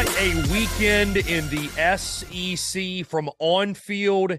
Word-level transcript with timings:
What 0.00 0.18
a 0.18 0.34
weekend 0.50 1.18
in 1.18 1.46
the 1.50 1.68
SEC 1.98 3.06
from 3.06 3.28
on 3.38 3.74
field 3.74 4.38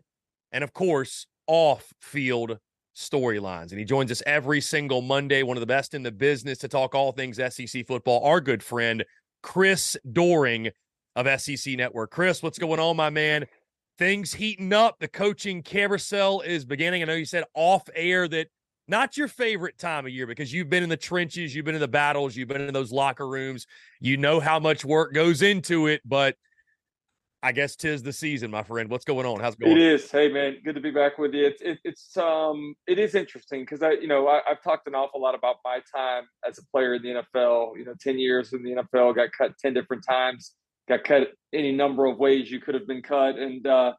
and, 0.51 0.63
of 0.63 0.73
course, 0.73 1.27
off 1.45 1.93
field 2.01 2.57
storylines. 2.97 3.69
And 3.69 3.77
he 3.77 3.85
joins 3.85 4.09
us 4.09 4.23
every 4.25 4.59
single 4.59 5.03
Monday, 5.03 5.43
one 5.43 5.57
of 5.57 5.61
the 5.61 5.67
best 5.67 5.93
in 5.93 6.01
the 6.01 6.11
business 6.11 6.57
to 6.57 6.67
talk 6.67 6.95
all 6.95 7.11
things 7.11 7.37
SEC 7.37 7.85
football. 7.85 8.25
Our 8.25 8.41
good 8.41 8.63
friend, 8.63 9.05
Chris 9.43 9.95
Doering 10.11 10.71
of 11.15 11.39
SEC 11.39 11.75
Network. 11.75 12.09
Chris, 12.09 12.41
what's 12.41 12.57
going 12.57 12.79
on, 12.79 12.97
my 12.97 13.11
man? 13.11 13.45
Things 13.99 14.33
heating 14.33 14.73
up. 14.73 14.97
The 14.99 15.07
coaching 15.07 15.61
carousel 15.61 16.41
is 16.41 16.65
beginning. 16.65 17.03
I 17.03 17.05
know 17.05 17.13
you 17.13 17.25
said 17.25 17.43
off 17.53 17.87
air 17.93 18.27
that 18.29 18.47
not 18.91 19.17
your 19.17 19.29
favorite 19.29 19.79
time 19.79 20.05
of 20.05 20.11
year 20.11 20.27
because 20.27 20.53
you've 20.53 20.69
been 20.69 20.83
in 20.83 20.89
the 20.89 20.97
trenches, 20.97 21.55
you've 21.55 21.65
been 21.65 21.75
in 21.75 21.81
the 21.81 21.87
battles, 21.87 22.35
you've 22.35 22.49
been 22.49 22.61
in 22.61 22.73
those 22.73 22.91
locker 22.91 23.27
rooms. 23.27 23.65
You 24.01 24.17
know 24.17 24.39
how 24.39 24.59
much 24.59 24.83
work 24.83 25.13
goes 25.13 25.41
into 25.41 25.87
it, 25.87 26.01
but 26.05 26.35
I 27.41 27.53
guess 27.53 27.75
tis 27.75 28.03
the 28.03 28.13
season, 28.13 28.51
my 28.51 28.61
friend. 28.61 28.89
What's 28.89 29.05
going 29.05 29.25
on? 29.25 29.39
How's 29.39 29.53
it 29.53 29.61
going? 29.61 29.77
It 29.77 29.81
is. 29.81 30.11
Hey, 30.11 30.27
man, 30.27 30.57
good 30.63 30.75
to 30.75 30.81
be 30.81 30.91
back 30.91 31.17
with 31.17 31.33
you. 31.33 31.47
It's 31.47 31.61
it, 31.61 31.79
it's 31.83 32.15
um 32.17 32.75
it 32.85 32.99
is 32.99 33.15
interesting 33.15 33.61
because 33.61 33.81
I 33.81 33.93
you 33.93 34.07
know 34.07 34.27
I, 34.27 34.41
have 34.45 34.61
talked 34.61 34.87
an 34.87 34.93
awful 34.93 35.21
lot 35.21 35.33
about 35.33 35.55
my 35.63 35.79
time 35.95 36.25
as 36.47 36.59
a 36.59 36.65
player 36.67 36.93
in 36.93 37.01
the 37.01 37.23
NFL. 37.23 37.77
You 37.77 37.85
know, 37.85 37.95
ten 37.99 38.19
years 38.19 38.53
in 38.53 38.61
the 38.61 38.71
NFL, 38.71 39.15
got 39.15 39.31
cut 39.31 39.57
ten 39.57 39.73
different 39.73 40.03
times, 40.07 40.51
got 40.87 41.03
cut 41.03 41.29
any 41.53 41.71
number 41.71 42.05
of 42.05 42.17
ways 42.19 42.51
you 42.51 42.59
could 42.59 42.75
have 42.75 42.85
been 42.85 43.01
cut, 43.01 43.37
and 43.37 43.65
uh, 43.65 43.93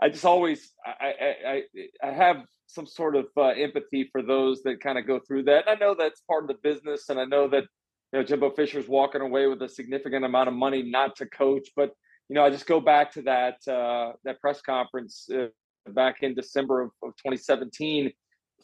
I 0.00 0.08
just 0.08 0.24
always 0.24 0.72
I 0.84 1.12
I 1.20 1.34
I, 1.48 2.08
I 2.08 2.12
have 2.12 2.44
some 2.66 2.86
sort 2.86 3.14
of 3.16 3.26
uh, 3.36 3.48
empathy 3.48 4.08
for 4.10 4.22
those 4.22 4.62
that 4.62 4.80
kind 4.80 4.98
of 4.98 5.06
go 5.06 5.20
through 5.20 5.44
that. 5.44 5.66
And 5.66 5.76
I 5.76 5.78
know 5.78 5.94
that's 5.94 6.20
part 6.22 6.44
of 6.44 6.48
the 6.48 6.58
business, 6.62 7.08
and 7.08 7.20
I 7.20 7.24
know 7.24 7.48
that 7.48 7.64
you 8.12 8.18
know 8.18 8.24
Jimbo 8.24 8.50
Fisher's 8.50 8.88
walking 8.88 9.20
away 9.20 9.46
with 9.46 9.62
a 9.62 9.68
significant 9.68 10.24
amount 10.24 10.48
of 10.48 10.54
money 10.54 10.82
not 10.82 11.16
to 11.16 11.26
coach. 11.26 11.68
But 11.76 11.92
you 12.28 12.34
know, 12.34 12.44
I 12.44 12.50
just 12.50 12.66
go 12.66 12.80
back 12.80 13.12
to 13.12 13.22
that 13.22 13.56
uh, 13.68 14.12
that 14.24 14.40
press 14.40 14.60
conference 14.60 15.28
uh, 15.32 15.46
back 15.90 16.22
in 16.22 16.34
December 16.34 16.82
of, 16.82 16.90
of 17.02 17.10
2017. 17.16 18.06
It 18.06 18.14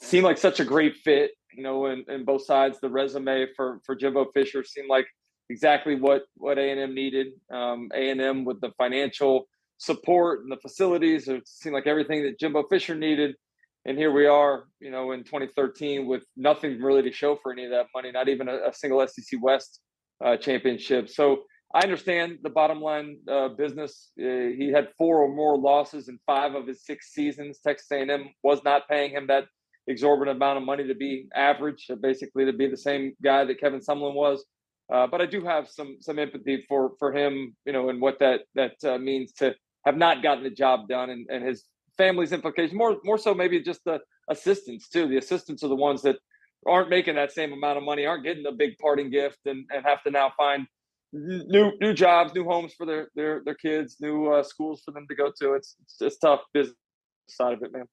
seemed 0.01 0.25
like 0.25 0.39
such 0.39 0.61
a 0.61 0.65
great 0.65 0.97
fit, 0.97 1.33
you 1.53 1.63
know, 1.63 1.87
in, 1.87 2.05
in 2.09 2.25
both 2.25 2.45
sides. 2.45 2.79
The 2.81 2.89
resume 2.89 3.47
for 3.55 3.81
for 3.85 3.95
Jimbo 3.95 4.27
Fisher 4.33 4.65
seemed 4.65 4.89
like 4.89 5.07
exactly 5.51 5.95
what 5.95 6.23
what 6.37 6.59
A 6.59 6.71
and 6.71 6.81
M 6.81 6.95
needed. 6.95 7.29
Um, 7.53 7.91
A 7.95 8.11
and 8.11 8.21
M 8.21 8.45
with 8.45 8.61
the 8.61 8.73
financial 8.79 9.47
support 9.81 10.43
and 10.43 10.53
the 10.53 10.57
facilities. 10.57 11.29
It 11.29 11.47
seemed 11.47 11.75
like 11.75 11.87
everything 11.87 12.23
that 12.23 12.39
Jimbo 12.39 12.65
Fisher 12.71 12.95
needed 12.95 13.35
and 13.87 13.97
here 13.97 14.13
we 14.13 14.27
are, 14.27 14.65
you 14.79 14.91
know, 14.91 15.13
in 15.13 15.25
2013 15.25 16.07
with 16.07 16.25
nothing 16.37 16.81
really 16.83 17.03
to 17.03 17.13
show 17.13 17.37
for 17.43 17.53
any 17.53 17.65
of 17.65 17.71
that 17.71 17.87
money, 17.95 18.13
not 18.13 18.29
even 18.29 18.49
a, 18.49 18.69
a 18.69 18.73
single 18.75 19.07
SEC 19.07 19.41
West 19.41 19.81
uh, 20.25 20.37
championship. 20.37 21.09
So 21.09 21.45
I 21.75 21.81
understand 21.81 22.39
the 22.43 22.51
bottom 22.51 22.81
line 22.81 23.19
uh, 23.31 23.49
business. 23.49 24.11
Uh, 24.21 24.53
he 24.57 24.71
had 24.75 24.89
four 24.99 25.23
or 25.23 25.35
more 25.35 25.57
losses 25.57 26.09
in 26.09 26.19
five 26.27 26.55
of 26.55 26.67
his 26.67 26.85
six 26.85 27.15
seasons. 27.15 27.61
Texas 27.61 27.91
A&M 27.91 28.29
was 28.43 28.63
not 28.65 28.87
paying 28.89 29.13
him 29.13 29.27
that 29.29 29.45
exorbitant 29.87 30.37
amount 30.37 30.59
of 30.59 30.65
money 30.65 30.87
to 30.87 30.95
be 30.95 31.27
average, 31.35 31.87
uh, 31.91 31.95
basically 31.95 32.45
to 32.45 32.53
be 32.53 32.69
the 32.69 32.77
same 32.77 33.15
guy 33.25 33.47
that 33.47 33.61
Kevin 33.61 33.81
Sumlin 33.81 34.15
was. 34.15 34.45
Uh, 34.93 35.07
but 35.07 35.23
I 35.23 35.27
do 35.27 35.43
have 35.45 35.69
some 35.69 35.97
some 36.01 36.19
empathy 36.19 36.65
for 36.69 36.93
for 36.99 37.13
him, 37.13 37.57
you 37.65 37.73
know, 37.73 37.89
and 37.89 38.01
what 38.01 38.19
that 38.19 38.41
that 38.57 38.75
uh, 38.85 38.99
means 38.99 39.33
to 39.35 39.55
have 39.91 39.99
not 39.99 40.23
gotten 40.23 40.45
the 40.45 40.51
job 40.51 40.89
done, 40.89 41.11
and, 41.11 41.27
and 41.29 41.45
his 41.45 41.65
family's 41.97 42.33
implications. 42.33 42.73
More 42.73 42.97
more 43.05 43.19
so 43.19 43.35
maybe 43.35 43.61
just 43.61 43.85
the 43.85 44.01
assistants 44.29 44.89
too. 44.89 45.09
The 45.09 45.19
assistants 45.19 45.65
are 45.65 45.69
the 45.69 45.77
ones 45.77 46.03
that 46.03 46.17
aren't 46.67 46.91
making 46.91 47.17
that 47.17 47.33
same 47.33 47.53
amount 47.53 47.79
of 47.79 47.85
money, 47.85 48.07
aren't 48.07 48.25
getting 48.25 48.47
a 48.47 48.53
big 48.53 48.79
parting 48.79 49.11
gift, 49.11 49.39
and, 49.47 49.67
and 49.75 49.85
have 49.85 50.03
to 50.05 50.11
now 50.11 50.33
find 50.37 50.67
new 51.13 51.73
new 51.81 51.93
jobs, 51.93 52.33
new 52.35 52.45
homes 52.45 52.73
for 52.75 52.87
their 52.87 53.09
their 53.17 53.43
their 53.45 53.57
kids, 53.57 53.97
new 54.01 54.29
uh, 54.29 54.43
schools 54.45 54.83
for 54.85 54.93
them 54.93 55.07
to 55.09 55.15
go 55.17 55.33
to. 55.41 55.55
It's 55.55 55.75
it's, 55.83 55.97
it's 56.01 56.19
tough 56.19 56.41
business 56.55 56.77
side 57.29 57.55
of 57.55 57.63
it, 57.63 57.73
man. 57.73 57.87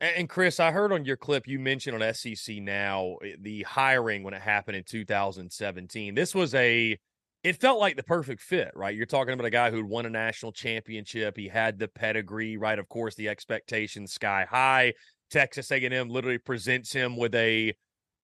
And 0.00 0.28
Chris, 0.28 0.60
I 0.60 0.70
heard 0.70 0.92
on 0.92 1.04
your 1.04 1.16
clip 1.16 1.48
you 1.48 1.58
mentioned 1.58 2.00
on 2.00 2.14
SEC 2.14 2.56
now 2.58 3.16
eh, 3.24 3.32
the 3.40 3.62
hiring 3.64 4.22
when 4.22 4.32
it 4.32 4.42
happened 4.42 4.76
in 4.76 4.84
2017. 4.84 6.14
This 6.14 6.36
was 6.36 6.54
a 6.54 6.96
it 7.44 7.60
felt 7.60 7.78
like 7.78 7.96
the 7.96 8.02
perfect 8.02 8.42
fit, 8.42 8.70
right? 8.74 8.94
You're 8.94 9.06
talking 9.06 9.32
about 9.32 9.46
a 9.46 9.50
guy 9.50 9.70
who'd 9.70 9.88
won 9.88 10.06
a 10.06 10.10
national 10.10 10.52
championship. 10.52 11.36
He 11.36 11.48
had 11.48 11.78
the 11.78 11.88
pedigree, 11.88 12.56
right? 12.56 12.78
Of 12.78 12.88
course, 12.88 13.14
the 13.14 13.28
expectations 13.28 14.12
sky 14.12 14.46
high. 14.48 14.94
Texas 15.30 15.70
A&M 15.70 16.08
literally 16.08 16.38
presents 16.38 16.92
him 16.92 17.16
with 17.16 17.34
a 17.34 17.74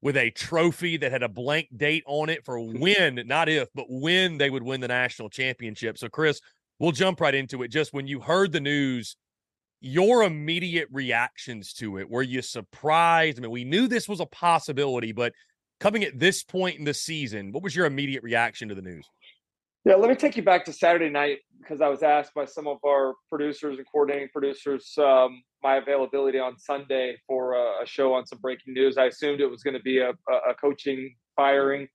with 0.03 0.17
a 0.19 0.31
trophy 0.33 0.99
that 0.99 1.13
had 1.13 1.23
a 1.23 1.29
blank 1.29 1.67
date 1.75 2.05
on 2.07 2.29
it 2.29 2.45
for 2.45 2.61
when, 2.79 3.23
not 3.27 3.49
if, 3.49 3.69
but 3.75 3.87
when 3.89 4.37
they 4.37 4.51
would 4.51 4.63
win 4.63 4.81
the 4.81 4.89
national 4.89 5.31
championship. 5.31 5.97
So, 5.97 6.09
Chris, 6.09 6.41
we'll 6.79 6.93
jump 6.93 7.21
right 7.21 7.35
into 7.35 7.63
it. 7.63 7.69
Just 7.69 7.95
when 7.95 8.07
you 8.07 8.21
heard 8.21 8.53
the 8.53 8.61
news, 8.61 9.17
your 9.81 10.23
immediate 10.23 10.89
reactions 10.93 11.73
to 11.75 11.99
it 11.99 12.11
were 12.11 12.23
you 12.23 12.43
surprised? 12.43 13.39
I 13.39 13.43
mean, 13.43 13.51
we 13.51 13.65
knew 13.65 13.87
this 13.87 14.09
was 14.09 14.21
a 14.21 14.27
possibility, 14.27 15.13
but 15.13 15.33
coming 15.81 16.05
at 16.05 16.19
this 16.19 16.43
point 16.43 16.79
in 16.79 16.85
the 16.85 16.95
season, 16.95 17.53
what 17.53 17.63
was 17.63 17.75
your 17.75 17.87
immediate 17.87 18.23
reaction 18.23 18.69
to 18.69 18.75
the 18.75 18.83
news? 18.83 19.07
Yeah, 19.85 19.97
let 19.97 20.09
me 20.09 20.17
take 20.17 20.37
you 20.37 20.43
back 20.43 20.65
to 20.65 20.73
Saturday 20.73 21.11
night 21.11 21.41
because 21.59 21.83
I 21.83 21.89
was 21.89 22.03
asked 22.03 22.33
by 22.35 22.47
some 22.47 22.67
of 22.67 22.79
our 22.87 23.15
producers 23.29 23.77
and 23.77 23.87
coordinating 23.91 24.29
producers 24.33 24.95
um, 24.99 25.43
my 25.63 25.77
availability 25.77 26.39
on 26.39 26.59
Sunday 26.59 27.19
for 27.27 27.53
a, 27.53 27.83
a, 27.83 27.87
show 27.87 28.15
on 28.15 28.25
some 28.25 28.39
breaking 28.39 28.73
news. 28.73 28.97
I 28.97 29.05
assumed 29.07 29.41
it 29.41 29.51
was 29.51 29.63
going 29.63 29.75
to 29.75 29.83
be 29.83 29.99
a, 29.99 30.11
a, 30.11 30.55
coaching 30.59 31.15
firing. 31.37 31.87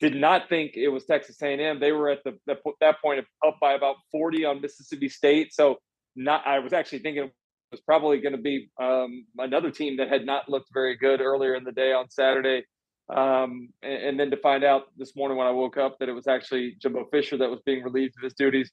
Did 0.00 0.16
not 0.16 0.48
think 0.48 0.72
it 0.74 0.88
was 0.88 1.04
Texas 1.04 1.40
A&M. 1.40 1.78
They 1.78 1.92
were 1.92 2.10
at 2.10 2.24
the, 2.24 2.36
the 2.46 2.56
that 2.80 3.00
point 3.00 3.24
up 3.46 3.56
by 3.60 3.74
about 3.74 3.96
forty 4.10 4.44
on 4.44 4.60
Mississippi 4.60 5.08
State. 5.08 5.54
So 5.54 5.76
not. 6.16 6.46
I 6.46 6.58
was 6.58 6.72
actually 6.72 6.98
thinking 6.98 7.24
it 7.24 7.32
was 7.70 7.80
probably 7.80 8.20
going 8.20 8.36
to 8.36 8.42
be 8.42 8.68
um, 8.80 9.24
another 9.38 9.70
team 9.70 9.96
that 9.98 10.08
had 10.08 10.26
not 10.26 10.48
looked 10.48 10.68
very 10.74 10.96
good 10.96 11.20
earlier 11.20 11.54
in 11.54 11.64
the 11.64 11.72
day 11.72 11.92
on 11.92 12.10
Saturday. 12.10 12.64
Um, 13.08 13.68
and, 13.82 14.02
and, 14.02 14.20
then 14.20 14.30
to 14.32 14.36
find 14.38 14.64
out 14.64 14.86
this 14.96 15.14
morning 15.14 15.38
when 15.38 15.46
I 15.46 15.52
woke 15.52 15.76
up 15.76 15.96
that 16.00 16.08
it 16.08 16.12
was 16.12 16.26
actually 16.26 16.76
Jimbo 16.82 17.04
Fisher 17.12 17.36
that 17.36 17.48
was 17.48 17.60
being 17.64 17.84
relieved 17.84 18.14
of 18.18 18.24
his 18.24 18.34
duties. 18.34 18.70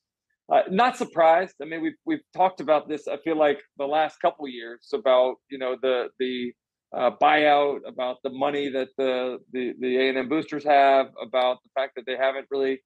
Uh, 0.52 0.64
not 0.72 0.98
surprised. 0.98 1.54
I 1.62 1.66
mean, 1.66 1.82
we've 1.82 1.98
we've 2.06 2.24
talked 2.36 2.60
about 2.60 2.90
this. 2.90 3.08
I 3.08 3.18
feel 3.18 3.38
like 3.38 3.62
the 3.78 3.86
last 3.86 4.20
couple 4.22 4.48
years 4.48 4.90
about 4.92 5.36
you 5.50 5.60
know 5.60 5.78
the 5.82 6.10
the 6.20 6.52
uh, 6.96 7.12
buyout, 7.22 7.80
about 7.88 8.18
the 8.24 8.30
money 8.32 8.70
that 8.70 8.90
the 8.98 9.38
the 9.52 9.74
the 9.80 9.98
A 9.98 10.10
and 10.10 10.18
M 10.18 10.30
boosters 10.30 10.64
have, 10.64 11.08
about 11.22 11.60
the 11.64 11.70
fact 11.76 11.94
that 11.96 12.06
they 12.06 12.18
haven't 12.18 12.48
really 12.50 12.82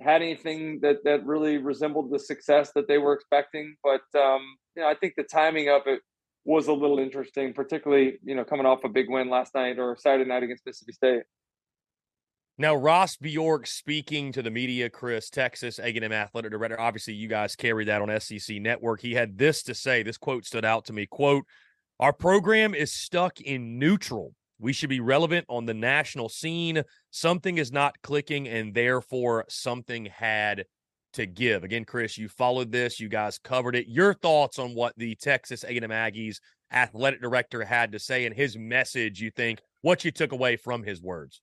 had 0.00 0.22
anything 0.22 0.80
that 0.82 1.04
that 1.04 1.24
really 1.26 1.58
resembled 1.58 2.10
the 2.10 2.18
success 2.18 2.72
that 2.74 2.88
they 2.88 2.98
were 2.98 3.12
expecting. 3.12 3.76
But 3.82 4.02
um, 4.18 4.42
you 4.74 4.82
know, 4.82 4.88
I 4.88 4.94
think 4.94 5.14
the 5.16 5.24
timing 5.24 5.68
of 5.68 5.82
it 5.86 6.00
was 6.46 6.68
a 6.68 6.72
little 6.72 6.98
interesting, 6.98 7.52
particularly 7.52 8.18
you 8.24 8.34
know 8.34 8.44
coming 8.44 8.64
off 8.64 8.84
a 8.84 8.88
big 8.88 9.10
win 9.10 9.28
last 9.28 9.54
night 9.54 9.78
or 9.78 9.96
Saturday 9.98 10.28
night 10.28 10.44
against 10.44 10.64
Mississippi 10.64 10.92
State. 10.92 11.22
Now, 12.58 12.74
Ross 12.74 13.16
Bjork 13.16 13.66
speaking 13.66 14.32
to 14.32 14.40
the 14.40 14.50
media, 14.50 14.88
Chris, 14.88 15.28
Texas 15.28 15.78
A&M 15.78 16.10
athletic 16.10 16.50
director. 16.50 16.80
Obviously, 16.80 17.12
you 17.12 17.28
guys 17.28 17.54
carry 17.54 17.84
that 17.84 18.00
on 18.00 18.18
SEC 18.18 18.56
Network. 18.62 19.02
He 19.02 19.12
had 19.12 19.36
this 19.36 19.62
to 19.64 19.74
say. 19.74 20.02
This 20.02 20.16
quote 20.16 20.46
stood 20.46 20.64
out 20.64 20.86
to 20.86 20.94
me. 20.94 21.06
"Quote: 21.06 21.44
Our 22.00 22.12
program 22.12 22.74
is 22.74 22.92
stuck 22.92 23.40
in 23.40 23.78
neutral. 23.78 24.32
We 24.58 24.72
should 24.72 24.88
be 24.88 25.00
relevant 25.00 25.44
on 25.50 25.66
the 25.66 25.74
national 25.74 26.30
scene. 26.30 26.82
Something 27.10 27.58
is 27.58 27.72
not 27.72 28.00
clicking, 28.02 28.48
and 28.48 28.72
therefore 28.72 29.44
something 29.48 30.06
had 30.06 30.64
to 31.16 31.26
give. 31.26 31.64
Again, 31.64 31.84
Chris, 31.84 32.16
you 32.16 32.28
followed 32.28 32.72
this. 32.72 33.00
You 33.00 33.08
guys 33.08 33.38
covered 33.38 33.76
it. 33.76 33.88
Your 33.88 34.14
thoughts 34.14 34.58
on 34.58 34.74
what 34.74 34.94
the 34.96 35.14
Texas 35.16 35.64
A&M 35.64 35.82
Aggies 35.90 36.38
athletic 36.72 37.20
director 37.20 37.64
had 37.64 37.92
to 37.92 37.98
say 37.98 38.26
and 38.26 38.34
his 38.34 38.56
message, 38.56 39.20
you 39.20 39.30
think, 39.30 39.60
what 39.82 40.04
you 40.04 40.10
took 40.10 40.32
away 40.32 40.56
from 40.56 40.82
his 40.82 41.00
words? 41.00 41.40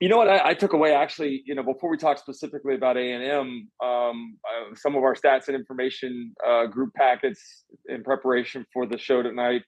You 0.00 0.08
know 0.08 0.16
what 0.16 0.28
I, 0.28 0.50
I 0.50 0.54
took 0.54 0.72
away 0.72 0.94
actually, 0.94 1.42
you 1.46 1.54
know, 1.54 1.62
before 1.62 1.90
we 1.90 1.96
talk 1.96 2.18
specifically 2.18 2.74
about 2.74 2.96
A&M, 2.96 3.68
um, 3.84 4.36
uh, 4.42 4.74
some 4.74 4.96
of 4.96 5.02
our 5.02 5.14
stats 5.14 5.48
and 5.48 5.56
information 5.56 6.34
uh, 6.46 6.66
group 6.66 6.92
packets 6.94 7.64
in 7.86 8.02
preparation 8.02 8.64
for 8.72 8.86
the 8.86 8.98
show 8.98 9.22
tonight 9.22 9.62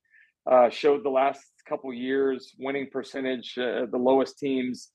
uh, 0.51 0.71
showed 0.71 1.05
the 1.05 1.11
last 1.11 1.41
couple 1.69 1.93
years 1.93 2.55
winning 2.59 2.89
percentage, 2.91 3.57
uh, 3.59 3.87
the 3.91 3.99
lowest 3.99 4.39
teams 4.39 4.91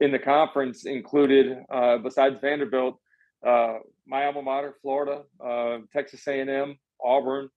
in 0.00 0.12
the 0.12 0.18
conference 0.18 0.84
included, 0.84 1.58
uh, 1.72 1.98
besides 1.98 2.36
Vanderbilt, 2.40 2.98
uh, 3.46 3.74
my 4.06 4.26
alma 4.26 4.42
mater, 4.42 4.74
Florida, 4.82 5.22
uh, 5.44 5.78
Texas 5.92 6.26
A&M, 6.26 6.78
Auburn, 7.02 7.48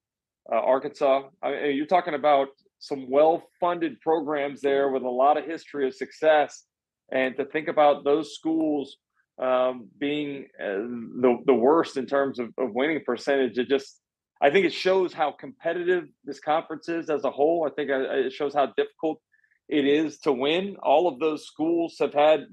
uh, 0.52 0.56
Arkansas. 0.56 1.24
I 1.44 1.52
mean, 1.52 1.76
you're 1.76 1.86
talking 1.86 2.16
about 2.16 2.50
some 2.80 3.10
well-funded 3.10 4.00
programs 4.02 4.62
there 4.62 4.90
with 4.90 5.04
a 5.04 5.10
lot 5.10 5.38
of 5.38 5.46
history 5.46 5.88
of 5.88 5.94
success, 5.94 6.66
and 7.12 7.36
to 7.38 7.46
think 7.46 7.68
about 7.68 8.04
those 8.04 8.34
schools 8.36 8.98
um, 9.42 9.90
being 9.98 10.48
uh, 10.62 10.84
the 11.22 11.38
the 11.46 11.54
worst 11.54 11.98
in 11.98 12.06
terms 12.06 12.40
of, 12.40 12.50
of 12.58 12.74
winning 12.74 13.02
percentage, 13.06 13.58
it 13.58 13.70
just 13.70 14.02
I 14.42 14.50
think 14.50 14.66
it 14.66 14.74
shows 14.74 15.14
how 15.14 15.32
competitive 15.32 16.06
this 16.24 16.40
conference 16.40 16.90
is 16.90 17.10
as 17.10 17.24
a 17.24 17.32
whole. 17.32 17.68
I 17.68 17.74
think 17.74 17.90
uh, 17.90 18.02
it 18.12 18.34
shows 18.34 18.54
how 18.54 18.68
difficult 18.78 19.22
it 19.68 19.86
is 19.86 20.20
to 20.20 20.34
win. 20.34 20.78
All 20.82 21.08
of 21.08 21.20
those 21.20 21.46
schools 21.46 21.96
have 22.00 22.14
had 22.14 22.46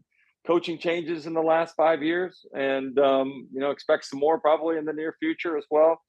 coaching 0.47 0.79
changes 0.79 1.27
in 1.27 1.35
the 1.35 1.43
last 1.43 1.75
five 1.77 2.03
years, 2.03 2.47
and 2.55 2.99
um, 2.99 3.49
you 3.53 3.61
know 3.61 3.71
expect 3.71 4.05
some 4.05 4.21
more 4.21 4.39
probably 4.39 4.77
in 4.77 4.85
the 4.85 4.93
near 4.93 5.17
future 5.19 5.57
as 5.57 5.65
well. 5.71 6.01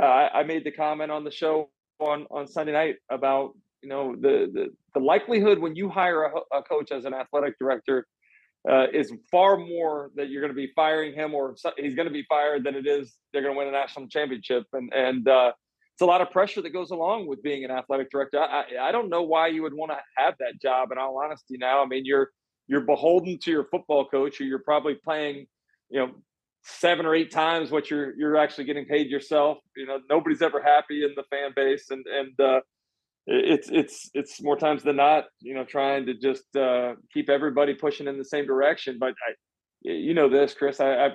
Uh, 0.00 0.04
I, 0.04 0.40
I, 0.40 0.42
made 0.42 0.64
the 0.64 0.70
comment 0.70 1.10
on 1.10 1.24
the 1.24 1.30
show 1.30 1.70
on 1.98 2.26
on 2.30 2.46
Sunday 2.46 2.72
night 2.72 2.96
about 3.10 3.54
you 3.82 3.88
know 3.88 4.14
the 4.14 4.50
the, 4.52 4.66
the 4.94 5.00
likelihood 5.00 5.58
when 5.58 5.74
you 5.74 5.88
hire 5.88 6.24
a, 6.24 6.58
a 6.58 6.62
coach 6.62 6.92
as 6.92 7.04
an 7.04 7.14
athletic 7.14 7.58
director 7.58 8.06
uh, 8.70 8.86
is 8.92 9.12
far 9.30 9.56
more 9.56 10.10
that 10.16 10.28
you're 10.28 10.42
going 10.42 10.52
to 10.52 10.56
be 10.56 10.72
firing 10.74 11.14
him 11.14 11.34
or 11.34 11.54
he's 11.78 11.94
going 11.94 12.08
to 12.08 12.12
be 12.12 12.24
fired 12.28 12.64
than 12.64 12.74
it 12.74 12.86
is 12.86 13.14
they're 13.32 13.42
going 13.42 13.54
to 13.54 13.58
win 13.58 13.68
a 13.68 13.72
national 13.72 14.08
championship 14.08 14.64
and 14.72 14.92
and 14.92 15.28
uh, 15.28 15.52
it's 15.96 16.02
a 16.02 16.06
lot 16.06 16.20
of 16.20 16.30
pressure 16.30 16.60
that 16.60 16.74
goes 16.74 16.90
along 16.90 17.26
with 17.26 17.42
being 17.42 17.64
an 17.64 17.70
athletic 17.70 18.10
director. 18.10 18.38
I, 18.38 18.64
I, 18.78 18.88
I 18.88 18.92
don't 18.92 19.08
know 19.08 19.22
why 19.22 19.46
you 19.46 19.62
would 19.62 19.72
want 19.72 19.92
to 19.92 19.98
have 20.18 20.34
that 20.40 20.60
job. 20.60 20.92
In 20.92 20.98
all 20.98 21.18
honesty, 21.24 21.56
now 21.56 21.82
I 21.82 21.86
mean 21.86 22.04
you're 22.04 22.32
you're 22.68 22.80
beholden 22.80 23.38
to 23.38 23.50
your 23.50 23.64
football 23.64 24.06
coach, 24.06 24.40
or 24.40 24.44
you're 24.44 24.58
probably 24.58 24.94
playing, 24.94 25.46
you 25.90 26.00
know, 26.00 26.10
seven 26.62 27.06
or 27.06 27.14
eight 27.14 27.30
times 27.30 27.70
what 27.70 27.90
you're 27.90 28.16
you're 28.16 28.36
actually 28.36 28.64
getting 28.64 28.84
paid 28.86 29.08
yourself. 29.08 29.58
You 29.76 29.86
know, 29.86 29.98
nobody's 30.10 30.42
ever 30.42 30.60
happy 30.60 31.04
in 31.04 31.12
the 31.16 31.22
fan 31.30 31.52
base, 31.54 31.90
and 31.90 32.04
and 32.06 32.40
uh, 32.40 32.60
it's 33.26 33.68
it's 33.70 34.10
it's 34.14 34.42
more 34.42 34.56
times 34.56 34.82
than 34.82 34.96
not, 34.96 35.26
you 35.40 35.54
know, 35.54 35.64
trying 35.64 36.06
to 36.06 36.14
just 36.14 36.54
uh, 36.56 36.94
keep 37.12 37.28
everybody 37.28 37.74
pushing 37.74 38.08
in 38.08 38.18
the 38.18 38.24
same 38.24 38.46
direction. 38.46 38.98
But 38.98 39.14
I, 39.26 39.32
you 39.82 40.14
know, 40.14 40.28
this, 40.28 40.54
Chris, 40.54 40.80
I, 40.80 40.94
I 40.94 41.08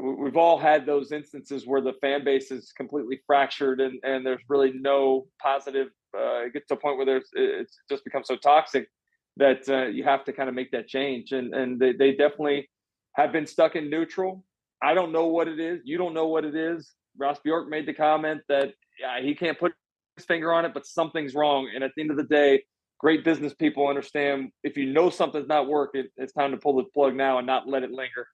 we've 0.00 0.36
all 0.36 0.58
had 0.58 0.86
those 0.86 1.12
instances 1.12 1.66
where 1.66 1.80
the 1.80 1.92
fan 2.00 2.24
base 2.24 2.50
is 2.50 2.72
completely 2.72 3.20
fractured 3.26 3.80
and 3.80 4.00
and 4.02 4.26
there's 4.26 4.42
really 4.48 4.72
no 4.74 5.26
positive. 5.40 5.88
Uh, 6.16 6.46
it 6.46 6.52
gets 6.52 6.66
to 6.68 6.74
a 6.74 6.76
point 6.76 6.96
where 6.96 7.06
there's 7.06 7.28
it's 7.34 7.78
just 7.88 8.04
become 8.04 8.22
so 8.24 8.36
toxic 8.36 8.88
that 9.36 9.68
uh, 9.68 9.86
you 9.86 10.04
have 10.04 10.24
to 10.24 10.32
kind 10.32 10.48
of 10.48 10.54
make 10.54 10.70
that 10.72 10.88
change. 10.88 11.32
And 11.32 11.54
and 11.54 11.80
they, 11.80 11.92
they 11.92 12.10
definitely 12.12 12.68
have 13.14 13.32
been 13.32 13.46
stuck 13.46 13.76
in 13.76 13.90
neutral. 13.90 14.44
I 14.82 14.94
don't 14.94 15.12
know 15.12 15.26
what 15.26 15.48
it 15.48 15.60
is. 15.60 15.80
You 15.84 15.98
don't 15.98 16.14
know 16.14 16.28
what 16.28 16.44
it 16.44 16.54
is. 16.54 16.92
Ross 17.16 17.38
Bjork 17.44 17.68
made 17.68 17.86
the 17.86 17.94
comment 17.94 18.42
that 18.48 18.72
yeah, 19.00 19.20
he 19.20 19.34
can't 19.34 19.58
put 19.58 19.72
his 20.16 20.24
finger 20.26 20.52
on 20.52 20.64
it, 20.64 20.74
but 20.74 20.86
something's 20.86 21.34
wrong. 21.34 21.70
And 21.74 21.84
at 21.84 21.92
the 21.94 22.02
end 22.02 22.10
of 22.10 22.16
the 22.16 22.24
day, 22.24 22.64
great 22.98 23.24
business 23.24 23.52
people 23.54 23.88
understand 23.88 24.50
if 24.62 24.76
you 24.76 24.86
know 24.92 25.10
something's 25.10 25.48
not 25.48 25.68
working, 25.68 26.06
it's 26.16 26.32
time 26.32 26.52
to 26.52 26.56
pull 26.56 26.76
the 26.76 26.84
plug 26.84 27.14
now 27.14 27.38
and 27.38 27.46
not 27.46 27.68
let 27.68 27.82
it 27.82 27.90
linger. 27.90 28.26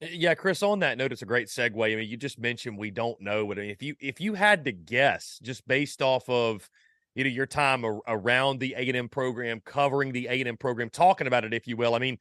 Yeah, 0.00 0.34
Chris. 0.34 0.62
On 0.62 0.80
that 0.80 0.98
note, 0.98 1.12
it's 1.12 1.22
a 1.22 1.26
great 1.26 1.46
segue. 1.46 1.92
I 1.92 1.94
mean, 1.94 2.08
you 2.08 2.16
just 2.16 2.38
mentioned 2.38 2.76
we 2.76 2.90
don't 2.90 3.20
know, 3.20 3.46
but 3.46 3.58
I 3.58 3.62
mean, 3.62 3.70
if 3.70 3.82
you 3.82 3.94
if 4.00 4.20
you 4.20 4.34
had 4.34 4.64
to 4.64 4.72
guess, 4.72 5.38
just 5.42 5.66
based 5.68 6.02
off 6.02 6.28
of 6.28 6.68
you 7.14 7.24
know 7.24 7.30
your 7.30 7.46
time 7.46 7.84
around 7.84 8.58
the 8.58 8.74
A&M 8.76 9.08
program, 9.08 9.60
covering 9.64 10.12
the 10.12 10.26
A&M 10.26 10.56
program, 10.56 10.90
talking 10.90 11.26
about 11.26 11.44
it, 11.44 11.54
if 11.54 11.66
you 11.66 11.76
will. 11.76 11.94
I 11.94 11.98
mean, 11.98 12.18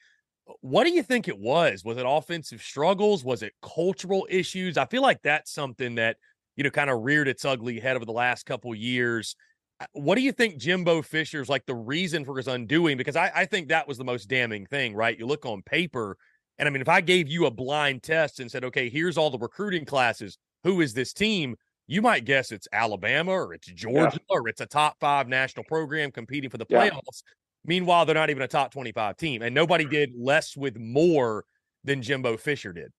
what 0.61 0.85
do 0.85 0.91
you 0.91 1.03
think 1.03 1.27
it 1.27 1.39
was? 1.39 1.83
Was 1.85 1.97
it 1.97 2.05
offensive 2.07 2.61
struggles? 2.61 3.23
Was 3.23 3.43
it 3.43 3.53
cultural 3.61 4.27
issues? 4.29 4.77
I 4.77 4.85
feel 4.85 5.01
like 5.01 5.21
that's 5.21 5.51
something 5.51 5.95
that 5.95 6.17
you 6.55 6.63
know 6.63 6.69
kind 6.69 6.89
of 6.89 7.03
reared 7.03 7.27
its 7.27 7.45
ugly 7.45 7.79
head 7.79 7.95
over 7.95 8.05
the 8.05 8.11
last 8.11 8.45
couple 8.45 8.73
years. 8.75 9.35
Uh, 9.79 9.85
what 9.93 10.15
do 10.15 10.21
you 10.21 10.31
think 10.31 10.57
Jimbo 10.57 11.01
Fisher's 11.01 11.49
like 11.49 11.65
the 11.65 11.75
reason 11.75 12.25
for 12.25 12.37
his 12.37 12.47
undoing? 12.47 12.97
Because 12.97 13.15
I, 13.15 13.31
I 13.33 13.45
think 13.45 13.69
that 13.69 13.87
was 13.87 13.97
the 13.97 14.03
most 14.03 14.27
damning 14.27 14.65
thing, 14.65 14.93
right? 14.93 15.17
You 15.17 15.25
look 15.25 15.45
on 15.45 15.61
paper, 15.61 16.17
and 16.57 16.67
I 16.67 16.71
mean, 16.71 16.81
if 16.81 16.89
I 16.89 17.01
gave 17.01 17.29
you 17.29 17.45
a 17.45 17.51
blind 17.51 18.03
test 18.03 18.39
and 18.39 18.51
said, 18.51 18.63
okay, 18.65 18.89
here's 18.89 19.17
all 19.17 19.29
the 19.29 19.39
recruiting 19.39 19.85
classes, 19.85 20.37
who 20.63 20.81
is 20.81 20.93
this 20.93 21.13
team? 21.13 21.55
You 21.87 22.01
might 22.01 22.25
guess 22.25 22.51
it's 22.51 22.67
Alabama 22.71 23.31
or 23.31 23.53
it's 23.53 23.67
Georgia 23.67 24.19
yeah. 24.29 24.35
or 24.35 24.47
it's 24.47 24.61
a 24.61 24.65
top 24.65 24.97
five 24.99 25.27
national 25.27 25.65
program 25.65 26.11
competing 26.11 26.49
for 26.49 26.57
the 26.57 26.65
playoffs. 26.65 26.91
Yeah. 26.91 27.33
Meanwhile, 27.65 28.05
they're 28.05 28.15
not 28.15 28.29
even 28.29 28.43
a 28.43 28.47
top 28.47 28.71
25 28.71 29.17
team. 29.17 29.41
And 29.41 29.53
nobody 29.53 29.85
did 29.85 30.13
less 30.17 30.57
with 30.57 30.77
more 30.77 31.45
than 31.83 32.01
Jimbo 32.01 32.37
Fisher 32.37 32.73
did. 32.73 32.91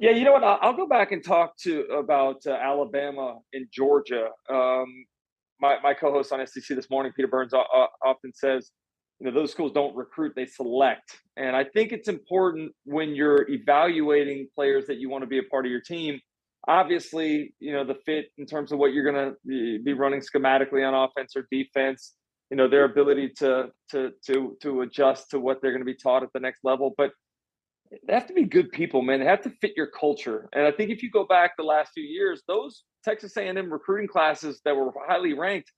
Yeah, 0.00 0.10
you 0.10 0.24
know 0.24 0.32
what? 0.32 0.42
I'll 0.42 0.72
go 0.72 0.86
back 0.86 1.12
and 1.12 1.22
talk 1.22 1.56
to 1.58 1.82
about 1.84 2.42
uh, 2.46 2.52
Alabama 2.52 3.38
and 3.52 3.66
Georgia. 3.70 4.28
Um, 4.48 4.86
my, 5.60 5.78
my 5.82 5.94
co-host 5.94 6.32
on 6.32 6.44
SEC 6.46 6.74
this 6.76 6.90
morning, 6.90 7.12
Peter 7.14 7.28
Burns, 7.28 7.54
uh, 7.54 7.62
often 8.04 8.32
says, 8.34 8.70
you 9.20 9.26
know, 9.26 9.32
those 9.32 9.52
schools 9.52 9.70
don't 9.70 9.94
recruit; 9.94 10.32
they 10.34 10.46
select. 10.46 11.18
And 11.36 11.54
I 11.54 11.62
think 11.62 11.92
it's 11.92 12.08
important 12.08 12.72
when 12.84 13.14
you're 13.14 13.48
evaluating 13.48 14.48
players 14.54 14.86
that 14.86 14.96
you 14.96 15.08
want 15.08 15.22
to 15.22 15.28
be 15.28 15.38
a 15.38 15.44
part 15.44 15.64
of 15.66 15.70
your 15.70 15.80
team 15.80 16.18
obviously, 16.68 17.54
you 17.58 17.72
know, 17.72 17.84
the 17.84 17.96
fit 18.06 18.26
in 18.38 18.46
terms 18.46 18.72
of 18.72 18.78
what 18.78 18.92
you're 18.92 19.10
going 19.10 19.34
to 19.34 19.82
be 19.82 19.92
running 19.92 20.20
schematically 20.20 20.86
on 20.86 20.94
offense 20.94 21.34
or 21.36 21.46
defense, 21.50 22.14
you 22.50 22.56
know, 22.56 22.68
their 22.68 22.84
ability 22.84 23.30
to 23.38 23.70
to 23.90 24.12
to 24.26 24.56
to 24.62 24.82
adjust 24.82 25.30
to 25.30 25.40
what 25.40 25.60
they're 25.60 25.72
going 25.72 25.80
to 25.80 25.86
be 25.86 25.96
taught 25.96 26.22
at 26.22 26.28
the 26.34 26.40
next 26.40 26.60
level, 26.64 26.94
but 26.96 27.10
they 28.06 28.14
have 28.14 28.26
to 28.26 28.34
be 28.34 28.44
good 28.44 28.70
people, 28.72 29.02
man. 29.02 29.20
They 29.20 29.26
have 29.26 29.42
to 29.42 29.50
fit 29.60 29.72
your 29.76 29.86
culture. 29.86 30.48
And 30.52 30.66
I 30.66 30.72
think 30.72 30.90
if 30.90 31.02
you 31.02 31.10
go 31.10 31.26
back 31.26 31.52
the 31.56 31.62
last 31.62 31.90
few 31.92 32.04
years, 32.04 32.42
those 32.48 32.84
Texas 33.04 33.36
A&M 33.36 33.70
recruiting 33.70 34.08
classes 34.08 34.60
that 34.64 34.74
were 34.74 34.92
highly 35.06 35.34
ranked, 35.34 35.70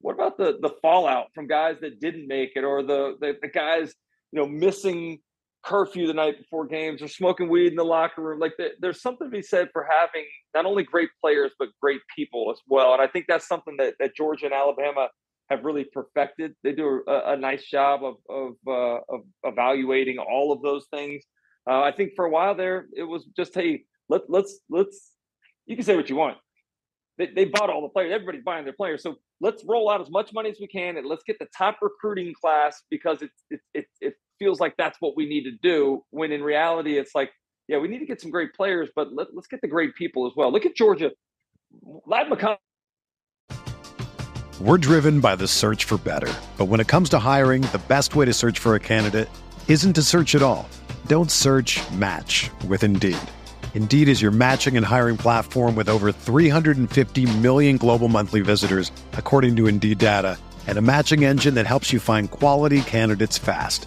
what 0.00 0.14
about 0.14 0.36
the 0.36 0.58
the 0.60 0.74
fallout 0.82 1.28
from 1.34 1.46
guys 1.46 1.76
that 1.80 2.00
didn't 2.00 2.28
make 2.28 2.52
it 2.54 2.64
or 2.64 2.82
the 2.82 3.16
the, 3.20 3.36
the 3.40 3.48
guys, 3.48 3.94
you 4.32 4.40
know, 4.40 4.46
missing 4.46 5.18
curfew 5.66 6.06
the 6.06 6.14
night 6.14 6.38
before 6.38 6.66
games 6.66 7.02
or 7.02 7.08
smoking 7.08 7.48
weed 7.48 7.68
in 7.68 7.76
the 7.76 7.84
locker 7.84 8.22
room. 8.22 8.38
Like 8.38 8.52
the, 8.56 8.70
there's 8.80 9.02
something 9.02 9.26
to 9.26 9.30
be 9.30 9.42
said 9.42 9.68
for 9.72 9.86
having 9.90 10.24
not 10.54 10.64
only 10.64 10.84
great 10.84 11.10
players 11.20 11.52
but 11.58 11.68
great 11.82 12.00
people 12.14 12.50
as 12.50 12.60
well. 12.68 12.92
And 12.92 13.02
I 13.02 13.06
think 13.08 13.26
that's 13.28 13.48
something 13.48 13.76
that, 13.78 13.94
that 13.98 14.14
Georgia 14.16 14.46
and 14.46 14.54
Alabama 14.54 15.08
have 15.50 15.64
really 15.64 15.84
perfected. 15.92 16.54
They 16.62 16.72
do 16.72 17.02
a, 17.08 17.32
a 17.32 17.36
nice 17.36 17.64
job 17.64 18.04
of 18.04 18.14
of, 18.28 18.52
uh, 18.66 19.00
of 19.08 19.20
evaluating 19.44 20.18
all 20.18 20.52
of 20.52 20.62
those 20.62 20.86
things. 20.92 21.24
Uh, 21.68 21.80
I 21.82 21.92
think 21.92 22.12
for 22.14 22.24
a 22.24 22.30
while 22.30 22.54
there, 22.54 22.86
it 22.96 23.02
was 23.02 23.26
just 23.36 23.54
hey, 23.54 23.84
let 24.08 24.22
let's 24.28 24.60
let's. 24.70 25.12
You 25.66 25.74
can 25.76 25.84
say 25.84 25.96
what 25.96 26.08
you 26.08 26.16
want. 26.16 26.38
They, 27.18 27.28
they 27.34 27.44
bought 27.46 27.70
all 27.70 27.82
the 27.82 27.88
players. 27.88 28.12
Everybody's 28.14 28.44
buying 28.44 28.64
their 28.64 28.74
players. 28.74 29.02
So 29.02 29.16
let's 29.40 29.64
roll 29.66 29.90
out 29.90 30.00
as 30.00 30.10
much 30.10 30.32
money 30.32 30.50
as 30.50 30.58
we 30.60 30.66
can 30.66 30.96
and 30.96 31.06
let's 31.06 31.22
get 31.26 31.38
the 31.38 31.48
top 31.56 31.78
recruiting 31.80 32.34
class 32.40 32.82
because 32.90 33.22
it's 33.22 33.44
it, 33.50 33.60
it, 33.74 33.86
it 34.00 34.14
feels 34.38 34.60
like 34.60 34.74
that's 34.76 34.96
what 35.00 35.16
we 35.16 35.26
need 35.26 35.44
to 35.44 35.52
do. 35.62 36.04
When 36.10 36.32
in 36.32 36.42
reality, 36.42 36.98
it's 36.98 37.14
like, 37.14 37.30
yeah, 37.68 37.78
we 37.78 37.88
need 37.88 37.98
to 37.98 38.06
get 38.06 38.20
some 38.20 38.30
great 38.30 38.54
players, 38.54 38.88
but 38.94 39.12
let, 39.12 39.28
us 39.28 39.46
get 39.48 39.60
the 39.60 39.68
great 39.68 39.94
people 39.94 40.26
as 40.26 40.32
well. 40.36 40.52
Look 40.52 40.66
at 40.66 40.76
Georgia. 40.76 41.10
McConkey. 42.08 42.58
We're 44.58 44.78
driven 44.78 45.20
by 45.20 45.36
the 45.36 45.46
search 45.46 45.84
for 45.84 45.98
better. 45.98 46.32
But 46.56 46.66
when 46.66 46.80
it 46.80 46.88
comes 46.88 47.10
to 47.10 47.18
hiring, 47.18 47.60
the 47.72 47.82
best 47.88 48.16
way 48.16 48.24
to 48.24 48.32
search 48.32 48.58
for 48.58 48.74
a 48.74 48.80
candidate 48.80 49.28
isn't 49.68 49.92
to 49.92 50.02
search 50.02 50.34
at 50.34 50.42
all. 50.42 50.66
Don't 51.06 51.30
search 51.30 51.78
match 51.90 52.50
with 52.66 52.82
Indeed. 52.82 53.18
Indeed 53.74 54.08
is 54.08 54.22
your 54.22 54.30
matching 54.30 54.78
and 54.78 54.86
hiring 54.86 55.18
platform 55.18 55.76
with 55.76 55.90
over 55.90 56.10
350 56.10 57.26
million 57.40 57.76
global 57.76 58.08
monthly 58.08 58.40
visitors, 58.40 58.90
according 59.12 59.56
to 59.56 59.66
Indeed 59.66 59.98
data, 59.98 60.38
and 60.66 60.78
a 60.78 60.82
matching 60.82 61.24
engine 61.24 61.54
that 61.56 61.66
helps 61.66 61.92
you 61.92 62.00
find 62.00 62.30
quality 62.30 62.80
candidates 62.80 63.36
fast. 63.36 63.86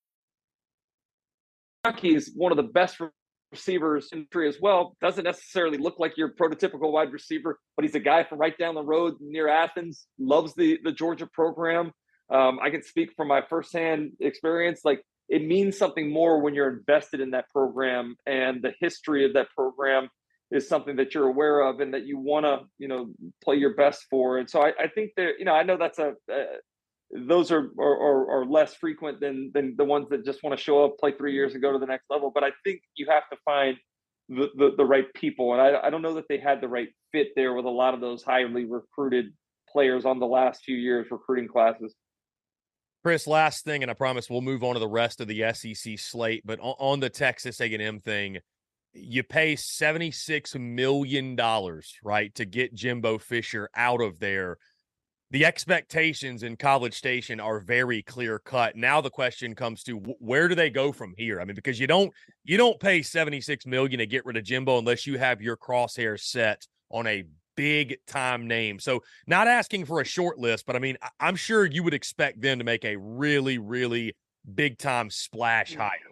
He's 1.99 2.31
one 2.35 2.51
of 2.51 2.57
the 2.57 2.63
best 2.63 2.97
receivers 3.51 4.09
in 4.11 4.25
country 4.25 4.47
as 4.47 4.57
well. 4.61 4.95
Doesn't 5.01 5.23
necessarily 5.23 5.77
look 5.77 5.95
like 5.99 6.15
your 6.15 6.33
prototypical 6.33 6.91
wide 6.91 7.11
receiver, 7.11 7.59
but 7.75 7.83
he's 7.83 7.95
a 7.95 7.99
guy 7.99 8.23
from 8.23 8.39
right 8.39 8.57
down 8.57 8.75
the 8.75 8.83
road 8.83 9.15
near 9.19 9.47
Athens. 9.47 10.05
Loves 10.19 10.53
the 10.55 10.79
the 10.83 10.91
Georgia 10.91 11.27
program. 11.27 11.91
Um, 12.29 12.59
I 12.61 12.69
can 12.69 12.83
speak 12.83 13.13
from 13.17 13.27
my 13.27 13.41
firsthand 13.49 14.11
experience. 14.19 14.81
Like 14.85 15.03
it 15.27 15.43
means 15.43 15.77
something 15.77 16.11
more 16.11 16.39
when 16.41 16.53
you're 16.53 16.69
invested 16.69 17.19
in 17.19 17.31
that 17.31 17.49
program 17.49 18.15
and 18.25 18.61
the 18.61 18.73
history 18.79 19.25
of 19.25 19.33
that 19.33 19.47
program 19.55 20.09
is 20.51 20.67
something 20.67 20.97
that 20.97 21.15
you're 21.15 21.27
aware 21.27 21.61
of 21.61 21.79
and 21.79 21.93
that 21.93 22.05
you 22.05 22.19
want 22.19 22.45
to 22.45 22.59
you 22.77 22.87
know 22.87 23.09
play 23.41 23.55
your 23.55 23.73
best 23.75 24.05
for 24.09 24.37
and 24.37 24.49
so 24.49 24.61
i, 24.61 24.73
I 24.77 24.87
think 24.93 25.11
that 25.15 25.35
you 25.39 25.45
know 25.45 25.53
i 25.53 25.63
know 25.63 25.77
that's 25.77 25.99
a, 25.99 26.13
those 27.13 27.51
are, 27.51 27.71
are, 27.79 28.31
are 28.31 28.45
less 28.45 28.73
frequent 28.75 29.19
than 29.19 29.51
than 29.53 29.75
the 29.77 29.83
ones 29.83 30.07
that 30.09 30.25
just 30.25 30.43
want 30.43 30.57
to 30.57 30.63
show 30.63 30.85
up 30.85 30.97
play 30.97 31.11
three 31.11 31.33
years 31.33 31.53
and 31.53 31.61
go 31.61 31.71
to 31.71 31.79
the 31.79 31.85
next 31.85 32.05
level 32.09 32.31
but 32.33 32.43
i 32.43 32.51
think 32.63 32.81
you 32.95 33.05
have 33.09 33.23
to 33.29 33.37
find 33.43 33.77
the, 34.29 34.49
the, 34.55 34.71
the 34.77 34.85
right 34.85 35.13
people 35.13 35.53
and 35.53 35.61
I, 35.61 35.87
I 35.87 35.89
don't 35.89 36.01
know 36.01 36.13
that 36.13 36.27
they 36.29 36.37
had 36.37 36.61
the 36.61 36.69
right 36.69 36.87
fit 37.11 37.29
there 37.35 37.53
with 37.53 37.65
a 37.65 37.69
lot 37.69 37.93
of 37.93 38.01
those 38.01 38.23
highly 38.23 38.65
recruited 38.65 39.33
players 39.69 40.05
on 40.05 40.19
the 40.19 40.25
last 40.25 40.63
few 40.63 40.77
years 40.77 41.07
recruiting 41.11 41.47
classes 41.47 41.95
Chris, 43.03 43.25
last 43.25 43.65
thing, 43.65 43.81
and 43.81 43.89
I 43.89 43.95
promise 43.95 44.29
we'll 44.29 44.41
move 44.41 44.63
on 44.63 44.75
to 44.75 44.79
the 44.79 44.87
rest 44.87 45.21
of 45.21 45.27
the 45.27 45.51
SEC 45.53 45.97
slate. 45.97 46.43
But 46.45 46.59
on, 46.59 46.75
on 46.77 46.99
the 46.99 47.09
Texas 47.09 47.59
A&M 47.59 47.99
thing, 47.99 48.37
you 48.93 49.23
pay 49.23 49.55
$76 49.55 50.59
million, 50.59 51.35
right, 52.03 52.35
to 52.35 52.45
get 52.45 52.75
Jimbo 52.75 53.17
Fisher 53.17 53.69
out 53.75 54.01
of 54.01 54.19
there. 54.19 54.57
The 55.31 55.45
expectations 55.45 56.43
in 56.43 56.57
College 56.57 56.93
Station 56.93 57.39
are 57.39 57.61
very 57.61 58.01
clear 58.03 58.37
cut. 58.37 58.75
Now 58.75 58.99
the 58.99 59.09
question 59.09 59.55
comes 59.55 59.81
to 59.83 59.93
where 59.93 60.49
do 60.49 60.55
they 60.55 60.69
go 60.69 60.91
from 60.91 61.13
here? 61.17 61.39
I 61.39 61.45
mean, 61.45 61.55
because 61.55 61.79
you 61.79 61.87
don't 61.87 62.11
you 62.43 62.57
don't 62.57 62.77
pay 62.79 63.01
76 63.01 63.65
million 63.65 63.99
to 63.99 64.05
get 64.05 64.25
rid 64.25 64.35
of 64.35 64.43
Jimbo 64.43 64.79
unless 64.79 65.07
you 65.07 65.17
have 65.17 65.41
your 65.41 65.55
crosshair 65.55 66.19
set 66.19 66.67
on 66.89 67.07
a 67.07 67.23
big 67.55 67.95
time 68.07 68.45
name. 68.45 68.77
So 68.77 69.03
not 69.25 69.47
asking 69.47 69.85
for 69.85 70.01
a 70.01 70.05
short 70.05 70.37
list, 70.37 70.65
but 70.65 70.75
I 70.75 70.79
mean, 70.79 70.97
I'm 71.21 71.37
sure 71.37 71.65
you 71.65 71.83
would 71.83 71.93
expect 71.93 72.41
them 72.41 72.59
to 72.59 72.65
make 72.65 72.83
a 72.83 72.97
really, 72.97 73.57
really 73.57 74.13
big 74.53 74.77
time 74.77 75.09
splash 75.09 75.75
mm. 75.75 75.77
hire. 75.77 76.10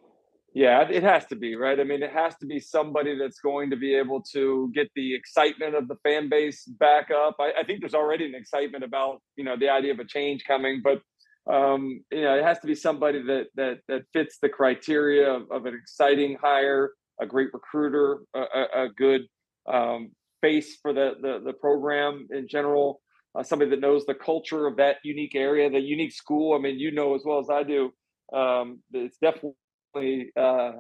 Yeah, 0.54 0.88
it 0.90 1.04
has 1.04 1.26
to 1.28 1.36
be, 1.36 1.56
right? 1.56 1.80
I 1.80 1.84
mean, 1.84 2.02
it 2.02 2.12
has 2.12 2.36
to 2.38 2.48
be 2.48 2.60
somebody 2.60 3.18
that's 3.18 3.40
going 3.40 3.70
to 3.70 3.76
be 3.76 3.94
able 3.94 4.22
to 4.34 4.72
get 4.74 4.90
the 4.96 5.14
excitement 5.14 5.76
of 5.76 5.88
the 5.88 5.96
fan 6.04 6.28
base 6.28 6.66
back 6.66 7.12
up. 7.12 7.36
I, 7.40 7.52
I 7.60 7.64
think 7.64 7.82
there's 7.82 7.94
already 7.94 8.26
an 8.26 8.34
excitement 8.34 8.84
about, 8.84 9.22
you 9.36 9.44
know, 9.44 9.56
the 9.58 9.70
idea 9.70 9.94
of 9.94 10.00
a 10.00 10.06
change 10.06 10.44
coming, 10.48 10.82
but 10.84 11.02
um, 11.50 12.04
you 12.12 12.22
know, 12.22 12.38
it 12.38 12.44
has 12.44 12.60
to 12.60 12.68
be 12.68 12.76
somebody 12.76 13.24
that 13.24 13.48
that 13.56 13.80
that 13.88 14.04
fits 14.14 14.38
the 14.42 14.50
criteria 14.50 15.32
of, 15.32 15.44
of 15.52 15.66
an 15.66 15.74
exciting 15.74 16.38
hire, 16.42 16.92
a 17.20 17.26
great 17.26 17.50
recruiter, 17.54 18.20
a, 18.36 18.84
a, 18.84 18.90
good 18.96 19.22
um, 19.68 20.12
face 20.42 20.78
for 20.82 20.94
the, 20.94 21.14
the 21.22 21.42
the 21.44 21.54
program 21.54 22.28
in 22.32 22.48
general, 22.48 23.02
uh, 23.36 23.42
somebody 23.42 23.72
that 23.72 23.80
knows 23.80 24.06
the 24.06 24.14
culture 24.14 24.68
of 24.68 24.78
that 24.78 24.98
unique 25.04 25.36
area, 25.36 25.70
the 25.72 25.80
unique 25.80 26.14
school. 26.14 26.56
I 26.56 26.62
mean, 26.62 26.78
you 26.78 26.92
know 26.92 27.16
as 27.16 27.24
well 27.26 27.40
as 27.40 27.50
I 27.50 27.64
do, 27.64 27.92
um, 28.32 28.82
it's 28.94 29.18
definitely 29.18 29.54
uh, 29.96 30.42
uh, 30.42 30.74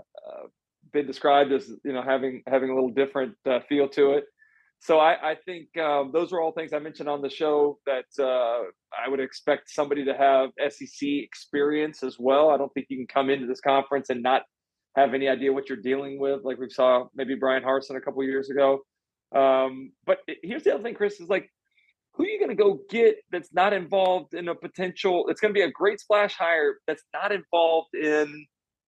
been 0.92 1.08
described 1.08 1.52
as 1.52 1.70
you 1.84 1.94
know 1.94 2.02
having 2.02 2.42
having 2.48 2.70
a 2.70 2.74
little 2.74 2.90
different 2.90 3.36
uh, 3.46 3.60
feel 3.68 3.88
to 3.90 4.14
it. 4.14 4.26
So 4.82 4.98
I, 4.98 5.32
I 5.32 5.36
think 5.46 5.78
um, 5.78 6.12
those 6.14 6.32
are 6.32 6.40
all 6.40 6.54
things 6.54 6.72
I 6.72 6.80
mentioned 6.80 7.10
on 7.10 7.22
the 7.22 7.30
show 7.30 7.80
that 7.86 8.06
uh, 8.18 8.64
I 8.98 9.10
would 9.10 9.20
expect 9.20 9.70
somebody 9.70 10.06
to 10.06 10.14
have 10.14 10.52
SEC 10.72 11.02
experience 11.02 12.02
as 12.02 12.16
well. 12.18 12.50
I 12.50 12.58
don't 12.58 12.74
think 12.74 12.88
you 12.90 12.96
can 12.96 13.08
come 13.08 13.30
into 13.30 13.46
this 13.46 13.60
conference 13.60 14.10
and 14.10 14.24
not 14.24 14.44
have 14.96 15.14
any 15.14 15.28
idea 15.28 15.52
what 15.52 15.68
you're 15.68 15.82
dealing 15.82 16.18
with, 16.18 16.46
like 16.46 16.60
we 16.60 16.70
saw 16.70 17.08
maybe 17.14 17.36
Bryan 17.36 17.64
Harsin 17.64 17.98
a 17.98 18.02
couple 18.02 18.24
years 18.24 18.50
ago. 18.50 18.80
Um, 19.36 19.92
but 20.06 20.20
here's 20.44 20.64
the 20.64 20.74
other 20.74 20.84
thing, 20.84 20.96
Chris, 20.96 21.20
is 21.20 21.30
like, 21.30 21.50
who 22.14 22.24
are 22.24 22.28
you 22.28 22.40
going 22.40 22.50
to 22.50 22.56
go 22.56 22.80
get 22.90 23.18
that's 23.32 23.54
not 23.54 23.74
involved 23.74 24.34
in 24.34 24.48
a 24.48 24.56
potential? 24.56 25.26
It's 25.28 25.40
going 25.42 25.54
to 25.54 25.58
be 25.58 25.64
a 25.64 25.72
great 25.72 26.00
splash 26.00 26.36
hire 26.36 26.76
that's 26.88 27.04
not 27.14 27.32
involved 27.32 27.94
in 27.96 28.46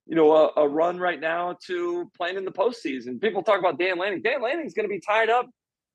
you 0.07 0.15
know, 0.15 0.31
a, 0.31 0.61
a, 0.61 0.67
run 0.67 0.97
right 0.99 1.19
now 1.19 1.57
to 1.67 2.09
playing 2.17 2.37
in 2.37 2.45
the 2.45 2.51
postseason. 2.51 3.21
People 3.21 3.43
talk 3.43 3.59
about 3.59 3.77
Dan 3.79 3.97
Lanning. 3.97 4.21
Dan 4.21 4.41
Lanning's 4.41 4.73
going 4.73 4.87
to 4.87 4.93
be 4.93 4.99
tied 4.99 5.29
up, 5.29 5.49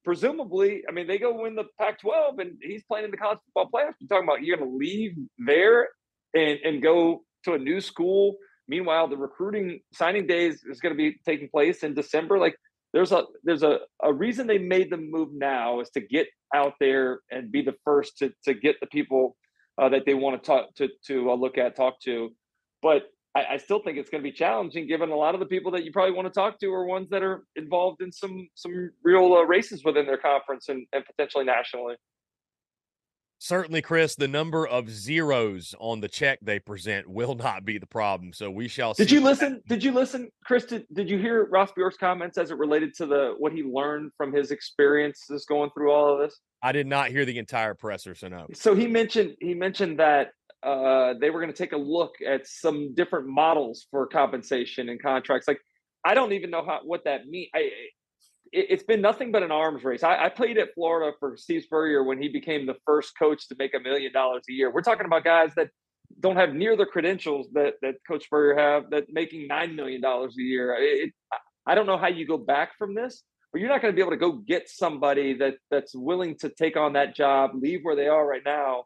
presumably. 0.04 0.84
I 0.88 0.92
mean, 0.92 1.06
they 1.06 1.18
go 1.18 1.42
win 1.42 1.54
the 1.54 1.64
Pac-12, 1.78 2.40
and 2.40 2.52
he's 2.62 2.84
playing 2.84 3.04
in 3.04 3.10
the 3.10 3.16
college 3.16 3.38
football 3.46 3.68
playoffs. 3.72 3.94
You're 4.00 4.08
talking 4.08 4.28
about 4.28 4.42
you're 4.42 4.56
going 4.56 4.70
to 4.70 4.76
leave 4.76 5.16
there 5.38 5.88
and 6.34 6.58
and 6.64 6.82
go 6.82 7.24
to 7.44 7.54
a 7.54 7.58
new 7.58 7.80
school. 7.80 8.36
Meanwhile, 8.68 9.08
the 9.08 9.16
recruiting 9.16 9.80
signing 9.92 10.26
days 10.26 10.64
is 10.64 10.80
going 10.80 10.94
to 10.94 10.96
be 10.96 11.18
taking 11.24 11.48
place 11.48 11.82
in 11.82 11.94
December. 11.94 12.38
Like, 12.38 12.56
there's 12.92 13.12
a 13.12 13.24
there's 13.44 13.62
a, 13.62 13.80
a 14.02 14.12
reason 14.12 14.46
they 14.46 14.58
made 14.58 14.90
the 14.90 14.96
move 14.96 15.30
now 15.32 15.80
is 15.80 15.90
to 15.90 16.00
get 16.00 16.28
out 16.54 16.74
there 16.80 17.20
and 17.30 17.50
be 17.50 17.62
the 17.62 17.74
first 17.84 18.18
to 18.18 18.32
to 18.44 18.54
get 18.54 18.76
the 18.80 18.86
people 18.86 19.36
uh, 19.78 19.88
that 19.88 20.06
they 20.06 20.14
want 20.14 20.42
to 20.42 20.46
talk 20.46 20.74
to 20.76 20.88
to 21.06 21.30
uh, 21.30 21.34
look 21.34 21.58
at, 21.58 21.76
talk 21.76 22.00
to. 22.02 22.30
But 22.82 23.02
I, 23.36 23.54
I 23.54 23.56
still 23.58 23.80
think 23.80 23.98
it's 23.98 24.08
going 24.08 24.22
to 24.22 24.28
be 24.28 24.32
challenging, 24.32 24.86
given 24.86 25.10
a 25.10 25.14
lot 25.14 25.34
of 25.34 25.40
the 25.40 25.46
people 25.46 25.70
that 25.72 25.84
you 25.84 25.92
probably 25.92 26.14
want 26.14 26.26
to 26.26 26.32
talk 26.32 26.58
to 26.60 26.72
are 26.72 26.86
ones 26.86 27.10
that 27.10 27.22
are 27.22 27.44
involved 27.54 28.00
in 28.00 28.10
some 28.10 28.48
some 28.54 28.90
real 29.04 29.34
uh, 29.34 29.42
races 29.42 29.84
within 29.84 30.06
their 30.06 30.16
conference 30.16 30.70
and, 30.70 30.86
and 30.94 31.04
potentially 31.04 31.44
nationally. 31.44 31.96
Certainly, 33.38 33.82
Chris, 33.82 34.14
the 34.14 34.26
number 34.26 34.66
of 34.66 34.88
zeros 34.88 35.74
on 35.78 36.00
the 36.00 36.08
check 36.08 36.38
they 36.40 36.58
present 36.58 37.06
will 37.06 37.34
not 37.34 37.66
be 37.66 37.76
the 37.76 37.86
problem. 37.86 38.32
So 38.32 38.50
we 38.50 38.68
shall. 38.68 38.94
Did 38.94 39.10
you 39.10 39.20
listen? 39.20 39.60
Did 39.68 39.84
you 39.84 39.92
listen, 39.92 40.30
Chris? 40.42 40.64
Did, 40.64 40.86
did 40.94 41.10
you 41.10 41.18
hear 41.18 41.44
Ross 41.44 41.70
Bjork's 41.72 41.98
comments 41.98 42.38
as 42.38 42.50
it 42.50 42.56
related 42.56 42.94
to 42.94 43.04
the 43.04 43.34
what 43.36 43.52
he 43.52 43.62
learned 43.62 44.12
from 44.16 44.32
his 44.32 44.50
experiences 44.50 45.44
going 45.44 45.68
through 45.74 45.92
all 45.92 46.10
of 46.10 46.20
this? 46.20 46.40
I 46.62 46.72
did 46.72 46.86
not 46.86 47.10
hear 47.10 47.26
the 47.26 47.36
entire 47.36 47.74
presser, 47.74 48.14
so 48.14 48.28
no. 48.28 48.46
So 48.54 48.74
he 48.74 48.86
mentioned 48.86 49.36
he 49.40 49.52
mentioned 49.52 49.98
that 50.00 50.30
uh, 50.66 51.14
they 51.20 51.30
were 51.30 51.40
going 51.40 51.52
to 51.52 51.56
take 51.56 51.72
a 51.72 51.76
look 51.76 52.16
at 52.26 52.46
some 52.46 52.92
different 52.94 53.28
models 53.28 53.86
for 53.90 54.06
compensation 54.06 54.88
and 54.88 55.00
contracts. 55.00 55.46
Like, 55.46 55.60
I 56.04 56.14
don't 56.14 56.32
even 56.32 56.50
know 56.50 56.64
how 56.64 56.80
what 56.84 57.04
that 57.04 57.28
means. 57.28 57.48
I, 57.54 57.70
it, 58.52 58.70
has 58.70 58.82
been 58.82 59.00
nothing 59.00 59.30
but 59.30 59.44
an 59.44 59.52
arms 59.52 59.84
race. 59.84 60.02
I, 60.02 60.24
I, 60.24 60.28
played 60.28 60.58
at 60.58 60.74
Florida 60.74 61.16
for 61.20 61.36
Steve 61.36 61.62
Spurrier 61.62 62.02
when 62.02 62.20
he 62.20 62.28
became 62.28 62.66
the 62.66 62.76
first 62.84 63.16
coach 63.18 63.48
to 63.48 63.56
make 63.58 63.74
a 63.74 63.80
million 63.80 64.12
dollars 64.12 64.42
a 64.50 64.52
year. 64.52 64.72
We're 64.72 64.82
talking 64.82 65.06
about 65.06 65.24
guys 65.24 65.52
that 65.56 65.70
don't 66.20 66.36
have 66.36 66.54
near 66.54 66.76
the 66.76 66.86
credentials 66.86 67.48
that 67.52 67.74
that 67.82 67.96
Coach 68.06 68.24
Spurrier 68.24 68.56
have 68.56 68.90
that 68.90 69.06
making 69.12 69.46
nine 69.46 69.76
million 69.76 70.00
dollars 70.00 70.34
a 70.38 70.42
year. 70.42 70.76
It, 70.78 71.12
I 71.66 71.74
don't 71.76 71.86
know 71.86 71.98
how 71.98 72.08
you 72.08 72.26
go 72.26 72.38
back 72.38 72.76
from 72.76 72.94
this, 72.94 73.22
but 73.52 73.60
you're 73.60 73.70
not 73.70 73.82
going 73.82 73.92
to 73.92 73.96
be 73.96 74.02
able 74.02 74.12
to 74.12 74.16
go 74.16 74.32
get 74.32 74.68
somebody 74.68 75.34
that 75.34 75.54
that's 75.70 75.94
willing 75.94 76.36
to 76.38 76.48
take 76.48 76.76
on 76.76 76.94
that 76.94 77.14
job, 77.14 77.50
leave 77.54 77.80
where 77.82 77.96
they 77.96 78.08
are 78.08 78.26
right 78.26 78.42
now, 78.44 78.84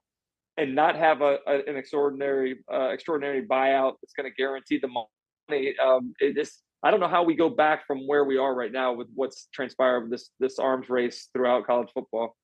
and 0.61 0.75
not 0.75 0.95
have 0.95 1.23
a, 1.23 1.39
a 1.47 1.65
an 1.67 1.77
extraordinary 1.77 2.59
uh, 2.73 2.91
extraordinary 2.91 3.47
buyout 3.47 3.95
that's 4.03 4.13
going 4.13 4.31
to 4.31 4.35
guarantee 4.37 4.79
the 4.79 4.89
money. 4.89 5.75
Um, 5.83 6.13
it 6.21 6.35
just 6.35 6.63
I 6.83 6.91
don't 6.91 7.01
know 7.01 7.09
how 7.09 7.25
we 7.25 7.35
go 7.35 7.49
back 7.49 7.87
from 7.87 8.07
where 8.07 8.25
we 8.25 8.37
are 8.37 8.55
right 8.55 8.71
now 8.71 8.93
with 8.93 9.09
what's 9.15 9.49
transpired 9.53 10.03
with 10.03 10.11
this 10.11 10.31
this 10.39 10.59
arms 10.59 10.89
race 10.89 11.29
throughout 11.33 11.67
college 11.67 11.89
football. 11.95 12.37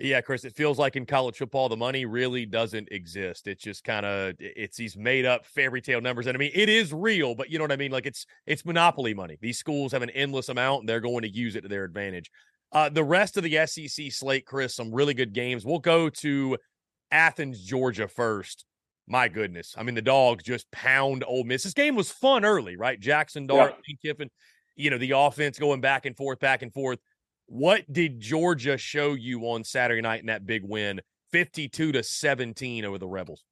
Yeah, 0.00 0.20
Chris, 0.20 0.44
it 0.44 0.54
feels 0.54 0.78
like 0.78 0.94
in 0.94 1.06
college 1.06 1.38
football 1.38 1.68
the 1.68 1.76
money 1.76 2.04
really 2.04 2.46
doesn't 2.46 2.88
exist. 2.92 3.48
It's 3.48 3.64
just 3.64 3.82
kind 3.82 4.06
of 4.06 4.34
it's 4.38 4.76
these 4.76 4.96
made 4.96 5.26
up 5.26 5.44
fairy 5.44 5.80
tale 5.80 6.00
numbers. 6.00 6.26
And 6.26 6.36
I 6.36 6.38
mean, 6.38 6.52
it 6.54 6.68
is 6.68 6.92
real, 6.92 7.34
but 7.34 7.50
you 7.50 7.58
know 7.58 7.64
what 7.64 7.72
I 7.72 7.76
mean? 7.76 7.90
Like 7.90 8.06
it's 8.06 8.26
it's 8.46 8.64
monopoly 8.64 9.14
money. 9.14 9.38
These 9.40 9.58
schools 9.58 9.92
have 9.92 10.02
an 10.02 10.10
endless 10.10 10.50
amount 10.50 10.80
and 10.80 10.88
they're 10.88 11.00
going 11.00 11.22
to 11.22 11.30
use 11.30 11.56
it 11.56 11.62
to 11.62 11.68
their 11.68 11.84
advantage. 11.84 12.30
Uh, 12.70 12.90
the 12.90 13.02
rest 13.02 13.38
of 13.38 13.42
the 13.42 13.66
SEC 13.66 14.12
slate, 14.12 14.44
Chris, 14.44 14.76
some 14.76 14.94
really 14.94 15.14
good 15.14 15.32
games. 15.32 15.64
We'll 15.64 15.78
go 15.78 16.10
to 16.10 16.58
Athens, 17.10 17.62
Georgia 17.62 18.08
first. 18.08 18.64
My 19.06 19.28
goodness. 19.28 19.74
I 19.76 19.82
mean, 19.82 19.94
the 19.94 20.02
dogs 20.02 20.44
just 20.44 20.70
pound 20.70 21.24
Ole 21.26 21.44
Miss. 21.44 21.62
This 21.62 21.72
game 21.72 21.96
was 21.96 22.10
fun 22.10 22.44
early, 22.44 22.76
right? 22.76 23.00
Jackson 23.00 23.46
Dart, 23.46 23.74
yeah. 23.88 23.94
Kiffin, 24.02 24.30
you 24.76 24.90
know, 24.90 24.98
the 24.98 25.12
offense 25.12 25.58
going 25.58 25.80
back 25.80 26.04
and 26.04 26.16
forth, 26.16 26.40
back 26.40 26.62
and 26.62 26.72
forth. 26.72 26.98
What 27.46 27.90
did 27.90 28.20
Georgia 28.20 28.76
show 28.76 29.14
you 29.14 29.42
on 29.44 29.64
Saturday 29.64 30.02
night 30.02 30.20
in 30.20 30.26
that 30.26 30.44
big 30.44 30.62
win, 30.62 31.00
52 31.32 31.92
to 31.92 32.02
17 32.02 32.84
over 32.84 32.98
the 32.98 33.08
Rebels? 33.08 33.44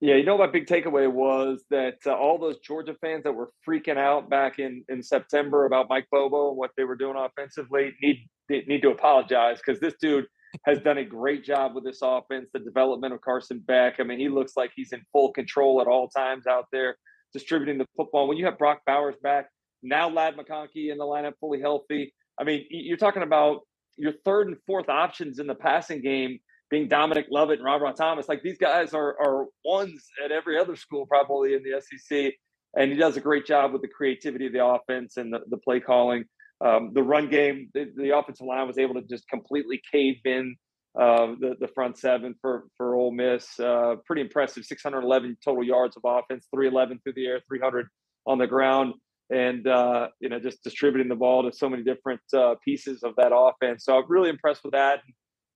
Yeah, 0.00 0.14
you 0.14 0.24
know 0.24 0.38
my 0.38 0.46
big 0.46 0.66
takeaway 0.66 1.10
was 1.10 1.64
that 1.70 1.96
uh, 2.06 2.12
all 2.12 2.38
those 2.38 2.58
Georgia 2.60 2.94
fans 3.00 3.24
that 3.24 3.32
were 3.32 3.50
freaking 3.66 3.96
out 3.96 4.30
back 4.30 4.60
in 4.60 4.84
in 4.88 5.02
September 5.02 5.64
about 5.64 5.88
Mike 5.88 6.06
Bobo 6.12 6.50
and 6.50 6.56
what 6.56 6.70
they 6.76 6.84
were 6.84 6.94
doing 6.94 7.16
offensively 7.16 7.92
need 8.00 8.28
need 8.48 8.82
to 8.82 8.90
apologize 8.90 9.58
because 9.58 9.80
this 9.80 9.94
dude 10.00 10.26
has 10.64 10.80
done 10.80 10.98
a 10.98 11.04
great 11.04 11.44
job 11.44 11.74
with 11.74 11.84
this 11.84 12.00
offense, 12.02 12.48
the 12.52 12.60
development 12.60 13.14
of 13.14 13.20
Carson 13.20 13.62
Beck. 13.66 13.96
I 14.00 14.04
mean, 14.04 14.18
he 14.18 14.28
looks 14.28 14.52
like 14.56 14.70
he's 14.74 14.92
in 14.92 15.02
full 15.12 15.32
control 15.32 15.80
at 15.80 15.86
all 15.86 16.08
times 16.08 16.46
out 16.46 16.66
there, 16.72 16.96
distributing 17.32 17.78
the 17.78 17.86
football. 17.96 18.28
When 18.28 18.36
you 18.36 18.46
have 18.46 18.58
Brock 18.58 18.80
Bowers 18.86 19.16
back, 19.22 19.48
now 19.82 20.08
Ladd 20.08 20.36
McConkey 20.36 20.90
in 20.90 20.98
the 20.98 21.04
lineup 21.04 21.34
fully 21.40 21.60
healthy. 21.60 22.14
I 22.40 22.44
mean, 22.44 22.64
you're 22.70 22.96
talking 22.96 23.22
about 23.22 23.60
your 23.96 24.12
third 24.24 24.48
and 24.48 24.56
fourth 24.66 24.88
options 24.88 25.38
in 25.38 25.46
the 25.46 25.54
passing 25.54 26.00
game 26.00 26.38
being 26.70 26.88
Dominic 26.88 27.26
Lovett 27.30 27.58
and 27.58 27.64
Robert 27.64 27.96
Thomas. 27.96 28.28
Like 28.28 28.42
these 28.42 28.58
guys 28.58 28.94
are 28.94 29.16
are 29.20 29.46
ones 29.64 30.06
at 30.24 30.30
every 30.30 30.58
other 30.58 30.76
school 30.76 31.06
probably 31.06 31.54
in 31.54 31.62
the 31.62 31.80
SEC, 31.80 32.34
and 32.76 32.92
he 32.92 32.96
does 32.96 33.16
a 33.16 33.20
great 33.20 33.46
job 33.46 33.72
with 33.72 33.82
the 33.82 33.88
creativity 33.88 34.46
of 34.46 34.52
the 34.52 34.64
offense 34.64 35.16
and 35.16 35.32
the, 35.32 35.40
the 35.48 35.58
play 35.58 35.80
calling. 35.80 36.24
Um, 36.64 36.90
the 36.92 37.02
run 37.02 37.28
game, 37.28 37.70
the, 37.72 37.92
the, 37.96 38.16
offensive 38.16 38.46
line 38.46 38.66
was 38.66 38.78
able 38.78 38.94
to 38.94 39.02
just 39.02 39.28
completely 39.28 39.80
cave 39.92 40.16
in 40.24 40.56
uh, 40.98 41.34
the 41.38 41.54
the 41.60 41.68
front 41.68 41.96
seven 41.98 42.34
for 42.40 42.64
for 42.76 42.96
Ole 42.96 43.12
Miss. 43.12 43.60
Uh, 43.60 43.96
pretty 44.04 44.22
impressive, 44.22 44.64
611 44.64 45.36
total 45.44 45.62
yards 45.62 45.96
of 45.96 46.02
offense, 46.04 46.46
311 46.52 47.00
through 47.02 47.12
the 47.12 47.26
air, 47.26 47.40
300 47.46 47.86
on 48.26 48.38
the 48.38 48.46
ground, 48.46 48.94
and 49.30 49.68
uh, 49.68 50.08
you 50.20 50.28
know 50.28 50.40
just 50.40 50.62
distributing 50.64 51.08
the 51.08 51.14
ball 51.14 51.48
to 51.48 51.56
so 51.56 51.68
many 51.68 51.84
different 51.84 52.20
uh, 52.36 52.56
pieces 52.64 53.04
of 53.04 53.14
that 53.16 53.30
offense. 53.32 53.84
So 53.84 53.96
I'm 53.96 54.04
really 54.08 54.30
impressed 54.30 54.64
with 54.64 54.72
that. 54.72 55.02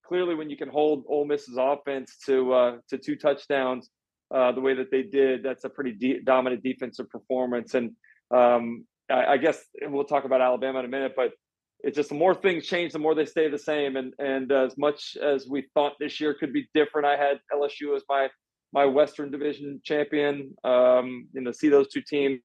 Clearly, 0.06 0.36
when 0.36 0.50
you 0.50 0.56
can 0.56 0.68
hold 0.68 1.04
Ole 1.08 1.24
Miss's 1.24 1.56
offense 1.58 2.16
to 2.26 2.52
uh, 2.52 2.76
to 2.90 2.98
two 2.98 3.16
touchdowns 3.16 3.90
uh, 4.32 4.52
the 4.52 4.60
way 4.60 4.74
that 4.74 4.90
they 4.90 5.02
did, 5.02 5.42
that's 5.42 5.64
a 5.64 5.68
pretty 5.68 5.92
de- 5.92 6.20
dominant 6.20 6.62
defensive 6.62 7.08
performance. 7.10 7.74
And 7.74 7.92
um, 8.34 8.86
I, 9.12 9.32
I 9.32 9.36
guess 9.36 9.62
we'll 9.82 10.04
talk 10.04 10.24
about 10.24 10.40
Alabama 10.40 10.80
in 10.80 10.84
a 10.84 10.88
minute, 10.88 11.12
but 11.14 11.32
it's 11.80 11.96
just 11.96 12.08
the 12.08 12.14
more 12.14 12.34
things 12.34 12.66
change, 12.66 12.92
the 12.92 12.98
more 12.98 13.14
they 13.14 13.26
stay 13.26 13.48
the 13.48 13.58
same. 13.58 13.96
And 13.96 14.14
and 14.18 14.50
as 14.52 14.76
much 14.78 15.16
as 15.22 15.48
we 15.48 15.66
thought 15.74 15.94
this 15.98 16.20
year 16.20 16.34
could 16.34 16.52
be 16.52 16.68
different, 16.74 17.06
I 17.06 17.16
had 17.16 17.40
LSU 17.52 17.96
as 17.96 18.02
my 18.08 18.28
my 18.72 18.86
Western 18.86 19.30
Division 19.30 19.80
champion. 19.84 20.54
Um, 20.64 21.28
you 21.32 21.42
know, 21.42 21.52
see 21.52 21.68
those 21.68 21.88
two 21.88 22.02
teams 22.02 22.40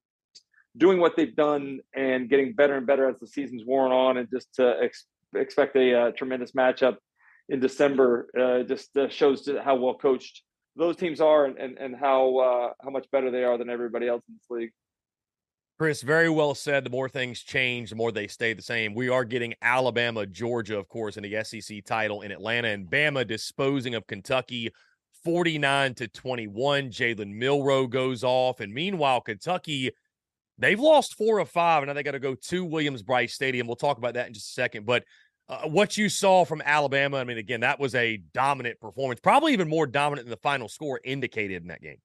doing 0.76 1.00
what 1.00 1.16
they've 1.16 1.34
done 1.34 1.80
and 1.96 2.28
getting 2.28 2.52
better 2.52 2.76
and 2.76 2.86
better 2.86 3.08
as 3.08 3.18
the 3.20 3.26
season's 3.26 3.64
worn 3.64 3.92
on, 3.92 4.18
and 4.18 4.28
just 4.32 4.54
to 4.54 4.76
ex- 4.82 5.06
expect 5.34 5.76
a 5.76 5.94
uh, 5.94 6.10
tremendous 6.12 6.52
matchup 6.52 6.96
in 7.48 7.60
December 7.60 8.28
uh, 8.38 8.62
just 8.62 8.94
uh, 8.96 9.08
shows 9.08 9.48
how 9.64 9.74
well 9.76 9.94
coached 9.94 10.42
those 10.76 10.96
teams 10.96 11.20
are 11.20 11.46
and 11.46 11.58
and, 11.58 11.78
and 11.78 11.96
how 11.96 12.36
uh, 12.38 12.72
how 12.82 12.90
much 12.90 13.06
better 13.12 13.30
they 13.30 13.44
are 13.44 13.56
than 13.56 13.70
everybody 13.70 14.08
else 14.08 14.22
in 14.28 14.34
this 14.34 14.50
league. 14.50 14.72
Chris, 15.78 16.02
very 16.02 16.28
well 16.28 16.56
said. 16.56 16.82
The 16.82 16.90
more 16.90 17.08
things 17.08 17.40
change, 17.40 17.90
the 17.90 17.96
more 17.96 18.10
they 18.10 18.26
stay 18.26 18.52
the 18.52 18.62
same. 18.62 18.94
We 18.94 19.08
are 19.08 19.24
getting 19.24 19.54
Alabama, 19.62 20.26
Georgia, 20.26 20.76
of 20.76 20.88
course, 20.88 21.16
in 21.16 21.22
the 21.22 21.44
SEC 21.44 21.84
title 21.84 22.22
in 22.22 22.32
Atlanta, 22.32 22.68
and 22.68 22.90
Bama 22.90 23.24
disposing 23.24 23.94
of 23.94 24.04
Kentucky 24.08 24.72
49 25.22 25.94
to 25.94 26.08
21. 26.08 26.90
Jalen 26.90 27.32
Milroe 27.32 27.86
goes 27.86 28.24
off. 28.24 28.58
And 28.58 28.74
meanwhile, 28.74 29.20
Kentucky, 29.20 29.92
they've 30.58 30.80
lost 30.80 31.14
four 31.14 31.38
of 31.38 31.48
five, 31.48 31.84
and 31.84 31.88
now 31.88 31.92
they 31.94 32.02
got 32.02 32.12
to 32.12 32.18
go 32.18 32.34
to 32.34 32.64
Williams 32.64 33.04
Brice 33.04 33.34
Stadium. 33.34 33.68
We'll 33.68 33.76
talk 33.76 33.98
about 33.98 34.14
that 34.14 34.26
in 34.26 34.34
just 34.34 34.50
a 34.50 34.54
second. 34.54 34.84
But 34.84 35.04
uh, 35.48 35.68
what 35.68 35.96
you 35.96 36.08
saw 36.08 36.44
from 36.44 36.60
Alabama, 36.64 37.18
I 37.18 37.24
mean, 37.24 37.38
again, 37.38 37.60
that 37.60 37.78
was 37.78 37.94
a 37.94 38.16
dominant 38.34 38.80
performance, 38.80 39.20
probably 39.20 39.52
even 39.52 39.68
more 39.68 39.86
dominant 39.86 40.26
than 40.26 40.30
the 40.32 40.42
final 40.42 40.68
score 40.68 41.00
indicated 41.04 41.62
in 41.62 41.68
that 41.68 41.82
game. 41.82 41.98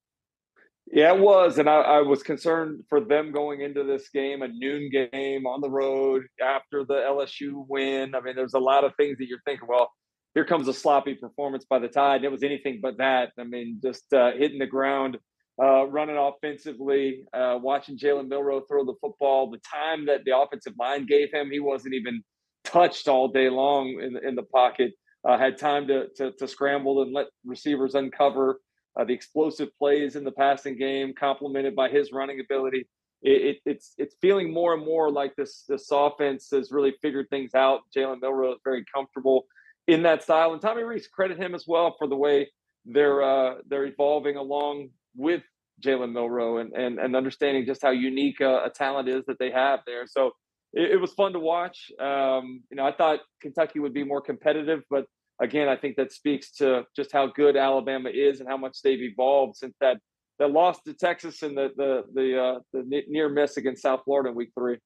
Yeah, 0.92 1.14
it 1.14 1.20
was, 1.20 1.58
and 1.58 1.70
I, 1.70 1.80
I, 1.80 2.02
was 2.02 2.24
concerned 2.24 2.84
for 2.90 3.00
them 3.00 3.32
going 3.32 3.62
into 3.62 3.84
this 3.84 4.10
game, 4.10 4.42
a 4.42 4.48
noon 4.50 4.90
game 4.92 5.48
on 5.48 5.62
the 5.62 5.70
road 5.70 6.24
after 6.42 6.84
the 6.84 6.96
LSU 6.96 7.66
win. 7.68 8.14
I 8.14 8.20
mean, 8.20 8.36
there's 8.36 8.54
a 8.54 8.60
lot 8.60 8.84
of 8.84 8.92
things 8.96 9.18
that 9.18 9.28
you're 9.28 9.42
thinking. 9.46 9.68
Well, 9.68 9.90
here 10.36 10.46
comes 10.46 10.68
a 10.68 10.74
sloppy 10.74 11.16
performance 11.16 11.66
by 11.66 11.80
the 11.80 11.88
Tide. 11.88 12.24
It 12.24 12.32
was 12.32 12.44
anything 12.44 12.80
but 12.82 12.98
that. 12.98 13.30
I 13.40 13.44
mean, 13.44 13.80
just 13.82 14.12
uh, 14.14 14.32
hitting 14.38 14.60
the 14.60 14.68
ground, 14.68 15.18
uh, 15.62 15.86
running 15.86 16.18
offensively, 16.18 17.24
uh, 17.34 17.58
watching 17.62 17.98
Jalen 17.98 18.28
Milroe 18.28 18.62
throw 18.68 18.84
the 18.84 18.96
football. 19.00 19.50
The 19.50 19.60
time 19.60 20.06
that 20.08 20.26
the 20.26 20.38
offensive 20.38 20.74
line 20.78 21.06
gave 21.06 21.32
him, 21.32 21.50
he 21.50 21.60
wasn't 21.60 21.94
even 21.94 22.22
touched 22.66 23.08
all 23.08 23.30
day 23.30 23.50
long 23.50 24.00
in 24.02 24.18
in 24.28 24.36
the 24.36 24.44
pocket. 24.44 24.92
Uh, 25.26 25.38
had 25.38 25.58
time 25.58 25.88
to, 25.88 26.08
to 26.18 26.32
to 26.34 26.48
scramble 26.48 27.02
and 27.04 27.14
let 27.14 27.28
receivers 27.46 27.96
uncover 27.96 28.60
uh, 29.00 29.04
the 29.04 29.14
explosive 29.14 29.70
plays 29.78 30.16
in 30.16 30.24
the 30.24 30.32
passing 30.32 30.78
game, 30.78 31.14
complemented 31.14 31.76
by 31.76 31.90
his 31.90 32.12
running 32.12 32.40
ability. 32.40 32.88
It, 33.22 33.42
it, 33.42 33.58
it's 33.66 33.94
it's 33.98 34.16
feeling 34.22 34.54
more 34.54 34.74
and 34.74 34.86
more 34.86 35.10
like 35.12 35.36
this 35.36 35.64
this 35.68 35.88
offense 35.92 36.50
has 36.52 36.72
really 36.72 36.94
figured 37.02 37.30
things 37.30 37.56
out. 37.56 37.82
Jalen 37.96 38.22
Milroe 38.22 38.54
is 38.54 38.60
very 38.64 38.84
comfortable 38.94 39.46
in 39.88 40.04
that 40.04 40.24
style, 40.24 40.54
and 40.54 40.62
Tommy 40.62 40.84
Rees 40.84 41.08
credit 41.08 41.38
him 41.38 41.56
as 41.56 41.66
well 41.68 41.96
for 41.98 42.08
the 42.08 42.16
way 42.18 42.50
they're 42.86 43.22
uh, 43.22 43.56
they're 43.68 43.86
evolving 43.86 44.36
along 44.36 44.90
with 45.16 45.42
Jalen 45.84 46.12
Milroe 46.12 46.58
and, 46.58 46.74
and 46.74 47.00
and 47.00 47.16
understanding 47.16 47.66
just 47.66 47.82
how 47.82 47.92
unique 47.92 48.42
a, 48.42 48.66
a 48.66 48.70
talent 48.70 49.08
is 49.10 49.24
that 49.28 49.40
they 49.40 49.52
have 49.52 49.80
there. 49.88 50.06
So 50.06 50.32
it, 50.74 50.92
it 50.92 51.02
was 51.02 51.14
fun 51.14 51.34
to 51.34 51.40
watch. 51.40 51.92
Um, 52.00 52.64
you 52.70 52.78
know, 52.78 52.86
I 52.86 52.92
thought 52.92 53.20
Kentucky 53.42 53.80
would 53.80 53.94
be 53.94 54.04
more 54.04 54.22
competitive, 54.22 54.82
but 54.90 55.06
again, 55.42 55.68
I 55.68 55.76
think 55.76 55.96
that 55.98 56.12
speaks 56.12 56.52
to 56.58 56.84
just 56.96 57.12
how 57.12 57.28
good 57.28 57.56
Alabama 57.56 58.10
is 58.10 58.40
and 58.40 58.50
how 58.50 58.58
much 58.58 58.82
they've 58.84 59.02
evolved 59.02 59.58
since 59.58 59.76
that 59.82 59.98
that 60.40 60.52
loss 60.52 60.82
to 60.82 60.94
Texas 60.94 61.42
and 61.44 61.58
the 61.58 61.70
the 61.76 62.04
the, 62.14 62.42
uh, 62.42 62.60
the 62.74 63.04
near 63.08 63.30
miss 63.30 63.58
against 63.58 63.82
South 63.82 64.02
Florida 64.06 64.30
in 64.30 64.36
Week 64.36 64.50
Three. 64.58 64.78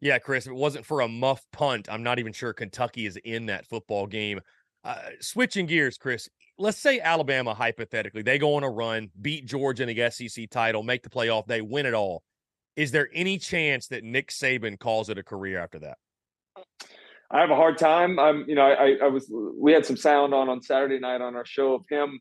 Yeah, 0.00 0.18
Chris, 0.18 0.46
if 0.46 0.52
it 0.52 0.56
wasn't 0.56 0.84
for 0.84 1.00
a 1.02 1.08
muff 1.08 1.44
punt, 1.52 1.88
I'm 1.90 2.02
not 2.02 2.18
even 2.18 2.32
sure 2.32 2.52
Kentucky 2.52 3.06
is 3.06 3.16
in 3.24 3.46
that 3.46 3.66
football 3.68 4.08
game. 4.08 4.40
Uh, 4.82 4.96
switching 5.20 5.66
gears, 5.66 5.96
Chris, 5.96 6.28
let's 6.58 6.78
say 6.78 6.98
Alabama, 6.98 7.54
hypothetically, 7.54 8.22
they 8.22 8.36
go 8.36 8.56
on 8.56 8.64
a 8.64 8.68
run, 8.68 9.10
beat 9.20 9.46
Georgia 9.46 9.84
in 9.88 9.94
the 9.94 10.10
SEC 10.10 10.50
title, 10.50 10.82
make 10.82 11.04
the 11.04 11.08
playoff, 11.08 11.46
they 11.46 11.60
win 11.60 11.86
it 11.86 11.94
all. 11.94 12.24
Is 12.74 12.90
there 12.90 13.08
any 13.14 13.38
chance 13.38 13.86
that 13.88 14.02
Nick 14.02 14.30
Saban 14.30 14.76
calls 14.76 15.08
it 15.08 15.18
a 15.18 15.22
career 15.22 15.60
after 15.60 15.78
that? 15.78 15.98
I 17.32 17.40
have 17.40 17.50
a 17.50 17.56
hard 17.56 17.78
time. 17.78 18.18
I'm, 18.18 18.44
you 18.46 18.54
know, 18.54 18.62
I, 18.62 18.96
I 19.02 19.08
was, 19.08 19.32
we 19.58 19.72
had 19.72 19.86
some 19.86 19.96
sound 19.96 20.34
on 20.34 20.50
on 20.50 20.60
Saturday 20.62 20.98
night 20.98 21.22
on 21.22 21.34
our 21.34 21.46
show 21.46 21.74
of 21.74 21.82
him 21.88 22.20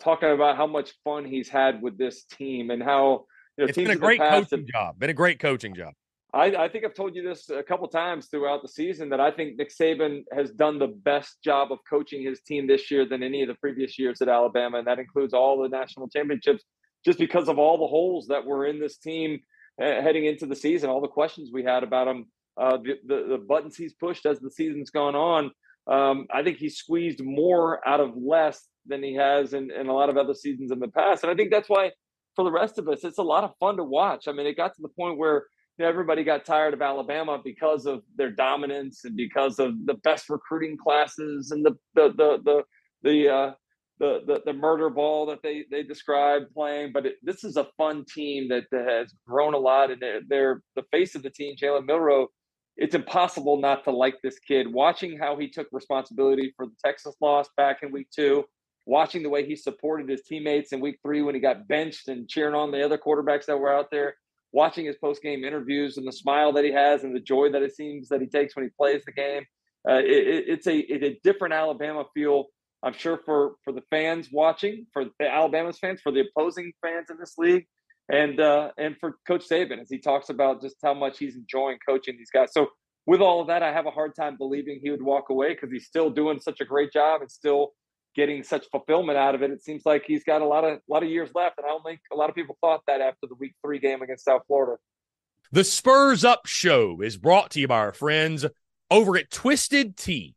talking 0.00 0.30
about 0.30 0.56
how 0.56 0.66
much 0.66 0.92
fun 1.04 1.26
he's 1.26 1.48
had 1.48 1.82
with 1.82 1.98
this 1.98 2.24
team 2.24 2.70
and 2.70 2.82
how, 2.82 3.26
you 3.56 3.64
know, 3.64 3.68
it's 3.68 3.76
been 3.76 3.90
a 3.90 3.96
great 3.96 4.20
coaching 4.20 4.60
have, 4.60 4.66
job. 4.66 4.98
Been 4.98 5.10
a 5.10 5.14
great 5.14 5.38
coaching 5.40 5.74
job. 5.74 5.92
I, 6.32 6.46
I 6.56 6.68
think 6.68 6.84
I've 6.84 6.94
told 6.94 7.14
you 7.14 7.22
this 7.22 7.50
a 7.50 7.62
couple 7.62 7.86
times 7.88 8.26
throughout 8.26 8.62
the 8.62 8.68
season 8.68 9.10
that 9.10 9.20
I 9.20 9.30
think 9.30 9.56
Nick 9.56 9.70
Saban 9.70 10.24
has 10.32 10.50
done 10.50 10.78
the 10.78 10.88
best 10.88 11.42
job 11.42 11.70
of 11.70 11.78
coaching 11.88 12.22
his 12.22 12.40
team 12.40 12.66
this 12.66 12.90
year 12.90 13.06
than 13.06 13.22
any 13.22 13.42
of 13.42 13.48
the 13.48 13.54
previous 13.54 13.98
years 13.98 14.20
at 14.20 14.28
Alabama, 14.28 14.78
and 14.78 14.86
that 14.86 14.98
includes 14.98 15.32
all 15.32 15.62
the 15.62 15.68
national 15.68 16.08
championships, 16.08 16.64
just 17.04 17.18
because 17.18 17.48
of 17.48 17.58
all 17.58 17.78
the 17.78 17.86
holes 17.86 18.26
that 18.26 18.44
were 18.44 18.66
in 18.66 18.80
this 18.80 18.98
team 18.98 19.40
uh, 19.80 19.84
heading 20.02 20.26
into 20.26 20.46
the 20.46 20.56
season, 20.56 20.90
all 20.90 21.00
the 21.00 21.08
questions 21.08 21.50
we 21.52 21.62
had 21.62 21.82
about 21.82 22.08
him 22.08 22.26
uh, 22.60 22.78
the, 22.78 22.94
the, 23.06 23.26
the 23.30 23.38
buttons 23.38 23.76
he's 23.76 23.94
pushed 23.94 24.26
as 24.26 24.40
the 24.40 24.50
season's 24.50 24.90
gone 24.90 25.14
on. 25.14 25.50
Um, 25.86 26.26
I 26.34 26.42
think 26.42 26.58
he's 26.58 26.76
squeezed 26.76 27.22
more 27.22 27.86
out 27.86 28.00
of 28.00 28.10
less 28.16 28.68
than 28.86 29.02
he 29.02 29.14
has 29.14 29.52
in, 29.52 29.70
in 29.70 29.88
a 29.88 29.92
lot 29.92 30.08
of 30.08 30.16
other 30.16 30.34
seasons 30.34 30.72
in 30.72 30.80
the 30.80 30.88
past, 30.88 31.22
and 31.22 31.30
I 31.30 31.34
think 31.34 31.50
that's 31.50 31.68
why 31.68 31.90
for 32.36 32.44
the 32.44 32.52
rest 32.52 32.78
of 32.78 32.86
us, 32.88 33.02
it's 33.02 33.18
a 33.18 33.22
lot 33.22 33.44
of 33.44 33.52
fun 33.58 33.78
to 33.78 33.84
watch. 33.84 34.28
I 34.28 34.32
mean, 34.32 34.46
it 34.46 34.56
got 34.56 34.74
to 34.76 34.82
the 34.82 34.88
point 34.88 35.18
where 35.18 35.46
you 35.78 35.84
know, 35.84 35.88
everybody 35.88 36.22
got 36.22 36.44
tired 36.44 36.74
of 36.74 36.82
Alabama 36.82 37.40
because 37.42 37.86
of 37.86 38.02
their 38.16 38.30
dominance 38.30 39.04
and 39.04 39.16
because 39.16 39.58
of 39.58 39.74
the 39.86 39.94
best 39.94 40.28
recruiting 40.28 40.76
classes 40.76 41.50
and 41.50 41.64
the 41.64 41.72
the 41.94 42.08
the 42.16 42.38
the 42.44 42.62
the 43.02 43.28
uh, 43.28 43.52
the, 43.98 44.20
the, 44.26 44.42
the 44.44 44.52
murder 44.52 44.90
ball 44.90 45.26
that 45.26 45.42
they 45.42 45.64
they 45.70 45.82
described 45.82 46.52
playing. 46.52 46.92
But 46.92 47.06
it, 47.06 47.14
this 47.22 47.42
is 47.44 47.56
a 47.56 47.68
fun 47.76 48.04
team 48.12 48.48
that, 48.48 48.64
that 48.70 48.86
has 48.88 49.12
grown 49.26 49.54
a 49.54 49.58
lot, 49.58 49.90
and 49.90 50.00
they're, 50.00 50.20
they're 50.28 50.62
the 50.76 50.84
face 50.92 51.14
of 51.14 51.22
the 51.22 51.30
team. 51.30 51.56
Jalen 51.60 51.86
Milroe 51.86 52.28
it's 52.76 52.94
impossible 52.94 53.58
not 53.58 53.84
to 53.84 53.90
like 53.90 54.20
this 54.22 54.38
kid. 54.38 54.72
Watching 54.72 55.18
how 55.18 55.36
he 55.36 55.48
took 55.48 55.68
responsibility 55.72 56.52
for 56.56 56.66
the 56.66 56.76
Texas 56.84 57.14
loss 57.20 57.48
back 57.56 57.82
in 57.82 57.90
week 57.90 58.08
two, 58.14 58.44
watching 58.84 59.22
the 59.22 59.30
way 59.30 59.46
he 59.46 59.56
supported 59.56 60.08
his 60.08 60.22
teammates 60.22 60.72
in 60.72 60.80
week 60.80 60.98
three 61.02 61.22
when 61.22 61.34
he 61.34 61.40
got 61.40 61.66
benched 61.68 62.08
and 62.08 62.28
cheering 62.28 62.54
on 62.54 62.70
the 62.70 62.84
other 62.84 62.98
quarterbacks 62.98 63.46
that 63.46 63.58
were 63.58 63.72
out 63.72 63.90
there, 63.90 64.16
watching 64.52 64.84
his 64.84 64.96
post 64.96 65.22
game 65.22 65.44
interviews 65.44 65.96
and 65.96 66.06
the 66.06 66.12
smile 66.12 66.52
that 66.52 66.64
he 66.64 66.72
has 66.72 67.02
and 67.02 67.14
the 67.14 67.20
joy 67.20 67.50
that 67.50 67.62
it 67.62 67.74
seems 67.74 68.08
that 68.08 68.20
he 68.20 68.26
takes 68.26 68.54
when 68.54 68.64
he 68.64 68.70
plays 68.76 69.02
the 69.04 69.12
game. 69.12 69.44
Uh, 69.88 69.98
it, 69.98 70.44
it's 70.48 70.66
a 70.66 70.78
it's 70.78 71.04
a 71.04 71.18
different 71.22 71.54
Alabama 71.54 72.04
feel. 72.12 72.46
I'm 72.82 72.92
sure 72.92 73.20
for 73.24 73.54
for 73.64 73.72
the 73.72 73.82
fans 73.90 74.28
watching, 74.30 74.86
for 74.92 75.06
the 75.18 75.28
Alabama's 75.28 75.78
fans, 75.78 76.00
for 76.02 76.12
the 76.12 76.24
opposing 76.28 76.72
fans 76.82 77.08
in 77.10 77.18
this 77.18 77.34
league, 77.38 77.66
and 78.08 78.40
uh, 78.40 78.70
and 78.78 78.96
for 78.98 79.16
Coach 79.26 79.48
Saban 79.48 79.80
as 79.80 79.90
he 79.90 79.98
talks 79.98 80.28
about 80.28 80.60
just 80.60 80.76
how 80.82 80.94
much 80.94 81.18
he's 81.18 81.36
enjoying 81.36 81.78
coaching 81.86 82.16
these 82.16 82.30
guys. 82.32 82.52
So 82.52 82.68
with 83.06 83.20
all 83.20 83.40
of 83.40 83.48
that, 83.48 83.62
I 83.62 83.72
have 83.72 83.86
a 83.86 83.90
hard 83.90 84.14
time 84.16 84.36
believing 84.36 84.80
he 84.82 84.90
would 84.90 85.02
walk 85.02 85.30
away 85.30 85.54
because 85.54 85.70
he's 85.70 85.86
still 85.86 86.10
doing 86.10 86.40
such 86.40 86.60
a 86.60 86.64
great 86.64 86.92
job 86.92 87.20
and 87.20 87.30
still 87.30 87.72
getting 88.14 88.42
such 88.42 88.66
fulfillment 88.70 89.18
out 89.18 89.34
of 89.34 89.42
it. 89.42 89.50
It 89.50 89.62
seems 89.62 89.82
like 89.84 90.04
he's 90.06 90.24
got 90.24 90.40
a 90.40 90.46
lot 90.46 90.64
of 90.64 90.80
lot 90.88 91.02
of 91.02 91.08
years 91.08 91.30
left, 91.34 91.58
and 91.58 91.66
I 91.66 91.68
don't 91.68 91.84
think 91.84 92.00
a 92.12 92.16
lot 92.16 92.28
of 92.28 92.34
people 92.34 92.56
thought 92.60 92.80
that 92.86 93.00
after 93.00 93.26
the 93.28 93.34
Week 93.34 93.54
Three 93.64 93.78
game 93.78 94.02
against 94.02 94.24
South 94.24 94.42
Florida. 94.46 94.78
The 95.52 95.64
Spurs 95.64 96.24
Up 96.24 96.46
Show 96.46 97.00
is 97.02 97.16
brought 97.16 97.52
to 97.52 97.60
you 97.60 97.68
by 97.68 97.78
our 97.78 97.92
friends 97.92 98.44
over 98.90 99.16
at 99.16 99.30
Twisted 99.30 99.96
Tea. 99.96 100.34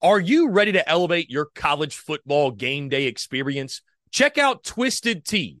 Are 0.00 0.20
you 0.20 0.48
ready 0.48 0.72
to 0.72 0.88
elevate 0.88 1.28
your 1.28 1.46
college 1.54 1.96
football 1.96 2.50
game 2.50 2.88
day 2.88 3.04
experience? 3.04 3.82
Check 4.10 4.38
out 4.38 4.64
Twisted 4.64 5.24
Tea 5.26 5.60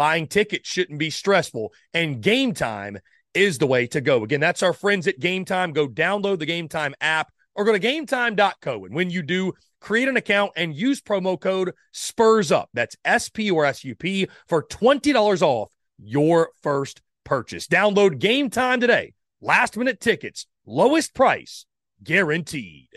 buying 0.00 0.26
tickets 0.26 0.66
shouldn't 0.66 0.98
be 0.98 1.10
stressful. 1.10 1.74
And 1.92 2.22
game 2.22 2.54
time 2.54 2.96
is 3.34 3.58
the 3.58 3.66
way 3.66 3.86
to 3.88 4.00
go. 4.00 4.24
Again, 4.24 4.40
that's 4.40 4.62
our 4.62 4.72
friends 4.72 5.06
at 5.06 5.20
Game 5.20 5.44
Time. 5.44 5.74
Go 5.74 5.86
download 5.86 6.38
the 6.38 6.46
Game 6.46 6.68
Time 6.68 6.94
app 7.02 7.30
or 7.54 7.64
go 7.64 7.72
to 7.72 7.78
gametime.co. 7.78 8.86
And 8.86 8.94
when 8.94 9.10
you 9.10 9.22
do, 9.22 9.52
create 9.78 10.08
an 10.08 10.16
account 10.16 10.52
and 10.56 10.74
use 10.74 11.02
promo 11.02 11.38
code 11.38 11.74
SPURS 11.92 12.50
UP. 12.50 12.70
That's 12.72 12.96
S 13.04 13.28
P 13.28 13.50
or 13.50 13.66
S 13.66 13.84
U 13.84 13.94
P 13.94 14.26
for 14.48 14.62
$20 14.62 15.42
off 15.42 15.68
your 15.98 16.48
first 16.62 17.02
purchase. 17.24 17.66
Download 17.66 18.18
Game 18.18 18.48
Time 18.48 18.80
today. 18.80 19.12
Last 19.42 19.76
minute 19.76 20.00
tickets, 20.00 20.46
lowest 20.64 21.14
price 21.14 21.66
guaranteed. 22.02 22.88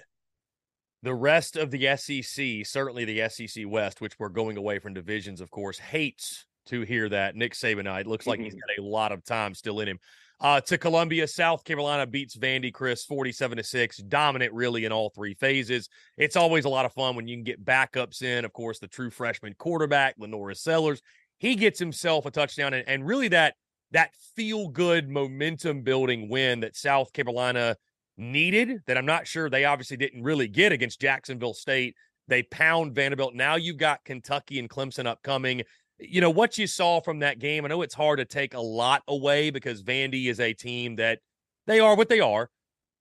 The 1.01 1.13
rest 1.13 1.57
of 1.57 1.69
the 1.69 1.97
SEC, 1.97 2.65
certainly 2.65 3.03
the 3.03 3.27
SEC 3.27 3.65
West, 3.67 3.99
which 3.99 4.17
we're 4.17 4.29
going 4.29 4.55
away 4.55 4.79
from 4.79 4.93
divisions, 4.93 5.41
of 5.41 5.51
course, 5.51 5.79
hates 5.79 6.45
to 6.67 6.81
hear 6.81 7.09
that. 7.09 7.35
Nick 7.35 7.53
Saban, 7.53 7.99
it 7.99 8.07
looks 8.07 8.27
like 8.27 8.39
he's 8.39 8.53
got 8.77 8.83
a 8.83 8.83
lot 8.83 9.11
of 9.11 9.23
time 9.23 9.53
still 9.53 9.79
in 9.79 9.87
him. 9.87 9.99
Uh, 10.39 10.59
to 10.59 10.77
Columbia, 10.77 11.25
South 11.25 11.63
Carolina 11.63 12.05
beats 12.05 12.35
Vandy 12.35 12.73
Chris 12.73 13.05
47 13.05 13.57
to 13.57 13.63
6, 13.63 13.97
dominant 13.99 14.51
really 14.51 14.83
in 14.83 14.91
all 14.91 15.09
three 15.09 15.35
phases. 15.35 15.87
It's 16.17 16.35
always 16.35 16.65
a 16.65 16.69
lot 16.69 16.85
of 16.85 16.91
fun 16.91 17.15
when 17.15 17.27
you 17.27 17.37
can 17.37 17.43
get 17.43 17.63
backups 17.63 18.21
in. 18.21 18.43
Of 18.43 18.51
course, 18.51 18.79
the 18.79 18.87
true 18.87 19.09
freshman 19.09 19.53
quarterback, 19.57 20.17
LaNorris 20.19 20.57
Sellers, 20.57 21.01
he 21.37 21.55
gets 21.55 21.79
himself 21.79 22.25
a 22.25 22.31
touchdown 22.31 22.73
and, 22.73 22.87
and 22.87 23.05
really 23.05 23.29
that 23.29 23.55
that 23.91 24.13
feel 24.35 24.69
good 24.69 25.07
momentum 25.07 25.81
building 25.81 26.27
win 26.27 26.61
that 26.61 26.75
South 26.75 27.13
Carolina 27.13 27.75
needed 28.17 28.79
that 28.87 28.97
I'm 28.97 29.05
not 29.05 29.27
sure 29.27 29.49
they 29.49 29.65
obviously 29.65 29.97
didn't 29.97 30.23
really 30.23 30.47
get 30.47 30.71
against 30.71 30.99
Jacksonville 30.99 31.53
State. 31.53 31.95
They 32.27 32.43
pound 32.43 32.95
Vanderbilt. 32.95 33.35
Now 33.35 33.55
you've 33.55 33.77
got 33.77 34.03
Kentucky 34.03 34.59
and 34.59 34.69
Clemson 34.69 35.05
upcoming 35.05 35.61
you 36.07 36.21
know 36.21 36.29
what 36.29 36.57
you 36.57 36.67
saw 36.67 36.99
from 36.99 37.19
that 37.19 37.39
game. 37.39 37.65
I 37.65 37.67
know 37.67 37.81
it's 37.81 37.93
hard 37.93 38.19
to 38.19 38.25
take 38.25 38.53
a 38.53 38.59
lot 38.59 39.03
away 39.07 39.49
because 39.49 39.83
Vandy 39.83 40.27
is 40.27 40.39
a 40.39 40.53
team 40.53 40.95
that 40.97 41.19
they 41.67 41.79
are 41.79 41.95
what 41.95 42.09
they 42.09 42.19
are, 42.19 42.49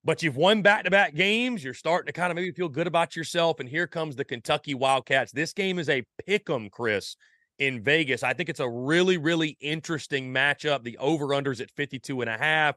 but 0.05 0.23
you've 0.23 0.37
won 0.37 0.63
back-to-back 0.63 1.15
games. 1.15 1.63
You're 1.63 1.75
starting 1.75 2.07
to 2.07 2.13
kind 2.13 2.31
of 2.31 2.37
maybe 2.37 2.53
feel 2.53 2.69
good 2.69 2.87
about 2.87 3.17
yourself. 3.17 3.61
And 3.61 3.69
here 3.69 3.87
comes 3.87 4.17
the 4.17 4.25
Kentucky 4.25 4.75
Wildcats. 4.75 5.33
This 5.33 5.53
game 5.53 5.79
is 5.79 5.89
a 5.89 6.05
pick 6.27 6.49
'em, 6.49 6.71
Chris, 6.71 7.17
in 7.59 7.83
Vegas. 7.83 8.23
I 8.23 8.33
think 8.33 8.49
it's 8.49 8.61
a 8.61 8.69
really, 8.69 9.17
really 9.17 9.57
interesting 9.61 10.33
matchup. 10.33 10.83
The 10.83 10.99
over-unders 10.99 11.61
at 11.61 11.71
52 11.71 12.21
and 12.21 12.31
a 12.31 12.39
half. 12.39 12.77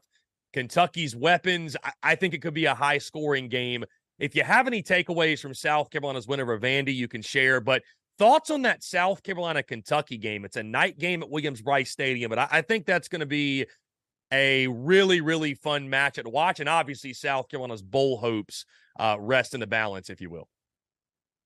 Kentucky's 0.52 1.14
weapons. 1.16 1.76
I, 1.82 1.92
I 2.02 2.14
think 2.14 2.34
it 2.34 2.42
could 2.42 2.54
be 2.54 2.66
a 2.66 2.74
high-scoring 2.74 3.48
game. 3.48 3.84
If 4.18 4.34
you 4.34 4.42
have 4.42 4.66
any 4.66 4.82
takeaways 4.82 5.40
from 5.40 5.54
South 5.54 5.90
Carolina's 5.90 6.26
win 6.26 6.40
over 6.40 6.58
Vandy, 6.58 6.94
you 6.94 7.08
can 7.08 7.22
share. 7.22 7.60
But 7.60 7.82
Thoughts 8.18 8.50
on 8.50 8.62
that 8.62 8.82
South 8.82 9.22
Carolina 9.22 9.62
Kentucky 9.62 10.16
game? 10.16 10.44
It's 10.44 10.56
a 10.56 10.62
night 10.62 10.98
game 10.98 11.22
at 11.22 11.30
Williams 11.30 11.60
Brice 11.60 11.90
Stadium, 11.90 12.30
but 12.30 12.38
I, 12.38 12.48
I 12.50 12.62
think 12.62 12.86
that's 12.86 13.08
going 13.08 13.20
to 13.20 13.26
be 13.26 13.66
a 14.32 14.66
really, 14.68 15.20
really 15.20 15.54
fun 15.54 15.88
match 15.88 16.14
to 16.14 16.28
watch. 16.28 16.60
And 16.60 16.68
obviously, 16.68 17.12
South 17.12 17.48
Carolina's 17.48 17.82
bowl 17.82 18.16
hopes 18.16 18.64
uh, 18.98 19.16
rest 19.20 19.54
in 19.54 19.60
the 19.60 19.66
balance, 19.66 20.10
if 20.10 20.20
you 20.20 20.30
will. 20.30 20.48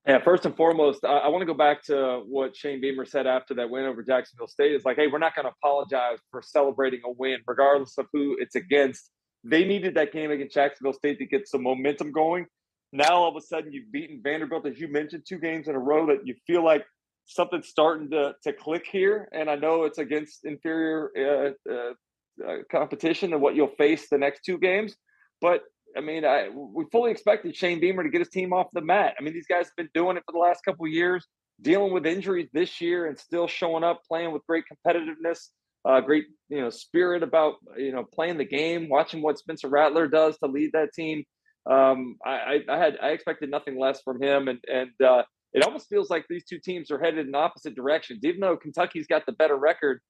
Yeah, 0.07 0.19
first 0.23 0.47
and 0.47 0.57
foremost, 0.57 1.05
I, 1.05 1.19
I 1.19 1.29
want 1.29 1.43
to 1.43 1.47
go 1.47 1.55
back 1.55 1.83
to 1.85 2.23
what 2.27 2.57
Shane 2.57 2.81
Beamer 2.81 3.05
said 3.05 3.27
after 3.27 3.55
that 3.55 3.69
win 3.69 3.85
over 3.85 4.03
Jacksonville 4.03 4.49
State. 4.49 4.73
It's 4.73 4.85
like, 4.85 4.97
hey, 4.97 5.09
we're 5.09 5.19
not 5.19 5.35
going 5.35 5.45
to 5.45 5.53
apologize 5.53 6.19
for 6.31 6.41
celebrating 6.41 7.01
a 7.05 7.11
win, 7.11 7.41
regardless 7.47 7.99
of 7.99 8.07
who 8.13 8.37
it's 8.41 8.55
against. 8.55 9.11
They 9.45 9.65
needed 9.65 9.95
that 9.97 10.13
game 10.13 10.31
against 10.31 10.55
Jacksonville 10.55 10.93
State 10.95 11.19
to 11.19 11.27
get 11.27 11.49
some 11.49 11.63
momentum 11.63 12.13
going. 12.13 12.47
Now 12.93 13.17
all 13.17 13.29
of 13.29 13.37
a 13.37 13.41
sudden 13.41 13.73
you've 13.73 13.93
beaten 13.93 14.21
Vanderbilt, 14.23 14.67
as 14.67 14.79
you 14.81 14.89
mentioned, 14.89 15.25
two 15.29 15.39
games 15.39 15.69
in 15.69 15.75
a 15.75 15.79
row 15.79 16.07
that 16.07 16.27
you 16.27 16.35
feel 16.47 16.65
like 16.65 16.85
something's 17.27 17.69
starting 17.69 18.11
to 18.11 18.35
to 18.43 18.53
click 18.53 18.87
here. 18.91 19.29
And 19.33 19.49
I 19.49 19.55
know 19.57 19.85
it's 19.85 19.99
against 19.99 20.45
inferior 20.45 21.55
uh, 21.69 21.73
uh, 21.73 22.49
uh, 22.49 22.57
competition 22.71 23.33
and 23.33 23.43
what 23.43 23.55
you'll 23.55 23.69
face 23.79 24.09
the 24.09 24.19
next 24.19 24.45
two 24.45 24.59
games, 24.59 24.97
but 25.41 25.63
I 25.97 26.01
mean, 26.01 26.25
I, 26.25 26.49
we 26.49 26.85
fully 26.93 27.11
expected 27.11 27.57
Shane 27.57 27.81
Beamer 27.81 28.03
to 28.03 28.11
get 28.11 28.21
his 28.21 28.29
team 28.29 28.53
off 28.53 28.69
the 28.73 28.81
mat. 28.81 29.15
I 29.19 29.23
mean, 29.23 29.35
these 29.35 29.47
guys 29.49 29.67
have 29.67 29.77
been 29.77 29.91
doing 29.93 30.17
it 30.17 30.23
for 30.25 30.33
the 30.33 30.39
last 30.39 30.65
couple 30.65 30.87
years, 30.87 31.27
dealing 31.61 31.93
with 31.93 32.07
injuries 32.07 32.49
this 32.53 32.81
year, 32.81 33.07
and 33.07 33.19
still 33.19 33.49
showing 33.49 33.83
up, 33.83 34.03
playing 34.07 34.33
with 34.33 34.47
great 34.47 34.65
competitiveness, 34.73 35.49
uh, 35.85 36.01
great 36.01 36.27
you 36.49 36.61
know 36.61 36.71
spirit 36.71 37.23
about 37.23 37.55
you 37.77 37.93
know 37.93 38.05
playing 38.05 38.39
the 38.39 38.45
game, 38.45 38.89
watching 38.89 39.23
what 39.23 39.39
Spencer 39.39 39.69
Rattler 39.69 40.07
does 40.07 40.39
to 40.39 40.47
lead 40.47 40.71
that 40.73 40.93
team 40.95 41.25
um, 41.69 42.17
I, 42.25 42.61
I, 42.69 42.77
had 42.77 42.99
I 43.03 43.09
expected 43.09 43.51
nothing 43.51 43.79
less 43.79 44.01
from 44.03 44.23
him, 44.23 44.49
and 44.49 44.59
and 44.73 44.91
uh, 45.05 45.23
it 45.53 45.65
almost 45.65 45.89
feels 45.89 46.11
like 46.11 46.25
these 46.29 46.45
two 46.45 46.59
teams 46.59 46.91
are 46.91 46.99
headed 46.99 47.27
in 47.27 47.35
opposite 47.35 47.75
directions. 47.75 48.21
Even 48.25 48.41
though 48.41 48.57
Kentucky's 48.57 49.07
got 49.07 49.27
the 49.27 49.33
better 49.33 49.57
record, 49.57 50.01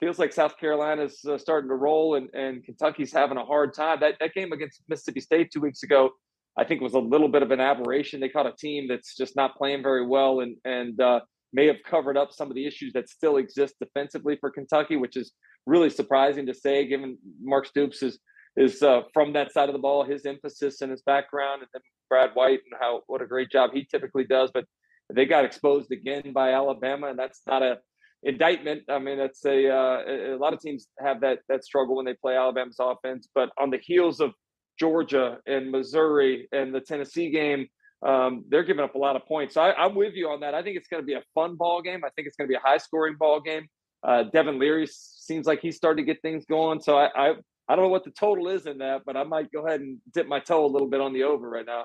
feels 0.00 0.18
like 0.18 0.32
South 0.32 0.58
Carolina's 0.58 1.24
uh, 1.24 1.38
starting 1.38 1.68
to 1.70 1.76
roll, 1.76 2.16
and 2.16 2.28
and 2.34 2.64
Kentucky's 2.64 3.12
having 3.12 3.38
a 3.38 3.44
hard 3.44 3.74
time. 3.74 4.00
That 4.00 4.14
that 4.20 4.34
game 4.34 4.52
against 4.52 4.82
Mississippi 4.88 5.20
State 5.20 5.50
two 5.52 5.60
weeks 5.60 5.82
ago, 5.82 6.10
I 6.58 6.64
think 6.64 6.80
was 6.80 6.94
a 6.94 6.98
little 6.98 7.28
bit 7.28 7.42
of 7.42 7.50
an 7.50 7.60
aberration. 7.60 8.20
They 8.20 8.28
caught 8.28 8.46
a 8.46 8.52
team 8.52 8.86
that's 8.88 9.16
just 9.16 9.34
not 9.34 9.56
playing 9.56 9.82
very 9.82 10.06
well, 10.06 10.40
and 10.40 10.56
and 10.64 11.00
uh, 11.00 11.20
may 11.52 11.66
have 11.66 11.76
covered 11.88 12.16
up 12.16 12.32
some 12.32 12.48
of 12.48 12.54
the 12.54 12.66
issues 12.66 12.92
that 12.92 13.08
still 13.08 13.38
exist 13.38 13.76
defensively 13.80 14.36
for 14.40 14.50
Kentucky, 14.50 14.96
which 14.96 15.16
is 15.16 15.32
really 15.66 15.90
surprising 15.90 16.46
to 16.46 16.54
say, 16.54 16.86
given 16.86 17.18
Mark 17.40 17.66
Stoops 17.66 18.02
is 18.02 18.18
is 18.58 18.82
uh, 18.82 19.02
from 19.14 19.32
that 19.34 19.52
side 19.52 19.68
of 19.68 19.72
the 19.72 19.78
ball, 19.78 20.04
his 20.04 20.26
emphasis 20.26 20.80
and 20.82 20.90
his 20.90 21.02
background, 21.02 21.62
and 21.62 21.68
then 21.72 21.82
Brad 22.08 22.30
White 22.34 22.60
and 22.70 22.78
how 22.80 23.02
what 23.06 23.22
a 23.22 23.26
great 23.26 23.50
job 23.50 23.70
he 23.72 23.84
typically 23.84 24.24
does. 24.24 24.50
But 24.52 24.64
they 25.12 25.26
got 25.26 25.44
exposed 25.44 25.92
again 25.92 26.32
by 26.32 26.52
Alabama, 26.52 27.08
and 27.08 27.18
that's 27.18 27.40
not 27.46 27.62
a 27.62 27.78
indictment. 28.24 28.82
I 28.88 28.98
mean, 28.98 29.20
it's 29.20 29.44
a 29.44 29.72
uh, 29.72 30.34
a 30.34 30.38
lot 30.38 30.52
of 30.52 30.60
teams 30.60 30.88
have 30.98 31.20
that 31.20 31.40
that 31.48 31.64
struggle 31.64 31.96
when 31.96 32.04
they 32.04 32.14
play 32.14 32.36
Alabama's 32.36 32.78
offense. 32.80 33.28
But 33.34 33.50
on 33.58 33.70
the 33.70 33.78
heels 33.78 34.20
of 34.20 34.32
Georgia 34.78 35.38
and 35.46 35.70
Missouri 35.70 36.48
and 36.50 36.74
the 36.74 36.80
Tennessee 36.80 37.30
game, 37.30 37.68
um, 38.04 38.44
they're 38.48 38.64
giving 38.64 38.84
up 38.84 38.96
a 38.96 38.98
lot 38.98 39.14
of 39.14 39.24
points. 39.26 39.54
So 39.54 39.60
I, 39.60 39.86
am 39.86 39.94
with 39.94 40.14
you 40.14 40.28
on 40.28 40.40
that. 40.40 40.54
I 40.54 40.62
think 40.62 40.76
it's 40.76 40.88
going 40.88 41.02
to 41.02 41.06
be 41.06 41.14
a 41.14 41.22
fun 41.34 41.56
ball 41.56 41.80
game. 41.80 42.02
I 42.04 42.10
think 42.10 42.26
it's 42.26 42.36
going 42.36 42.48
to 42.48 42.52
be 42.52 42.56
a 42.56 42.60
high 42.60 42.78
scoring 42.78 43.16
ball 43.18 43.40
game. 43.40 43.66
Uh, 44.02 44.24
Devin 44.24 44.58
Leary 44.58 44.86
seems 44.88 45.46
like 45.46 45.60
he's 45.60 45.76
starting 45.76 46.04
to 46.04 46.12
get 46.12 46.22
things 46.22 46.44
going. 46.44 46.80
So 46.80 46.96
I, 46.96 47.30
I 47.30 47.34
I 47.68 47.76
don't 47.76 47.84
know 47.84 47.90
what 47.90 48.04
the 48.04 48.10
total 48.10 48.48
is 48.48 48.66
in 48.66 48.78
that, 48.78 49.02
but 49.04 49.16
I 49.16 49.24
might 49.24 49.52
go 49.52 49.66
ahead 49.66 49.80
and 49.80 49.98
dip 50.14 50.26
my 50.26 50.40
toe 50.40 50.64
a 50.64 50.68
little 50.68 50.88
bit 50.88 51.00
on 51.00 51.12
the 51.12 51.24
over 51.24 51.48
right 51.48 51.66
now. 51.66 51.84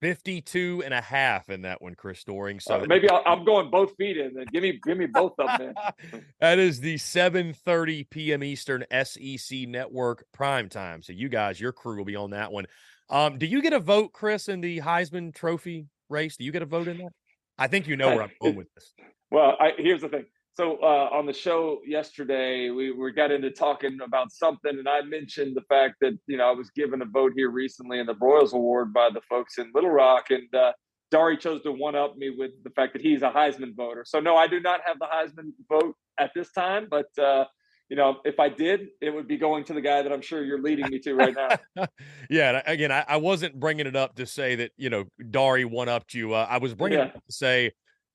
52 0.00 0.82
and 0.84 0.92
a 0.92 1.00
half 1.00 1.48
in 1.48 1.62
that 1.62 1.80
one, 1.80 1.94
Chris 1.94 2.24
Doering. 2.24 2.58
So 2.58 2.74
uh, 2.74 2.84
maybe 2.88 3.08
i 3.08 3.22
am 3.32 3.44
going 3.44 3.70
both 3.70 3.94
feet 3.96 4.16
in. 4.16 4.34
Then 4.34 4.46
give 4.52 4.62
me 4.62 4.80
give 4.84 4.98
me 4.98 5.06
both 5.06 5.34
of 5.38 5.58
them. 5.58 5.74
that 6.40 6.58
is 6.58 6.80
the 6.80 6.96
7:30 6.96 8.10
p.m. 8.10 8.42
Eastern 8.42 8.84
SEC 9.04 9.60
Network 9.68 10.24
prime 10.32 10.68
time. 10.68 11.02
So 11.02 11.12
you 11.12 11.28
guys, 11.28 11.60
your 11.60 11.70
crew 11.70 11.98
will 11.98 12.04
be 12.04 12.16
on 12.16 12.30
that 12.30 12.50
one. 12.50 12.66
Um, 13.10 13.38
do 13.38 13.46
you 13.46 13.62
get 13.62 13.72
a 13.72 13.78
vote, 13.78 14.12
Chris, 14.12 14.48
in 14.48 14.60
the 14.60 14.80
Heisman 14.80 15.32
Trophy 15.32 15.86
race? 16.08 16.36
Do 16.36 16.44
you 16.44 16.50
get 16.50 16.62
a 16.62 16.66
vote 16.66 16.88
in 16.88 16.98
that? 16.98 17.12
I 17.56 17.68
think 17.68 17.86
you 17.86 17.96
know 17.96 18.08
where 18.08 18.22
I'm 18.22 18.32
going 18.40 18.56
with 18.56 18.74
this. 18.74 18.92
Well, 19.30 19.56
I, 19.58 19.70
here's 19.78 20.02
the 20.02 20.10
thing. 20.10 20.26
So 20.54 20.76
uh, 20.82 21.08
on 21.10 21.24
the 21.24 21.32
show 21.32 21.80
yesterday, 21.86 22.68
we, 22.68 22.92
we 22.92 23.12
got 23.12 23.30
into 23.30 23.50
talking 23.50 23.98
about 24.04 24.30
something, 24.32 24.78
and 24.78 24.86
I 24.86 25.00
mentioned 25.00 25.56
the 25.56 25.62
fact 25.62 25.94
that 26.02 26.18
you 26.26 26.36
know 26.36 26.46
I 26.46 26.52
was 26.52 26.70
given 26.70 27.00
a 27.00 27.06
vote 27.06 27.32
here 27.34 27.50
recently 27.50 28.00
in 28.00 28.06
the 28.06 28.14
Broyles 28.14 28.52
Award 28.52 28.92
by 28.92 29.08
the 29.12 29.22
folks 29.22 29.56
in 29.56 29.70
Little 29.74 29.90
Rock, 29.90 30.26
and 30.30 30.54
uh, 30.54 30.72
Dari 31.10 31.38
chose 31.38 31.62
to 31.62 31.72
one 31.72 31.96
up 31.96 32.16
me 32.18 32.30
with 32.30 32.50
the 32.64 32.70
fact 32.70 32.92
that 32.92 33.00
he's 33.00 33.22
a 33.22 33.30
Heisman 33.30 33.74
voter. 33.74 34.04
So 34.06 34.20
no, 34.20 34.36
I 34.36 34.46
do 34.46 34.60
not 34.60 34.80
have 34.84 34.98
the 34.98 35.06
Heisman 35.06 35.52
vote 35.70 35.94
at 36.20 36.32
this 36.34 36.52
time, 36.52 36.86
but 36.90 37.06
uh, 37.18 37.46
you 37.88 37.96
know, 37.96 38.20
if 38.24 38.38
I 38.38 38.50
did, 38.50 38.88
it 39.00 39.10
would 39.10 39.28
be 39.28 39.36
going 39.38 39.64
to 39.64 39.74
the 39.74 39.80
guy 39.80 40.02
that 40.02 40.12
I'm 40.12 40.22
sure 40.22 40.44
you're 40.44 40.62
leading 40.62 40.88
me 40.88 40.98
to 41.00 41.14
right 41.14 41.34
now. 41.34 41.86
yeah. 42.30 42.62
Again, 42.66 42.90
I, 42.90 43.04
I, 43.06 43.16
wasn't 43.18 43.60
bringing 43.60 43.86
it 43.86 43.94
up 43.94 44.16
to 44.16 44.24
say 44.24 44.54
that, 44.54 44.70
you 44.78 44.88
know, 44.88 45.04
Dari 45.30 45.66
one 45.66 45.90
upped 45.90 46.14
you. 46.14 46.32
Uh, 46.32 46.46
I 46.48 46.56
was 46.56 46.74
bringing 46.74 47.00
yeah. 47.00 47.06
it 47.06 47.16
up 47.16 47.26
to 47.26 47.32
say 47.32 47.72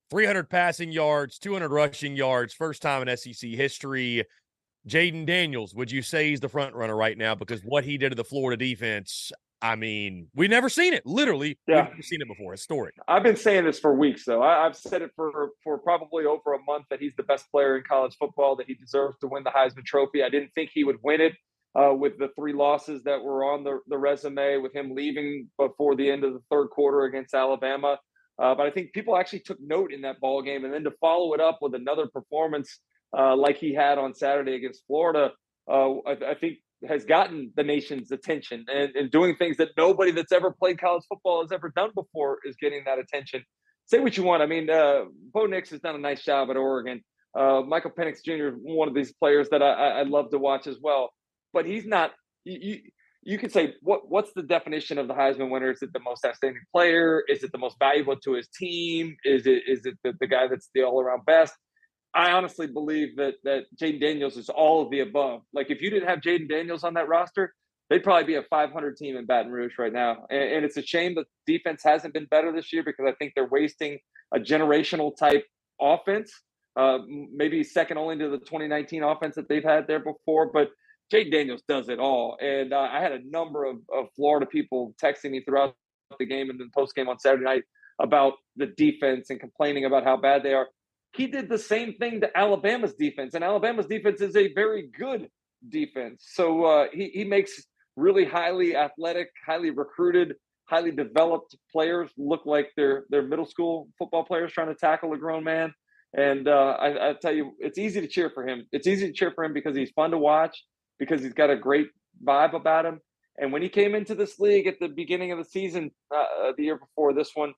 300 0.09 0.49
passing 0.49 0.91
yards, 0.91 1.37
200 1.39 1.69
rushing 1.69 2.15
yards, 2.15 2.53
first 2.53 2.81
time 2.81 3.07
in 3.07 3.17
SEC 3.17 3.49
history. 3.49 4.23
Jayden 4.87 5.25
Daniels, 5.25 5.75
would 5.75 5.91
you 5.91 6.01
say 6.01 6.29
he's 6.29 6.39
the 6.39 6.47
front 6.47 6.73
runner 6.73 6.95
right 6.95 7.17
now? 7.17 7.35
Because 7.35 7.61
what 7.61 7.83
he 7.83 7.97
did 7.97 8.09
to 8.09 8.15
the 8.15 8.23
Florida 8.23 8.57
defense, 8.57 9.33
I 9.61 9.75
mean, 9.75 10.27
we've 10.33 10.49
never 10.49 10.69
seen 10.69 10.93
it. 10.93 11.05
Literally, 11.05 11.57
yeah. 11.67 11.81
we've 11.81 11.91
never 11.91 12.01
seen 12.03 12.21
it 12.21 12.27
before. 12.27 12.51
Historic. 12.51 12.95
I've 13.07 13.23
been 13.23 13.35
saying 13.35 13.65
this 13.65 13.79
for 13.79 13.93
weeks, 13.93 14.23
though. 14.23 14.41
I, 14.41 14.63
have 14.63 14.77
said 14.77 15.01
it 15.01 15.11
for 15.15 15.49
for 15.63 15.77
probably 15.79 16.25
over 16.25 16.53
a 16.53 16.59
month 16.65 16.85
that 16.89 16.99
he's 16.99 17.15
the 17.17 17.23
best 17.23 17.49
player 17.51 17.77
in 17.77 17.83
college 17.83 18.15
football. 18.17 18.55
That 18.55 18.67
he 18.67 18.75
deserves 18.75 19.17
to 19.19 19.27
win 19.27 19.43
the 19.43 19.49
Heisman 19.49 19.85
Trophy. 19.85 20.23
I 20.23 20.29
didn't 20.29 20.51
think 20.53 20.69
he 20.73 20.83
would 20.83 20.97
win 21.03 21.21
it 21.21 21.33
uh, 21.75 21.93
with 21.93 22.17
the 22.17 22.29
three 22.35 22.53
losses 22.53 23.03
that 23.03 23.21
were 23.21 23.43
on 23.43 23.63
the 23.63 23.79
the 23.87 23.97
resume, 23.97 24.57
with 24.57 24.75
him 24.75 24.93
leaving 24.93 25.49
before 25.57 25.95
the 25.95 26.09
end 26.09 26.23
of 26.23 26.33
the 26.33 26.41
third 26.51 26.67
quarter 26.67 27.05
against 27.05 27.33
Alabama. 27.33 27.99
Uh, 28.39 28.53
but 28.55 28.67
I 28.67 28.71
think 28.71 28.93
people 28.93 29.17
actually 29.17 29.39
took 29.39 29.57
note 29.59 29.91
in 29.91 30.01
that 30.01 30.19
ball 30.19 30.41
game, 30.41 30.63
and 30.63 30.73
then 30.73 30.83
to 30.83 30.91
follow 31.01 31.33
it 31.33 31.41
up 31.41 31.59
with 31.61 31.73
another 31.73 32.07
performance 32.07 32.79
uh, 33.17 33.35
like 33.35 33.57
he 33.57 33.73
had 33.73 33.97
on 33.97 34.13
Saturday 34.13 34.55
against 34.55 34.85
Florida, 34.85 35.31
uh, 35.69 35.93
I, 36.05 36.11
I, 36.31 36.35
think 36.35 36.57
has 36.87 37.05
gotten 37.05 37.51
the 37.55 37.63
nation's 37.63 38.11
attention 38.11 38.65
and, 38.71 38.95
and, 38.95 39.11
doing 39.11 39.35
things 39.35 39.57
that 39.57 39.69
nobody 39.77 40.11
that's 40.11 40.31
ever 40.31 40.51
played 40.51 40.79
college 40.79 41.03
football 41.09 41.41
has 41.41 41.51
ever 41.51 41.71
done 41.75 41.89
before 41.95 42.39
is 42.45 42.55
getting 42.57 42.83
that 42.85 42.99
attention. 42.99 43.43
Say 43.85 43.99
what 43.99 44.15
you 44.17 44.23
want. 44.23 44.43
I 44.43 44.45
mean, 44.45 44.69
uh, 44.69 45.05
Bo 45.33 45.45
Nix 45.45 45.69
has 45.71 45.79
done 45.79 45.95
a 45.95 45.99
nice 45.99 46.23
job 46.23 46.49
at 46.49 46.57
Oregon. 46.57 47.01
Uh, 47.37 47.61
Michael 47.61 47.91
Penix 47.91 48.23
Jr. 48.23 48.57
one 48.61 48.87
of 48.87 48.93
these 48.93 49.13
players 49.13 49.49
that 49.49 49.61
I, 49.61 49.71
I, 49.71 50.03
love 50.03 50.31
to 50.31 50.39
watch 50.39 50.67
as 50.67 50.77
well, 50.81 51.11
but 51.53 51.65
he's 51.65 51.85
not. 51.85 52.11
You, 52.45 52.79
you 53.27 53.37
could 53.37 53.51
say 53.51 53.73
what 53.81 54.09
what's 54.09 54.31
the 54.31 54.41
definition 54.41 54.97
of 54.97 55.09
the 55.09 55.13
Heisman 55.13 55.49
winner? 55.49 55.69
Is 55.69 55.81
it 55.81 55.91
the 55.91 55.99
most 55.99 56.25
outstanding 56.25 56.61
player? 56.73 57.25
Is 57.27 57.43
it 57.43 57.51
the 57.51 57.57
most 57.57 57.75
valuable 57.77 58.15
to 58.15 58.33
his 58.33 58.47
team? 58.47 59.17
Is 59.25 59.45
it 59.45 59.63
is 59.67 59.85
it 59.85 59.95
the, 60.01 60.13
the 60.21 60.27
guy 60.27 60.47
that's 60.47 60.69
the 60.73 60.83
all 60.83 61.01
around 61.01 61.25
best? 61.25 61.53
I 62.15 62.31
honestly 62.31 62.67
believe 62.67 63.17
that 63.17 63.33
that 63.43 63.63
Jayden 63.79 63.99
Daniels 63.99 64.37
is 64.37 64.47
all 64.47 64.81
of 64.81 64.91
the 64.91 65.01
above. 65.01 65.41
Like 65.53 65.69
if 65.69 65.81
you 65.81 65.89
didn't 65.89 66.07
have 66.07 66.21
Jayden 66.21 66.47
Daniels 66.47 66.85
on 66.85 66.93
that 66.93 67.09
roster, 67.09 67.53
they'd 67.89 68.01
probably 68.01 68.23
be 68.23 68.35
a 68.35 68.43
500 68.43 68.95
team 68.95 69.17
in 69.17 69.25
Baton 69.25 69.51
Rouge 69.51 69.73
right 69.77 69.91
now. 69.91 70.25
And, 70.29 70.43
and 70.43 70.65
it's 70.65 70.77
a 70.77 70.81
shame 70.81 71.15
that 71.15 71.25
defense 71.45 71.81
hasn't 71.83 72.13
been 72.13 72.27
better 72.31 72.53
this 72.53 72.71
year 72.71 72.81
because 72.81 73.05
I 73.05 73.13
think 73.19 73.33
they're 73.35 73.49
wasting 73.49 73.99
a 74.33 74.39
generational 74.39 75.11
type 75.17 75.45
offense. 75.81 76.31
Uh, 76.77 76.99
maybe 77.35 77.61
second 77.61 77.97
only 77.97 78.17
to 78.19 78.29
the 78.29 78.37
2019 78.37 79.03
offense 79.03 79.35
that 79.35 79.49
they've 79.49 79.65
had 79.65 79.85
there 79.85 79.99
before, 79.99 80.49
but 80.49 80.69
Jay 81.11 81.29
Daniels 81.29 81.61
does 81.67 81.89
it 81.89 81.99
all. 81.99 82.37
And 82.41 82.73
uh, 82.73 82.79
I 82.79 83.01
had 83.01 83.13
a 83.13 83.19
number 83.29 83.65
of, 83.65 83.77
of 83.93 84.07
Florida 84.15 84.45
people 84.45 84.93
texting 85.01 85.31
me 85.31 85.43
throughout 85.43 85.75
the 86.19 86.25
game 86.25 86.49
and 86.49 86.59
then 86.59 86.69
post 86.73 86.95
game 86.95 87.09
on 87.09 87.19
Saturday 87.19 87.43
night 87.43 87.63
about 87.99 88.33
the 88.55 88.67
defense 88.67 89.29
and 89.29 89.39
complaining 89.39 89.85
about 89.85 90.03
how 90.03 90.17
bad 90.17 90.43
they 90.43 90.53
are. 90.53 90.67
He 91.15 91.27
did 91.27 91.49
the 91.49 91.57
same 91.57 91.93
thing 91.93 92.21
to 92.21 92.37
Alabama's 92.37 92.93
defense, 92.93 93.33
and 93.33 93.43
Alabama's 93.43 93.87
defense 93.87 94.21
is 94.21 94.35
a 94.35 94.53
very 94.53 94.89
good 94.97 95.29
defense. 95.67 96.27
So 96.33 96.65
uh, 96.65 96.85
he, 96.93 97.09
he 97.09 97.23
makes 97.23 97.63
really 97.95 98.25
highly 98.25 98.75
athletic, 98.75 99.29
highly 99.45 99.71
recruited, 99.71 100.35
highly 100.65 100.91
developed 100.91 101.55
players 101.71 102.11
look 102.17 102.45
like 102.45 102.69
they're 102.75 103.05
they're 103.09 103.23
middle 103.23 103.45
school 103.45 103.87
football 103.97 104.25
players 104.25 104.51
trying 104.51 104.67
to 104.67 104.75
tackle 104.75 105.13
a 105.13 105.17
grown 105.17 105.43
man. 105.43 105.73
And 106.15 106.47
uh, 106.47 106.77
I, 106.79 107.09
I 107.09 107.13
tell 107.13 107.33
you, 107.33 107.53
it's 107.59 107.77
easy 107.77 108.01
to 108.01 108.07
cheer 108.07 108.29
for 108.29 108.47
him. 108.47 108.65
It's 108.71 108.85
easy 108.85 109.07
to 109.07 109.13
cheer 109.13 109.31
for 109.33 109.43
him 109.43 109.53
because 109.53 109.75
he's 109.75 109.91
fun 109.91 110.11
to 110.11 110.17
watch 110.17 110.61
because 110.99 111.21
he's 111.21 111.33
got 111.33 111.49
a 111.49 111.55
great 111.55 111.89
vibe 112.23 112.53
about 112.53 112.85
him. 112.85 112.99
And 113.39 113.53
when 113.53 113.61
he 113.61 113.69
came 113.69 113.93
into 113.93 114.15
this 114.15 114.39
league 114.39 114.67
at 114.67 114.79
the 114.79 114.87
beginning 114.87 115.31
of 115.31 115.37
the 115.37 115.45
season, 115.45 115.91
uh, 116.15 116.51
the 116.57 116.63
year 116.63 116.77
before 116.77 117.13
this 117.13 117.31
one, 117.35 117.53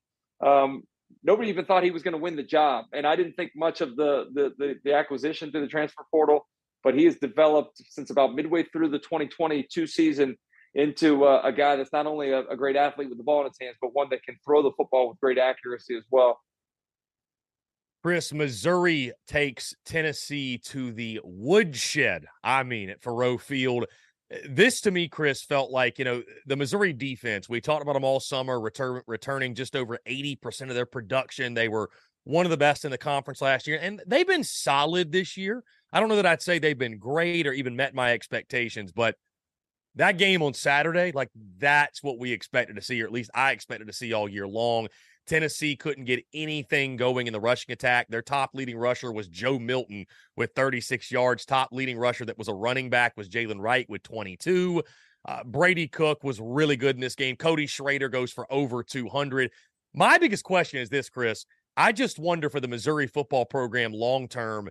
um, 0.45 0.83
nobody 1.23 1.49
even 1.49 1.65
thought 1.65 1.83
he 1.83 1.91
was 1.91 2.03
going 2.03 2.13
to 2.13 2.17
win 2.19 2.35
the 2.35 2.43
job. 2.43 2.85
And 2.93 3.07
I 3.07 3.15
didn't 3.15 3.33
think 3.33 3.51
much 3.55 3.81
of 3.81 3.95
the, 3.95 4.25
the, 4.33 4.53
the 4.57 4.75
the 4.83 4.93
acquisition 4.93 5.51
through 5.51 5.61
the 5.61 5.67
transfer 5.67 6.03
portal, 6.11 6.47
but 6.83 6.95
he 6.95 7.05
has 7.05 7.15
developed 7.15 7.81
since 7.89 8.09
about 8.09 8.35
midway 8.35 8.63
through 8.63 8.89
the 8.89 8.99
2022 8.99 9.87
season 9.87 10.35
into 10.75 11.25
uh, 11.25 11.41
a 11.43 11.51
guy 11.51 11.75
that's 11.75 11.93
not 11.93 12.05
only 12.05 12.31
a, 12.31 12.41
a 12.47 12.55
great 12.55 12.75
athlete 12.75 13.09
with 13.09 13.17
the 13.17 13.23
ball 13.23 13.41
in 13.41 13.47
his 13.47 13.57
hands, 13.59 13.75
but 13.81 13.93
one 13.93 14.07
that 14.11 14.23
can 14.23 14.37
throw 14.45 14.61
the 14.61 14.71
football 14.77 15.09
with 15.09 15.19
great 15.19 15.37
accuracy 15.37 15.95
as 15.95 16.03
well. 16.11 16.39
Chris, 18.01 18.33
Missouri 18.33 19.11
takes 19.27 19.73
Tennessee 19.85 20.57
to 20.65 20.91
the 20.91 21.19
woodshed. 21.23 22.25
I 22.43 22.63
mean, 22.63 22.89
at 22.89 23.01
Faurot 23.01 23.41
Field. 23.41 23.85
Eh, 24.31 24.37
this 24.49 24.81
to 24.81 24.91
me, 24.91 25.09
Chris, 25.09 25.43
felt 25.43 25.69
like, 25.69 25.99
you 25.99 26.05
know, 26.05 26.23
the 26.45 26.55
Missouri 26.55 26.93
defense. 26.93 27.49
We 27.49 27.59
talked 27.59 27.81
about 27.81 27.93
them 27.93 28.05
all 28.05 28.19
summer, 28.19 28.59
return, 28.59 29.01
returning 29.05 29.53
just 29.53 29.75
over 29.75 29.99
80% 30.07 30.69
of 30.69 30.75
their 30.75 30.85
production. 30.85 31.53
They 31.53 31.67
were 31.67 31.89
one 32.23 32.45
of 32.45 32.51
the 32.51 32.57
best 32.57 32.85
in 32.85 32.91
the 32.91 32.97
conference 32.97 33.41
last 33.41 33.67
year, 33.67 33.79
and 33.81 34.01
they've 34.07 34.27
been 34.27 34.43
solid 34.43 35.11
this 35.11 35.35
year. 35.35 35.63
I 35.91 35.99
don't 35.99 36.09
know 36.09 36.17
that 36.17 36.25
I'd 36.25 36.41
say 36.41 36.59
they've 36.59 36.77
been 36.77 36.99
great 36.99 37.47
or 37.47 37.53
even 37.53 37.75
met 37.75 37.95
my 37.95 38.13
expectations, 38.13 38.91
but 38.91 39.15
that 39.95 40.17
game 40.17 40.41
on 40.41 40.53
Saturday, 40.53 41.11
like 41.11 41.29
that's 41.57 42.03
what 42.03 42.19
we 42.19 42.31
expected 42.31 42.75
to 42.75 42.81
see, 42.81 43.01
or 43.01 43.05
at 43.05 43.11
least 43.11 43.31
I 43.33 43.51
expected 43.51 43.87
to 43.87 43.93
see 43.93 44.13
all 44.13 44.29
year 44.29 44.47
long. 44.47 44.87
Tennessee 45.29 45.75
couldn't 45.75 46.05
get 46.05 46.25
anything 46.33 46.97
going 46.97 47.27
in 47.27 47.33
the 47.33 47.39
rushing 47.39 47.71
attack. 47.71 48.07
Their 48.09 48.23
top 48.23 48.49
leading 48.53 48.77
rusher 48.77 49.11
was 49.11 49.27
Joe 49.27 49.59
Milton 49.59 50.05
with 50.35 50.51
36 50.55 51.11
yards. 51.11 51.45
Top 51.45 51.69
leading 51.71 51.97
rusher 51.97 52.25
that 52.25 52.37
was 52.37 52.47
a 52.47 52.53
running 52.53 52.89
back 52.89 53.15
was 53.15 53.29
Jaylen 53.29 53.61
Wright 53.61 53.87
with 53.87 54.01
22. 54.03 54.83
Uh, 55.27 55.43
Brady 55.43 55.87
Cook 55.87 56.23
was 56.23 56.39
really 56.41 56.75
good 56.75 56.95
in 56.95 57.01
this 57.01 57.15
game. 57.15 57.35
Cody 57.35 57.67
Schrader 57.67 58.09
goes 58.09 58.31
for 58.31 58.51
over 58.51 58.81
200. 58.81 59.51
My 59.93 60.17
biggest 60.17 60.43
question 60.43 60.79
is 60.79 60.89
this, 60.89 61.09
Chris. 61.09 61.45
I 61.77 61.91
just 61.91 62.17
wonder 62.17 62.49
for 62.49 62.59
the 62.59 62.67
Missouri 62.67 63.05
football 63.05 63.45
program 63.45 63.93
long 63.93 64.27
term, 64.27 64.69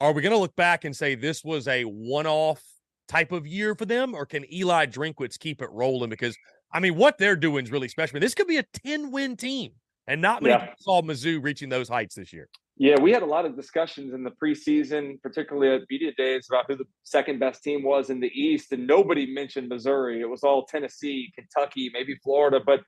are 0.00 0.12
we 0.12 0.20
going 0.20 0.32
to 0.32 0.38
look 0.38 0.54
back 0.54 0.84
and 0.84 0.94
say 0.94 1.14
this 1.14 1.42
was 1.42 1.66
a 1.66 1.84
one 1.84 2.26
off 2.26 2.62
type 3.08 3.32
of 3.32 3.46
year 3.46 3.74
for 3.74 3.86
them, 3.86 4.14
or 4.14 4.26
can 4.26 4.44
Eli 4.52 4.86
Drinkwitz 4.86 5.38
keep 5.38 5.62
it 5.62 5.70
rolling? 5.70 6.10
Because, 6.10 6.36
I 6.72 6.80
mean, 6.80 6.96
what 6.96 7.16
they're 7.16 7.36
doing 7.36 7.64
is 7.64 7.70
really 7.70 7.88
special. 7.88 8.20
This 8.20 8.34
could 8.34 8.46
be 8.46 8.58
a 8.58 8.64
10 8.84 9.10
win 9.10 9.36
team. 9.36 9.72
And 10.06 10.20
not 10.20 10.42
many 10.42 10.54
yeah. 10.54 10.74
saw 10.78 11.00
Mizzou 11.02 11.42
reaching 11.42 11.68
those 11.68 11.88
heights 11.88 12.14
this 12.14 12.32
year. 12.32 12.48
Yeah, 12.76 13.00
we 13.00 13.12
had 13.12 13.22
a 13.22 13.26
lot 13.26 13.46
of 13.46 13.54
discussions 13.54 14.12
in 14.12 14.24
the 14.24 14.32
preseason, 14.32 15.22
particularly 15.22 15.74
at 15.74 15.82
media 15.88 16.12
days, 16.18 16.48
about 16.50 16.64
who 16.66 16.76
the 16.76 16.84
second 17.04 17.38
best 17.38 17.62
team 17.62 17.84
was 17.84 18.10
in 18.10 18.18
the 18.18 18.32
East, 18.34 18.72
and 18.72 18.86
nobody 18.86 19.32
mentioned 19.32 19.68
Missouri. 19.68 20.20
It 20.20 20.28
was 20.28 20.42
all 20.42 20.66
Tennessee, 20.66 21.32
Kentucky, 21.36 21.90
maybe 21.94 22.16
Florida, 22.22 22.58
but 22.64 22.80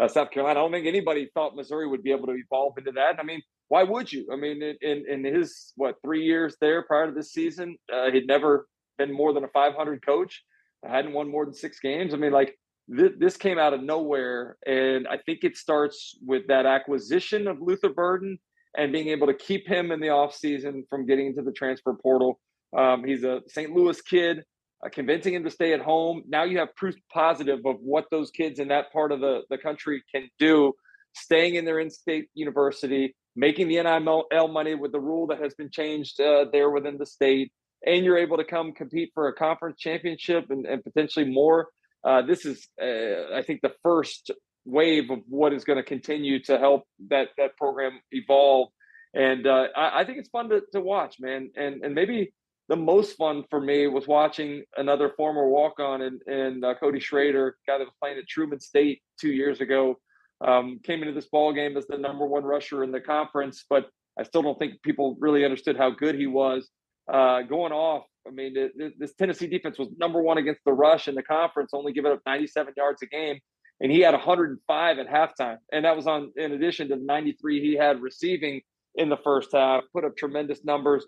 uh, 0.00 0.08
South 0.08 0.30
Carolina. 0.30 0.58
I 0.58 0.62
don't 0.62 0.72
think 0.72 0.86
anybody 0.86 1.28
thought 1.34 1.54
Missouri 1.54 1.86
would 1.86 2.02
be 2.02 2.10
able 2.10 2.26
to 2.28 2.32
evolve 2.32 2.78
into 2.78 2.92
that. 2.92 3.20
I 3.20 3.22
mean, 3.22 3.42
why 3.68 3.82
would 3.82 4.10
you? 4.10 4.26
I 4.32 4.36
mean, 4.36 4.62
in 4.80 5.04
in 5.06 5.24
his 5.24 5.72
what 5.76 5.96
three 6.02 6.24
years 6.24 6.56
there 6.60 6.82
prior 6.82 7.06
to 7.08 7.12
this 7.12 7.32
season, 7.32 7.76
uh, 7.92 8.10
he'd 8.10 8.26
never 8.26 8.66
been 8.98 9.12
more 9.12 9.34
than 9.34 9.44
a 9.44 9.48
500 9.48 10.04
coach. 10.04 10.42
I 10.86 10.94
hadn't 10.94 11.12
won 11.12 11.30
more 11.30 11.44
than 11.44 11.54
six 11.54 11.80
games. 11.80 12.14
I 12.14 12.16
mean, 12.16 12.32
like 12.32 12.56
th- 12.94 13.14
this 13.18 13.36
came 13.36 13.58
out 13.58 13.74
of 13.74 13.82
nowhere. 13.82 14.56
And 14.66 15.06
I 15.08 15.18
think 15.18 15.40
it 15.42 15.56
starts 15.56 16.16
with 16.24 16.46
that 16.48 16.66
acquisition 16.66 17.46
of 17.46 17.60
Luther 17.60 17.90
Burden 17.90 18.38
and 18.76 18.92
being 18.92 19.08
able 19.08 19.26
to 19.26 19.34
keep 19.34 19.66
him 19.66 19.92
in 19.92 20.00
the 20.00 20.08
offseason 20.08 20.88
from 20.88 21.06
getting 21.06 21.26
into 21.26 21.42
the 21.42 21.52
transfer 21.52 21.94
portal. 21.94 22.40
Um, 22.76 23.04
he's 23.04 23.22
a 23.22 23.42
St. 23.48 23.70
Louis 23.72 24.00
kid, 24.00 24.44
uh, 24.84 24.88
convincing 24.90 25.34
him 25.34 25.44
to 25.44 25.50
stay 25.50 25.74
at 25.74 25.80
home. 25.80 26.22
Now 26.26 26.44
you 26.44 26.58
have 26.58 26.74
proof 26.74 26.94
positive 27.12 27.60
of 27.66 27.76
what 27.80 28.06
those 28.10 28.30
kids 28.30 28.58
in 28.58 28.68
that 28.68 28.92
part 28.92 29.12
of 29.12 29.20
the, 29.20 29.42
the 29.50 29.58
country 29.58 30.02
can 30.12 30.28
do. 30.38 30.72
staying 31.14 31.56
in 31.56 31.66
their 31.66 31.78
in-state 31.78 32.28
university, 32.32 33.14
making 33.36 33.68
the 33.68 33.82
NIL 33.82 34.48
money 34.48 34.74
with 34.74 34.92
the 34.92 35.00
rule 35.00 35.26
that 35.26 35.38
has 35.40 35.54
been 35.54 35.70
changed 35.70 36.18
uh, 36.20 36.46
there 36.52 36.70
within 36.70 36.96
the 36.96 37.06
state, 37.06 37.52
and 37.84 38.04
you're 38.04 38.18
able 38.18 38.38
to 38.38 38.44
come 38.44 38.72
compete 38.72 39.10
for 39.12 39.28
a 39.28 39.34
conference 39.34 39.78
championship 39.78 40.46
and, 40.50 40.66
and 40.66 40.82
potentially 40.82 41.26
more. 41.26 41.68
Uh, 42.04 42.22
this 42.22 42.44
is, 42.44 42.68
uh, 42.80 43.34
I 43.34 43.42
think, 43.46 43.60
the 43.62 43.74
first 43.82 44.30
wave 44.64 45.10
of 45.10 45.20
what 45.28 45.52
is 45.52 45.64
going 45.64 45.76
to 45.76 45.82
continue 45.82 46.42
to 46.44 46.58
help 46.58 46.84
that 47.08 47.28
that 47.38 47.56
program 47.56 48.00
evolve. 48.10 48.68
And 49.14 49.46
uh, 49.46 49.66
I, 49.76 50.00
I, 50.00 50.04
think 50.04 50.18
it's 50.18 50.30
fun 50.30 50.48
to, 50.50 50.62
to 50.72 50.80
watch, 50.80 51.16
man. 51.20 51.50
And 51.56 51.84
and 51.84 51.94
maybe 51.94 52.32
the 52.68 52.76
most 52.76 53.16
fun 53.16 53.44
for 53.50 53.60
me 53.60 53.86
was 53.86 54.06
watching 54.06 54.62
another 54.76 55.12
former 55.16 55.48
walk 55.48 55.80
on 55.80 56.02
and, 56.02 56.22
and 56.26 56.64
uh, 56.64 56.74
Cody 56.74 57.00
Schrader, 57.00 57.56
guy 57.66 57.78
that 57.78 57.84
was 57.84 57.94
playing 58.00 58.18
at 58.18 58.28
Truman 58.28 58.60
State 58.60 59.02
two 59.20 59.30
years 59.30 59.60
ago, 59.60 59.96
um, 60.42 60.80
came 60.82 61.02
into 61.02 61.12
this 61.12 61.28
ball 61.28 61.52
game 61.52 61.76
as 61.76 61.86
the 61.86 61.98
number 61.98 62.26
one 62.26 62.44
rusher 62.44 62.82
in 62.82 62.90
the 62.90 63.00
conference, 63.00 63.64
but 63.68 63.90
I 64.18 64.22
still 64.22 64.42
don't 64.42 64.58
think 64.58 64.82
people 64.82 65.16
really 65.20 65.44
understood 65.44 65.76
how 65.76 65.90
good 65.90 66.14
he 66.14 66.26
was. 66.26 66.68
Uh, 67.12 67.42
going 67.42 67.72
off, 67.72 68.04
I 68.26 68.30
mean, 68.30 68.54
this 68.98 69.14
Tennessee 69.14 69.46
defense 69.46 69.78
was 69.78 69.88
number 69.98 70.20
one 70.22 70.38
against 70.38 70.62
the 70.64 70.72
rush 70.72 71.08
in 71.08 71.14
the 71.14 71.22
conference, 71.22 71.70
only 71.72 71.92
giving 71.92 72.12
up 72.12 72.20
97 72.26 72.74
yards 72.76 73.02
a 73.02 73.06
game, 73.06 73.38
and 73.80 73.90
he 73.90 74.00
had 74.00 74.14
105 74.14 74.98
at 74.98 75.08
halftime, 75.08 75.58
and 75.72 75.84
that 75.84 75.96
was 75.96 76.06
on 76.06 76.32
in 76.36 76.52
addition 76.52 76.88
to 76.88 76.96
the 76.96 77.02
93 77.02 77.60
he 77.60 77.76
had 77.76 78.00
receiving 78.00 78.60
in 78.94 79.08
the 79.08 79.16
first 79.16 79.50
half. 79.52 79.84
Put 79.92 80.04
up 80.04 80.16
tremendous 80.16 80.64
numbers. 80.64 81.04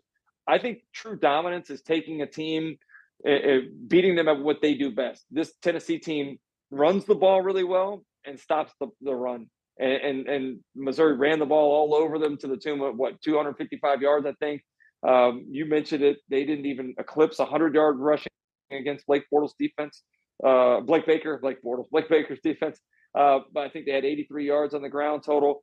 I 0.46 0.58
think 0.58 0.80
true 0.92 1.16
dominance 1.16 1.70
is 1.70 1.82
taking 1.82 2.22
a 2.22 2.26
team, 2.26 2.76
uh, 3.26 3.58
beating 3.86 4.16
them 4.16 4.28
at 4.28 4.40
what 4.40 4.60
they 4.60 4.74
do 4.74 4.90
best. 4.90 5.24
This 5.30 5.52
Tennessee 5.62 5.98
team 5.98 6.38
runs 6.70 7.04
the 7.04 7.14
ball 7.14 7.42
really 7.42 7.64
well 7.64 8.04
and 8.26 8.38
stops 8.38 8.72
the, 8.80 8.88
the 9.00 9.14
run. 9.14 9.48
And, 9.78 9.92
and, 9.92 10.28
and 10.28 10.60
Missouri 10.76 11.16
ran 11.16 11.38
the 11.38 11.46
ball 11.46 11.72
all 11.72 11.94
over 11.94 12.18
them 12.18 12.36
to 12.38 12.46
the 12.46 12.56
tune 12.56 12.80
of 12.80 12.96
what 12.96 13.20
255 13.22 14.02
yards, 14.02 14.26
I 14.26 14.32
think. 14.32 14.62
Um, 15.06 15.46
you 15.50 15.66
mentioned 15.66 16.02
it; 16.02 16.18
they 16.28 16.44
didn't 16.44 16.66
even 16.66 16.94
eclipse 16.98 17.38
100 17.38 17.74
yard 17.74 17.98
rushing 17.98 18.32
against 18.70 19.06
Blake 19.06 19.24
Bortles' 19.32 19.52
defense. 19.58 20.02
Uh, 20.44 20.80
Blake 20.80 21.06
Baker, 21.06 21.38
Blake 21.40 21.62
Bortles, 21.62 21.88
Blake 21.90 22.08
Baker's 22.08 22.40
defense. 22.42 22.78
Uh, 23.16 23.40
but 23.52 23.60
I 23.60 23.68
think 23.68 23.86
they 23.86 23.92
had 23.92 24.04
83 24.04 24.46
yards 24.46 24.74
on 24.74 24.82
the 24.82 24.88
ground 24.88 25.22
total 25.24 25.62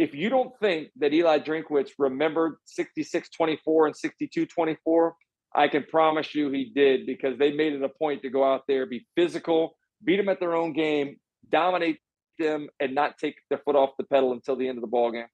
if 0.00 0.14
you 0.14 0.30
don't 0.30 0.58
think 0.60 0.88
that 0.96 1.12
Eli 1.12 1.38
Drinkwitz 1.40 1.90
remembered 1.98 2.56
66 2.64 3.28
24 3.28 3.86
and 3.88 3.96
62 3.96 4.46
24, 4.46 5.14
I 5.54 5.68
can 5.68 5.84
promise 5.84 6.34
you 6.34 6.50
he 6.50 6.72
did 6.74 7.04
because 7.04 7.38
they 7.38 7.52
made 7.52 7.74
it 7.74 7.82
a 7.82 7.88
point 7.90 8.22
to 8.22 8.30
go 8.30 8.42
out 8.42 8.62
there, 8.66 8.86
be 8.86 9.06
physical, 9.14 9.76
beat 10.02 10.16
them 10.16 10.30
at 10.30 10.40
their 10.40 10.54
own 10.54 10.72
game, 10.72 11.16
dominate 11.50 11.98
them, 12.38 12.68
and 12.80 12.94
not 12.94 13.18
take 13.18 13.34
their 13.50 13.58
foot 13.58 13.76
off 13.76 13.90
the 13.98 14.04
pedal 14.04 14.32
until 14.32 14.56
the 14.56 14.66
end 14.66 14.78
of 14.78 14.82
the 14.82 14.88
ball 14.88 15.12
game. 15.12 15.26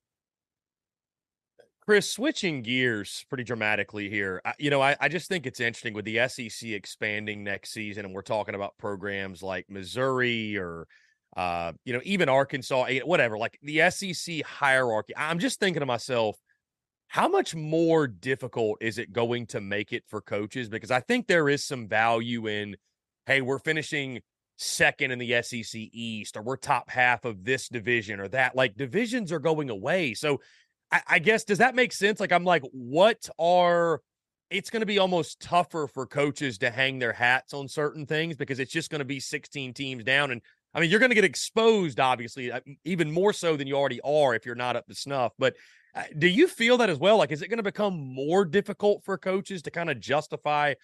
Chris, 1.86 2.10
switching 2.10 2.62
gears 2.62 3.24
pretty 3.28 3.44
dramatically 3.44 4.10
here. 4.10 4.42
I, 4.44 4.54
you 4.58 4.70
know, 4.70 4.82
I, 4.82 4.96
I 5.00 5.08
just 5.08 5.28
think 5.28 5.46
it's 5.46 5.60
interesting 5.60 5.94
with 5.94 6.04
the 6.04 6.28
SEC 6.28 6.70
expanding 6.70 7.44
next 7.44 7.70
season, 7.70 8.04
and 8.04 8.12
we're 8.12 8.22
talking 8.22 8.56
about 8.56 8.76
programs 8.76 9.40
like 9.40 9.66
Missouri 9.70 10.56
or 10.58 10.88
uh, 11.36 11.72
you 11.84 11.92
know, 11.92 12.00
even 12.02 12.28
Arkansas, 12.28 12.84
eh, 12.84 13.00
whatever, 13.04 13.36
like 13.38 13.58
the 13.62 13.88
SEC 13.90 14.42
hierarchy. 14.42 15.14
I'm 15.16 15.38
just 15.38 15.60
thinking 15.60 15.80
to 15.80 15.86
myself, 15.86 16.36
how 17.08 17.28
much 17.28 17.54
more 17.54 18.06
difficult 18.08 18.78
is 18.80 18.98
it 18.98 19.12
going 19.12 19.46
to 19.48 19.60
make 19.60 19.92
it 19.92 20.02
for 20.08 20.20
coaches? 20.20 20.68
Because 20.68 20.90
I 20.90 21.00
think 21.00 21.26
there 21.26 21.48
is 21.48 21.62
some 21.62 21.88
value 21.88 22.48
in, 22.48 22.76
hey, 23.26 23.42
we're 23.42 23.58
finishing 23.58 24.22
second 24.56 25.10
in 25.10 25.18
the 25.18 25.42
SEC 25.42 25.78
East, 25.92 26.36
or 26.36 26.42
we're 26.42 26.56
top 26.56 26.90
half 26.90 27.24
of 27.24 27.44
this 27.44 27.68
division 27.68 28.18
or 28.18 28.28
that. 28.28 28.56
Like 28.56 28.74
divisions 28.74 29.30
are 29.30 29.38
going 29.38 29.68
away. 29.68 30.14
So 30.14 30.40
I, 30.92 31.02
I 31.06 31.18
guess, 31.18 31.44
does 31.44 31.58
that 31.58 31.74
make 31.74 31.92
sense? 31.92 32.20
Like, 32.20 32.32
I'm 32.32 32.44
like, 32.44 32.62
what 32.72 33.28
are 33.38 34.00
it's 34.50 34.70
going 34.70 34.80
to 34.80 34.86
be 34.86 34.98
almost 34.98 35.40
tougher 35.40 35.88
for 35.92 36.06
coaches 36.06 36.58
to 36.58 36.70
hang 36.70 36.98
their 36.98 37.12
hats 37.12 37.52
on 37.52 37.68
certain 37.68 38.06
things 38.06 38.36
because 38.36 38.60
it's 38.60 38.72
just 38.72 38.90
going 38.90 39.00
to 39.00 39.04
be 39.04 39.18
16 39.18 39.74
teams 39.74 40.04
down. 40.04 40.30
And 40.30 40.40
I 40.72 40.80
mean, 40.80 40.90
you're 40.90 41.00
going 41.00 41.10
to 41.10 41.16
get 41.16 41.24
exposed, 41.24 41.98
obviously, 41.98 42.52
uh, 42.52 42.60
even 42.84 43.10
more 43.10 43.32
so 43.32 43.56
than 43.56 43.66
you 43.66 43.74
already 43.74 44.00
are 44.02 44.34
if 44.34 44.46
you're 44.46 44.54
not 44.54 44.76
up 44.76 44.86
to 44.86 44.94
snuff. 44.94 45.32
But 45.38 45.56
uh, 45.94 46.04
do 46.16 46.28
you 46.28 46.46
feel 46.46 46.76
that 46.78 46.90
as 46.90 46.98
well? 46.98 47.16
Like, 47.16 47.32
is 47.32 47.42
it 47.42 47.48
going 47.48 47.56
to 47.56 47.64
become 47.64 47.98
more 47.98 48.44
difficult 48.44 49.02
for 49.04 49.18
coaches 49.18 49.62
to 49.62 49.70
kind 49.70 49.90
of 49.90 49.98
justify 49.98 50.74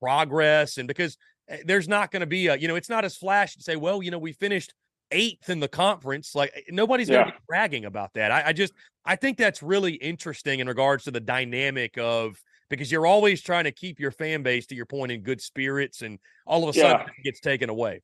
progress? 0.00 0.78
And 0.78 0.88
because 0.88 1.16
uh, 1.50 1.58
there's 1.64 1.88
not 1.88 2.10
going 2.10 2.20
to 2.20 2.26
be 2.26 2.48
a, 2.48 2.56
you 2.56 2.66
know, 2.66 2.76
it's 2.76 2.88
not 2.88 3.04
as 3.04 3.16
flashy 3.16 3.58
to 3.58 3.62
say, 3.62 3.76
well, 3.76 4.02
you 4.02 4.10
know, 4.10 4.18
we 4.18 4.32
finished 4.32 4.74
eighth 5.12 5.48
in 5.50 5.60
the 5.60 5.68
conference. 5.68 6.34
Like 6.34 6.66
nobody's 6.70 7.08
going 7.08 7.26
to 7.26 7.32
be 7.32 7.38
bragging 7.46 7.84
about 7.84 8.12
that. 8.14 8.32
I, 8.32 8.48
I, 8.48 8.52
just 8.52 8.72
I 9.04 9.16
think 9.16 9.38
that's 9.38 9.62
really 9.62 9.94
interesting 9.94 10.60
in 10.60 10.66
regards 10.66 11.04
to 11.04 11.10
the 11.10 11.20
dynamic 11.20 11.96
of 11.98 12.42
because 12.68 12.90
you're 12.90 13.06
always 13.06 13.42
trying 13.42 13.64
to 13.64 13.72
keep 13.72 14.00
your 14.00 14.10
fan 14.10 14.42
base 14.42 14.66
to 14.66 14.74
your 14.74 14.86
point 14.86 15.12
in 15.12 15.20
good 15.20 15.40
spirits, 15.40 16.00
and 16.02 16.18
all 16.46 16.66
of 16.66 16.74
a 16.74 16.78
sudden 16.78 17.00
yeah. 17.00 17.12
it 17.18 17.24
gets 17.24 17.40
taken 17.40 17.68
away. 17.68 18.00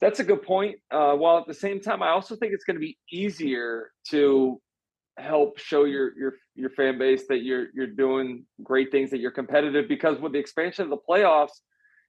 That's 0.00 0.20
a 0.20 0.24
good 0.24 0.42
point. 0.42 0.76
Uh, 0.90 1.14
while 1.14 1.38
at 1.38 1.48
the 1.48 1.54
same 1.54 1.80
time, 1.80 2.02
I 2.02 2.10
also 2.10 2.36
think 2.36 2.52
it's 2.52 2.64
going 2.64 2.76
to 2.76 2.80
be 2.80 2.96
easier 3.10 3.90
to 4.10 4.60
help 5.16 5.58
show 5.58 5.84
your 5.84 6.16
your 6.16 6.34
your 6.54 6.70
fan 6.70 6.96
base 6.96 7.26
that 7.28 7.42
you're 7.42 7.66
you're 7.74 7.88
doing 7.88 8.44
great 8.62 8.92
things, 8.92 9.10
that 9.10 9.18
you're 9.18 9.32
competitive. 9.32 9.88
Because 9.88 10.18
with 10.20 10.32
the 10.32 10.38
expansion 10.38 10.84
of 10.84 10.90
the 10.90 10.98
playoffs, 10.98 11.60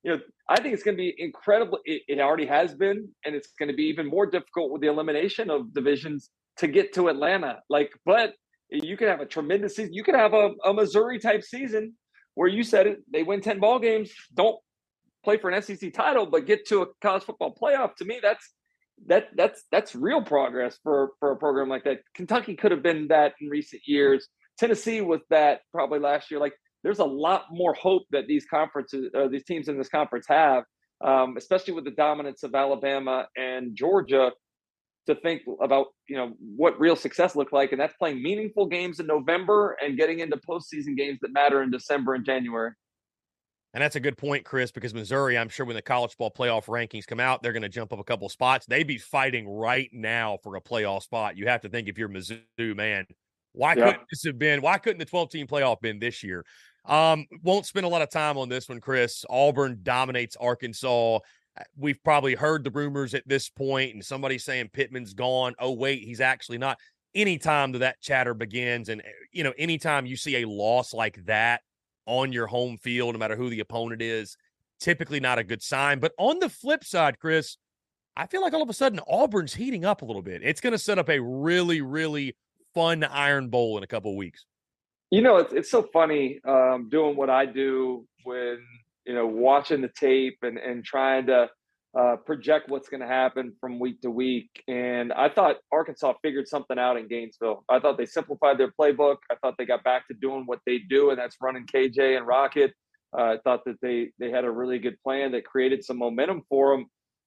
you 0.03 0.11
know, 0.11 0.19
I 0.47 0.61
think 0.61 0.73
it's 0.73 0.83
going 0.83 0.95
to 0.95 1.01
be 1.01 1.13
incredible. 1.17 1.79
It, 1.85 2.03
it 2.07 2.19
already 2.19 2.45
has 2.45 2.73
been, 2.73 3.09
and 3.25 3.35
it's 3.35 3.49
going 3.59 3.69
to 3.69 3.75
be 3.75 3.83
even 3.83 4.07
more 4.07 4.25
difficult 4.25 4.71
with 4.71 4.81
the 4.81 4.87
elimination 4.87 5.49
of 5.49 5.73
divisions 5.73 6.29
to 6.57 6.67
get 6.67 6.93
to 6.93 7.09
Atlanta. 7.09 7.59
Like, 7.69 7.91
but 8.05 8.33
you 8.69 8.97
could 8.97 9.07
have 9.07 9.19
a 9.19 9.25
tremendous 9.25 9.75
season. 9.75 9.93
You 9.93 10.03
could 10.03 10.15
have 10.15 10.33
a, 10.33 10.51
a 10.63 10.73
Missouri 10.73 11.19
type 11.19 11.43
season 11.43 11.95
where 12.35 12.47
you 12.47 12.63
said 12.63 12.87
it, 12.87 12.99
they 13.11 13.23
win 13.23 13.41
10 13.41 13.59
ball 13.59 13.79
games, 13.79 14.11
don't 14.33 14.57
play 15.23 15.37
for 15.37 15.49
an 15.49 15.61
SEC 15.61 15.91
title, 15.93 16.25
but 16.25 16.45
get 16.45 16.67
to 16.67 16.83
a 16.83 16.85
college 17.01 17.23
football 17.23 17.53
playoff. 17.53 17.95
To 17.95 18.05
me, 18.05 18.19
that's 18.21 18.53
that 19.07 19.29
that's 19.35 19.63
that's 19.71 19.95
real 19.95 20.21
progress 20.21 20.77
for 20.83 21.11
for 21.19 21.31
a 21.31 21.37
program 21.37 21.69
like 21.69 21.83
that. 21.85 21.99
Kentucky 22.13 22.55
could 22.55 22.71
have 22.71 22.83
been 22.83 23.07
that 23.07 23.33
in 23.41 23.49
recent 23.49 23.81
years. 23.85 24.27
Tennessee 24.57 25.01
was 25.01 25.21
that 25.29 25.61
probably 25.73 25.99
last 25.99 26.31
year. 26.31 26.39
Like 26.39 26.53
there's 26.83 26.99
a 26.99 27.05
lot 27.05 27.45
more 27.51 27.73
hope 27.73 28.03
that 28.11 28.27
these 28.27 28.45
conferences, 28.45 29.09
uh, 29.15 29.27
these 29.27 29.43
teams 29.43 29.67
in 29.67 29.77
this 29.77 29.89
conference 29.89 30.25
have, 30.27 30.63
um, 31.03 31.35
especially 31.37 31.73
with 31.73 31.85
the 31.85 31.91
dominance 31.91 32.43
of 32.43 32.55
Alabama 32.55 33.27
and 33.35 33.75
Georgia. 33.75 34.31
To 35.07 35.15
think 35.15 35.41
about 35.59 35.87
you 36.07 36.17
know 36.17 36.33
what 36.55 36.79
real 36.79 36.95
success 36.95 37.35
looked 37.35 37.51
like, 37.51 37.71
and 37.71 37.81
that's 37.81 37.95
playing 37.97 38.21
meaningful 38.21 38.67
games 38.67 38.99
in 38.99 39.07
November 39.07 39.75
and 39.83 39.97
getting 39.97 40.19
into 40.19 40.37
postseason 40.37 40.95
games 40.95 41.17
that 41.21 41.33
matter 41.33 41.63
in 41.63 41.71
December 41.71 42.13
and 42.13 42.23
January. 42.23 42.73
And 43.73 43.83
that's 43.83 43.95
a 43.95 43.99
good 43.99 44.17
point, 44.17 44.45
Chris, 44.45 44.71
because 44.71 44.93
Missouri, 44.93 45.37
I'm 45.37 45.49
sure 45.49 45.65
when 45.65 45.75
the 45.75 45.81
college 45.81 46.17
ball 46.17 46.31
playoff 46.31 46.65
rankings 46.65 47.05
come 47.05 47.19
out, 47.19 47.43
they're 47.43 47.53
going 47.53 47.61
to 47.63 47.69
jump 47.69 47.93
up 47.93 47.99
a 47.99 48.03
couple 48.03 48.27
spots. 48.29 48.65
They'd 48.65 48.87
be 48.87 48.97
fighting 48.97 49.47
right 49.47 49.89
now 49.93 50.37
for 50.43 50.55
a 50.55 50.61
playoff 50.61 51.03
spot. 51.03 51.37
You 51.37 51.47
have 51.47 51.61
to 51.61 51.69
think 51.69 51.87
if 51.87 51.97
you're 51.97 52.09
Mizzou, 52.09 52.75
man, 52.75 53.05
why 53.53 53.75
yeah. 53.75 53.85
couldn't 53.85 54.07
this 54.09 54.23
have 54.23 54.39
been? 54.39 54.61
Why 54.61 54.79
couldn't 54.79 54.97
the 54.97 55.05
12 55.05 55.29
team 55.29 55.47
playoff 55.47 55.81
been 55.81 55.99
this 55.99 56.23
year? 56.23 56.45
Um, 56.85 57.25
won't 57.43 57.65
spend 57.65 57.85
a 57.85 57.89
lot 57.89 58.01
of 58.01 58.09
time 58.09 58.37
on 58.37 58.49
this 58.49 58.69
one, 58.69 58.81
Chris. 58.81 59.25
Auburn 59.29 59.79
dominates 59.83 60.35
Arkansas. 60.37 61.17
Uh, 61.17 61.63
we've 61.77 62.01
probably 62.03 62.35
heard 62.35 62.63
the 62.63 62.71
rumors 62.71 63.13
at 63.13 63.27
this 63.27 63.49
point, 63.49 63.93
and 63.93 64.03
somebody 64.03 64.37
saying 64.37 64.69
Pittman's 64.73 65.13
gone. 65.13 65.53
Oh, 65.59 65.73
wait, 65.73 66.03
he's 66.03 66.21
actually 66.21 66.57
not. 66.57 66.77
Anytime 67.15 67.71
that 67.73 67.79
that 67.79 68.01
chatter 68.01 68.33
begins, 68.33 68.89
and 68.89 69.01
eh, 69.01 69.11
you 69.31 69.43
know, 69.43 69.53
anytime 69.57 70.05
you 70.05 70.15
see 70.15 70.41
a 70.41 70.47
loss 70.47 70.93
like 70.93 71.23
that, 71.25 71.61
on 72.09 72.33
your 72.33 72.47
home 72.47 72.75
field, 72.77 73.13
no 73.13 73.19
matter 73.19 73.35
who 73.35 73.51
the 73.51 73.59
opponent 73.59 74.01
is, 74.01 74.35
typically 74.79 75.19
not 75.19 75.37
a 75.37 75.43
good 75.43 75.61
sign. 75.61 75.99
But 75.99 76.13
on 76.17 76.39
the 76.39 76.49
flip 76.49 76.83
side, 76.83 77.19
Chris, 77.19 77.57
I 78.17 78.25
feel 78.25 78.41
like 78.41 78.53
all 78.53 78.63
of 78.63 78.69
a 78.69 78.73
sudden 78.73 78.99
Auburn's 79.07 79.53
heating 79.53 79.85
up 79.85 80.01
a 80.01 80.05
little 80.05 80.23
bit. 80.23 80.41
It's 80.43 80.59
going 80.59 80.71
to 80.71 80.79
set 80.79 80.97
up 80.97 81.07
a 81.09 81.21
really, 81.21 81.81
really 81.81 82.35
fun 82.73 83.03
Iron 83.03 83.49
Bowl 83.49 83.77
in 83.77 83.83
a 83.83 83.87
couple 83.87 84.17
weeks. 84.17 84.45
You 85.11 85.21
know, 85.21 85.37
it's 85.37 85.53
it's 85.53 85.71
so 85.71 85.87
funny 85.91 86.39
um, 86.47 86.87
doing 86.89 87.15
what 87.15 87.29
I 87.29 87.45
do 87.45 88.05
when 88.23 88.59
you 89.05 89.15
know 89.15 89.25
watching 89.25 89.81
the 89.81 89.89
tape 89.89 90.37
and 90.43 90.57
and 90.57 90.83
trying 90.83 91.27
to 91.27 91.49
uh, 91.97 92.17
project 92.25 92.69
what's 92.69 92.89
going 92.89 93.01
to 93.01 93.07
happen 93.07 93.53
from 93.59 93.79
week 93.79 94.01
to 94.01 94.11
week. 94.11 94.49
And 94.67 95.11
I 95.11 95.29
thought 95.29 95.57
Arkansas 95.71 96.13
figured 96.21 96.47
something 96.47 96.77
out 96.77 96.97
in 96.97 97.07
Gainesville. 97.07 97.63
I 97.67 97.79
thought 97.79 97.97
they 97.97 98.05
simplified 98.05 98.59
their 98.59 98.71
playbook. 98.79 99.17
I 99.31 99.35
thought 99.41 99.55
they 99.57 99.65
got 99.65 99.83
back 99.83 100.07
to 100.07 100.13
doing 100.13 100.43
what 100.45 100.59
they 100.67 100.77
do, 100.77 101.09
and 101.09 101.17
that's 101.17 101.37
running 101.41 101.65
KJ 101.65 102.17
and 102.17 102.27
Rocket. 102.27 102.73
Uh, 103.17 103.23
I 103.23 103.37
thought 103.43 103.61
that 103.65 103.77
they 103.81 104.11
they 104.19 104.29
had 104.29 104.45
a 104.45 104.51
really 104.51 104.77
good 104.77 104.97
plan 105.03 105.31
that 105.31 105.45
created 105.45 105.83
some 105.83 105.97
momentum 105.97 106.43
for 106.47 106.75
them. 106.75 106.85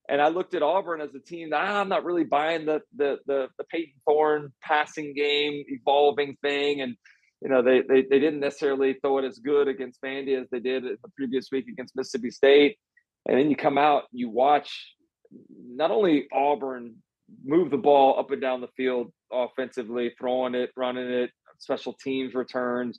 And 0.09 0.21
I 0.21 0.29
looked 0.29 0.55
at 0.55 0.63
Auburn 0.63 1.01
as 1.01 1.15
a 1.15 1.21
team. 1.21 1.51
Ah, 1.53 1.81
I'm 1.81 1.89
not 1.89 2.05
really 2.05 2.25
buying 2.25 2.67
the 2.67 2.81
the 2.97 3.19
the, 3.27 3.49
the 3.59 3.65
Payton 3.65 3.95
Thorne 4.07 4.53
passing 4.63 5.15
game 5.15 5.65
evolving 5.67 6.37
thing, 6.43 6.81
and 6.81 6.97
you 7.43 7.49
know 7.49 7.63
they, 7.63 7.83
they 7.83 8.03
they 8.03 8.19
didn't 8.21 8.41
necessarily 8.41 8.95
throw 8.95 9.19
it 9.19 9.25
as 9.25 9.39
good 9.39 9.69
against 9.69 10.01
Vandy 10.01 10.41
as 10.41 10.49
they 10.51 10.61
did 10.61 10.85
the 10.85 11.11
previous 11.17 11.49
week 11.51 11.67
against 11.69 11.97
Mississippi 11.97 12.31
State. 12.31 12.79
And 13.27 13.39
then 13.39 13.51
you 13.51 13.57
come 13.57 13.79
out, 13.79 14.05
you 14.13 14.29
watch 14.29 14.95
not 15.67 15.91
only 15.91 16.27
Auburn 16.33 16.97
move 17.45 17.71
the 17.71 17.77
ball 17.77 18.19
up 18.19 18.31
and 18.31 18.41
down 18.41 18.61
the 18.61 18.69
field 18.77 19.13
offensively, 19.33 20.13
throwing 20.19 20.55
it, 20.55 20.71
running 20.77 21.09
it, 21.09 21.31
special 21.59 21.95
teams 21.95 22.35
returns. 22.35 22.99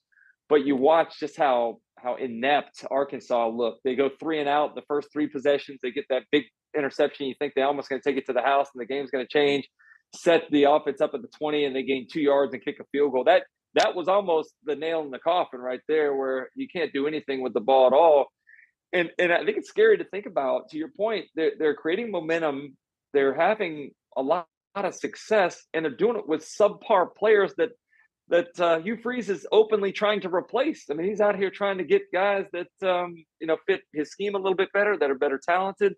But 0.50 0.66
you 0.66 0.76
watch 0.76 1.20
just 1.20 1.38
how 1.38 1.80
how 1.98 2.16
inept 2.16 2.84
Arkansas 2.92 3.48
looked. 3.48 3.82
They 3.84 3.96
go 3.96 4.10
three 4.20 4.40
and 4.40 4.50
out 4.50 4.76
the 4.76 4.82
first 4.88 5.08
three 5.14 5.28
possessions. 5.28 5.80
They 5.82 5.92
get 5.92 6.06
that 6.10 6.24
big 6.32 6.44
interception. 6.78 7.28
You 7.28 7.36
think 7.40 7.54
they're 7.56 7.66
almost 7.66 7.90
going 7.90 8.02
to 8.02 8.10
take 8.10 8.18
it 8.18 8.26
to 8.26 8.34
the 8.34 8.42
house 8.42 8.68
and 8.74 8.82
the 8.82 8.86
game's 8.86 9.10
going 9.10 9.26
to 9.26 9.32
change. 9.32 9.70
Set 10.16 10.44
the 10.52 10.66
offense 10.66 11.00
up 11.02 11.12
at 11.14 11.22
the 11.22 11.30
20 11.40 11.66
and 11.66 11.76
they 11.76 11.84
gain 11.84 12.08
two 12.12 12.22
yards 12.22 12.54
and 12.54 12.64
kick 12.64 12.78
a 12.82 12.84
field 12.92 13.14
goal. 13.14 13.24
That 13.24 13.44
that 13.76 13.96
was 13.96 14.08
almost 14.08 14.54
the 14.64 14.76
nail 14.76 15.02
in 15.02 15.12
the 15.12 15.20
coffin 15.20 15.60
right 15.60 15.82
there, 15.88 16.16
where 16.16 16.50
you 16.56 16.68
can't 16.68 16.94
do 16.94 17.08
anything 17.08 17.42
with 17.42 17.54
the 17.54 17.62
ball 17.62 17.88
at 17.88 17.94
all. 17.94 18.28
And 18.92 19.12
and 19.18 19.34
I 19.34 19.44
think 19.44 19.58
it's 19.58 19.70
scary 19.70 19.98
to 19.98 20.04
think 20.06 20.26
about. 20.26 20.70
To 20.70 20.78
your 20.78 20.90
point, 20.90 21.26
they're 21.36 21.54
they're 21.58 21.76
creating 21.76 22.12
momentum. 22.12 22.78
They're 23.14 23.34
having 23.34 23.92
a 24.16 24.22
lot, 24.22 24.48
lot 24.76 24.86
of 24.86 24.96
success, 24.96 25.66
and 25.74 25.86
they're 25.86 25.96
doing 25.96 26.18
it 26.18 26.28
with 26.28 26.46
subpar 26.46 27.16
players 27.16 27.54
that 27.58 27.72
that 28.30 28.60
uh, 28.60 28.80
Hugh 28.80 28.98
Freeze 28.98 29.30
is 29.30 29.46
openly 29.52 29.92
trying 29.92 30.22
to 30.22 30.34
replace. 30.34 30.86
I 30.90 30.94
mean, 30.94 31.08
he's 31.08 31.22
out 31.22 31.36
here 31.36 31.50
trying 31.50 31.78
to 31.80 31.84
get 31.84 32.12
guys 32.14 32.46
that 32.54 32.88
um, 32.88 33.16
you 33.40 33.48
know 33.48 33.58
fit 33.68 33.82
his 33.94 34.12
scheme 34.12 34.36
a 34.36 34.40
little 34.40 34.56
bit 34.56 34.72
better, 34.74 34.98
that 34.98 35.10
are 35.10 35.16
better 35.16 35.40
talented 35.44 35.96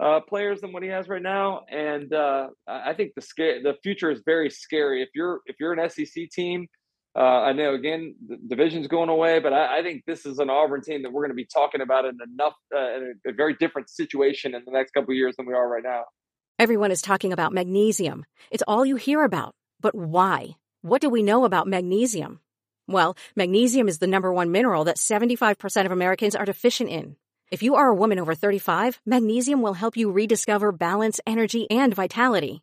uh, 0.00 0.20
players 0.20 0.60
than 0.60 0.72
what 0.72 0.82
he 0.82 0.88
has 0.88 1.08
right 1.08 1.22
now. 1.22 1.62
And 1.70 2.12
uh, 2.12 2.48
I 2.66 2.94
think 2.94 3.12
the 3.14 3.22
scare, 3.22 3.62
the 3.62 3.74
future 3.82 4.10
is 4.10 4.22
very 4.24 4.50
scary. 4.50 5.02
If 5.02 5.10
you're 5.14 5.40
if 5.46 5.56
you're 5.58 5.72
an 5.72 5.90
SEC 5.90 6.30
team, 6.30 6.66
uh, 7.16 7.20
I 7.20 7.52
know 7.52 7.74
again 7.74 8.14
the 8.28 8.36
division's 8.36 8.88
going 8.88 9.08
away, 9.08 9.38
but 9.38 9.52
I, 9.52 9.78
I, 9.78 9.82
think 9.82 10.04
this 10.06 10.26
is 10.26 10.38
an 10.38 10.50
Auburn 10.50 10.82
team 10.82 11.02
that 11.02 11.12
we're 11.12 11.22
going 11.22 11.30
to 11.30 11.34
be 11.34 11.46
talking 11.46 11.80
about 11.80 12.04
in 12.04 12.18
enough 12.22 12.52
uh, 12.74 12.96
in 12.96 13.20
a, 13.26 13.30
a, 13.30 13.32
very 13.32 13.54
different 13.54 13.88
situation 13.88 14.54
in 14.54 14.62
the 14.66 14.70
next 14.70 14.92
couple 14.92 15.14
years 15.14 15.34
than 15.36 15.46
we 15.46 15.54
are 15.54 15.66
right 15.66 15.82
now. 15.82 16.04
Everyone 16.58 16.90
is 16.90 17.00
talking 17.00 17.32
about 17.32 17.54
magnesium. 17.54 18.26
It's 18.50 18.62
all 18.68 18.84
you 18.84 18.96
hear 18.96 19.24
about. 19.24 19.54
But 19.80 19.94
why? 19.94 20.56
What 20.82 21.00
do 21.00 21.08
we 21.08 21.22
know 21.22 21.44
about 21.44 21.66
magnesium? 21.66 22.40
Well, 22.86 23.16
magnesium 23.34 23.88
is 23.88 23.98
the 23.98 24.06
number 24.06 24.32
one 24.32 24.52
mineral 24.52 24.84
that 24.84 24.98
75% 24.98 25.86
of 25.86 25.92
Americans 25.92 26.36
are 26.36 26.44
deficient 26.44 26.90
in. 26.90 27.16
If 27.50 27.62
you 27.62 27.76
are 27.76 27.88
a 27.88 27.94
woman 27.94 28.18
over 28.18 28.34
35, 28.34 29.00
magnesium 29.06 29.62
will 29.62 29.74
help 29.74 29.96
you 29.96 30.10
rediscover 30.10 30.72
balance, 30.72 31.20
energy, 31.26 31.66
and 31.70 31.94
vitality. 31.94 32.62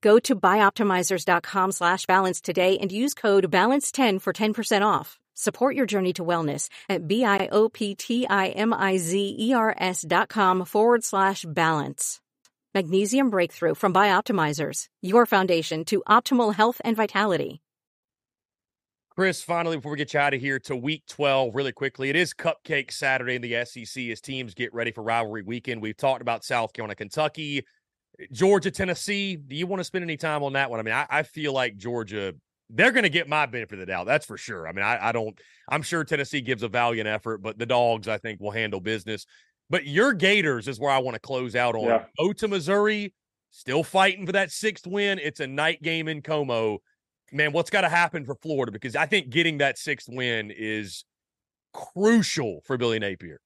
Go 0.00 0.20
to 0.20 0.36
bioptimizers.com 0.36 1.72
slash 1.72 2.06
balance 2.06 2.40
today 2.40 2.78
and 2.78 2.92
use 2.92 3.14
code 3.14 3.50
BALANCE10 3.50 4.20
for 4.20 4.32
10% 4.32 4.86
off. 4.86 5.18
Support 5.34 5.74
your 5.76 5.86
journey 5.86 6.12
to 6.14 6.24
wellness 6.24 6.68
at 6.88 7.08
B-I-O-P-T-I-M-I-Z-E-R-S 7.08 10.04
dot 10.08 10.28
com 10.28 10.64
forward 10.64 11.04
slash 11.04 11.44
balance. 11.46 12.20
Magnesium 12.74 13.30
Breakthrough 13.30 13.74
from 13.74 13.94
Bioptimizers, 13.94 14.86
your 15.00 15.26
foundation 15.26 15.84
to 15.86 16.02
optimal 16.08 16.54
health 16.54 16.80
and 16.84 16.96
vitality. 16.96 17.60
Chris, 19.10 19.42
finally, 19.42 19.76
before 19.76 19.92
we 19.92 19.98
get 19.98 20.14
you 20.14 20.20
out 20.20 20.32
of 20.32 20.40
here 20.40 20.60
to 20.60 20.76
week 20.76 21.02
12, 21.08 21.52
really 21.52 21.72
quickly, 21.72 22.08
it 22.08 22.14
is 22.14 22.32
Cupcake 22.34 22.92
Saturday 22.92 23.34
in 23.34 23.42
the 23.42 23.64
SEC 23.64 24.04
as 24.10 24.20
teams 24.20 24.54
get 24.54 24.72
ready 24.72 24.92
for 24.92 25.02
rivalry 25.02 25.42
weekend. 25.42 25.82
We've 25.82 25.96
talked 25.96 26.22
about 26.22 26.44
South 26.44 26.72
Carolina, 26.72 26.94
Kentucky, 26.94 27.64
Georgia, 28.32 28.70
Tennessee. 28.70 29.36
Do 29.36 29.54
you 29.54 29.66
want 29.66 29.80
to 29.80 29.84
spend 29.84 30.02
any 30.02 30.16
time 30.16 30.42
on 30.42 30.52
that 30.54 30.70
one? 30.70 30.80
I 30.80 30.82
mean, 30.82 30.94
I, 30.94 31.06
I 31.08 31.22
feel 31.22 31.52
like 31.52 31.76
Georgia, 31.76 32.34
they're 32.70 32.92
going 32.92 33.04
to 33.04 33.08
get 33.08 33.28
my 33.28 33.46
benefit 33.46 33.74
of 33.74 33.80
the 33.80 33.86
doubt. 33.86 34.06
That's 34.06 34.26
for 34.26 34.36
sure. 34.36 34.68
I 34.68 34.72
mean, 34.72 34.84
I, 34.84 35.08
I 35.08 35.12
don't, 35.12 35.38
I'm 35.68 35.82
sure 35.82 36.04
Tennessee 36.04 36.40
gives 36.40 36.62
a 36.62 36.68
valiant 36.68 37.08
effort, 37.08 37.38
but 37.38 37.58
the 37.58 37.66
dogs, 37.66 38.08
I 38.08 38.18
think, 38.18 38.40
will 38.40 38.50
handle 38.50 38.80
business. 38.80 39.26
But 39.70 39.86
your 39.86 40.12
Gators 40.12 40.68
is 40.68 40.80
where 40.80 40.90
I 40.90 40.98
want 40.98 41.14
to 41.14 41.20
close 41.20 41.54
out 41.54 41.74
on. 41.74 41.84
Yeah. 41.84 42.04
Go 42.18 42.32
to 42.32 42.48
Missouri, 42.48 43.14
still 43.50 43.84
fighting 43.84 44.26
for 44.26 44.32
that 44.32 44.50
sixth 44.50 44.86
win. 44.86 45.18
It's 45.18 45.40
a 45.40 45.46
night 45.46 45.82
game 45.82 46.08
in 46.08 46.22
Como 46.22 46.80
man, 47.32 47.52
what's 47.52 47.70
got 47.70 47.82
to 47.82 47.88
happen 47.88 48.24
for 48.24 48.34
Florida? 48.36 48.72
Because 48.72 48.96
I 48.96 49.06
think 49.06 49.30
getting 49.30 49.58
that 49.58 49.78
sixth 49.78 50.08
win 50.08 50.52
is 50.54 51.04
crucial 51.72 52.60
for 52.64 52.76
Billy 52.76 52.98
Napier. 52.98 53.40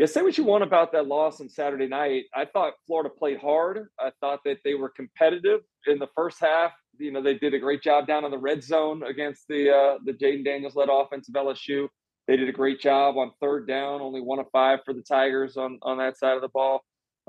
Yeah, 0.00 0.06
say 0.06 0.22
what 0.22 0.38
you 0.38 0.44
want 0.44 0.64
about 0.64 0.92
that 0.92 1.08
loss 1.08 1.42
on 1.42 1.50
Saturday 1.50 1.86
night. 1.86 2.24
I 2.34 2.46
thought 2.46 2.72
Florida 2.86 3.10
played 3.10 3.36
hard. 3.38 3.86
I 3.98 4.10
thought 4.22 4.40
that 4.46 4.56
they 4.64 4.72
were 4.72 4.88
competitive 4.88 5.60
in 5.86 5.98
the 5.98 6.06
first 6.16 6.38
half. 6.40 6.72
You 6.96 7.12
know, 7.12 7.20
they 7.20 7.34
did 7.34 7.52
a 7.52 7.58
great 7.58 7.82
job 7.82 8.06
down 8.06 8.24
in 8.24 8.30
the 8.30 8.38
red 8.38 8.64
zone 8.64 9.02
against 9.02 9.46
the 9.46 9.68
uh, 9.68 9.98
the 10.06 10.14
Jayden 10.14 10.42
Daniels 10.42 10.74
led 10.74 10.88
offense 10.90 11.28
of 11.28 11.34
LSU. 11.34 11.86
They 12.26 12.38
did 12.38 12.48
a 12.48 12.52
great 12.52 12.80
job 12.80 13.18
on 13.18 13.32
third 13.42 13.68
down, 13.68 14.00
only 14.00 14.22
one 14.22 14.38
of 14.38 14.46
five 14.50 14.78
for 14.86 14.94
the 14.94 15.02
Tigers 15.02 15.58
on 15.58 15.78
on 15.82 15.98
that 15.98 16.16
side 16.16 16.34
of 16.34 16.40
the 16.40 16.48
ball. 16.48 16.80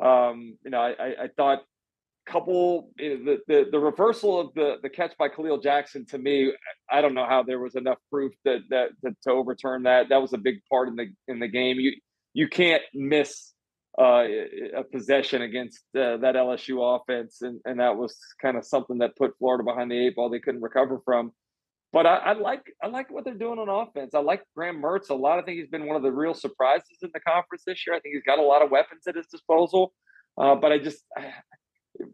Um, 0.02 0.58
you 0.64 0.72
know, 0.72 0.80
I, 0.80 1.24
I 1.24 1.28
thought 1.36 1.64
couple 2.26 2.92
the, 2.98 3.40
the, 3.50 3.66
the 3.70 3.80
reversal 3.80 4.40
of 4.40 4.54
the 4.54 4.76
the 4.82 4.90
catch 4.90 5.12
by 5.18 5.28
Kahleil 5.28 5.62
Jackson 5.62 6.06
to 6.06 6.20
me 6.20 6.54
I 6.90 7.02
don't 7.02 7.16
know 7.16 7.26
how 7.26 7.42
there 7.42 7.60
was 7.60 7.76
enough 7.76 7.98
proof 8.12 8.32
that, 8.46 8.60
that 8.70 8.90
that 9.02 9.16
to 9.24 9.32
overturn 9.32 9.84
that 9.84 10.08
that 10.10 10.22
was 10.22 10.32
a 10.32 10.38
big 10.38 10.60
part 10.70 10.88
in 10.88 10.96
the 10.96 11.08
in 11.28 11.40
the 11.40 11.48
game 11.48 11.80
you 11.80 11.94
you 12.34 12.48
can't 12.48 12.84
miss 12.94 13.54
uh, 14.00 14.24
a 14.76 14.84
possession 14.84 15.42
against 15.42 15.80
uh, 15.98 16.18
that 16.18 16.36
LSU 16.36 17.00
offense 17.00 17.42
and 17.42 17.60
and 17.66 17.80
that 17.80 17.98
was 17.98 18.18
kind 18.42 18.58
of 18.58 18.66
something 18.66 19.00
that 19.00 19.16
put 19.18 19.38
Florida 19.38 19.64
behind 19.64 19.92
the 19.92 20.08
eight 20.08 20.16
ball 20.16 20.30
they 20.30 20.40
couldn't 20.40 20.62
recover 20.62 21.02
from 21.04 21.34
but 21.94 22.06
I, 22.06 22.16
I, 22.18 22.34
like 22.34 22.64
I 22.82 22.88
like 22.88 23.12
what 23.12 23.26
they're 23.26 23.34
doing 23.34 23.60
on 23.60 23.68
offense. 23.68 24.14
I 24.16 24.20
like 24.20 24.44
Graham 24.56 24.82
Mertz 24.82 25.10
a 25.10 25.14
lot. 25.14 25.40
I 25.40 25.42
think 25.42 25.60
he's 25.60 25.68
been 25.68 25.88
one 25.88 25.98
of 25.98 26.04
the 26.04 26.12
real 26.12 26.34
surprises 26.34 26.98
in 27.02 27.10
the 27.14 27.20
conference 27.20 27.64
this 27.68 27.86
year. 27.86 27.96
I 27.96 28.00
think 28.00 28.16
he's 28.16 28.24
got 28.24 28.40
a 28.40 28.44
lot 28.44 28.62
of 28.62 28.72
weapons 28.72 29.02
at 29.08 29.16
his 29.16 29.28
disposal. 29.28 29.94
Uh, 30.38 30.56
but 30.56 30.72
I 30.72 30.78
just 30.78 31.04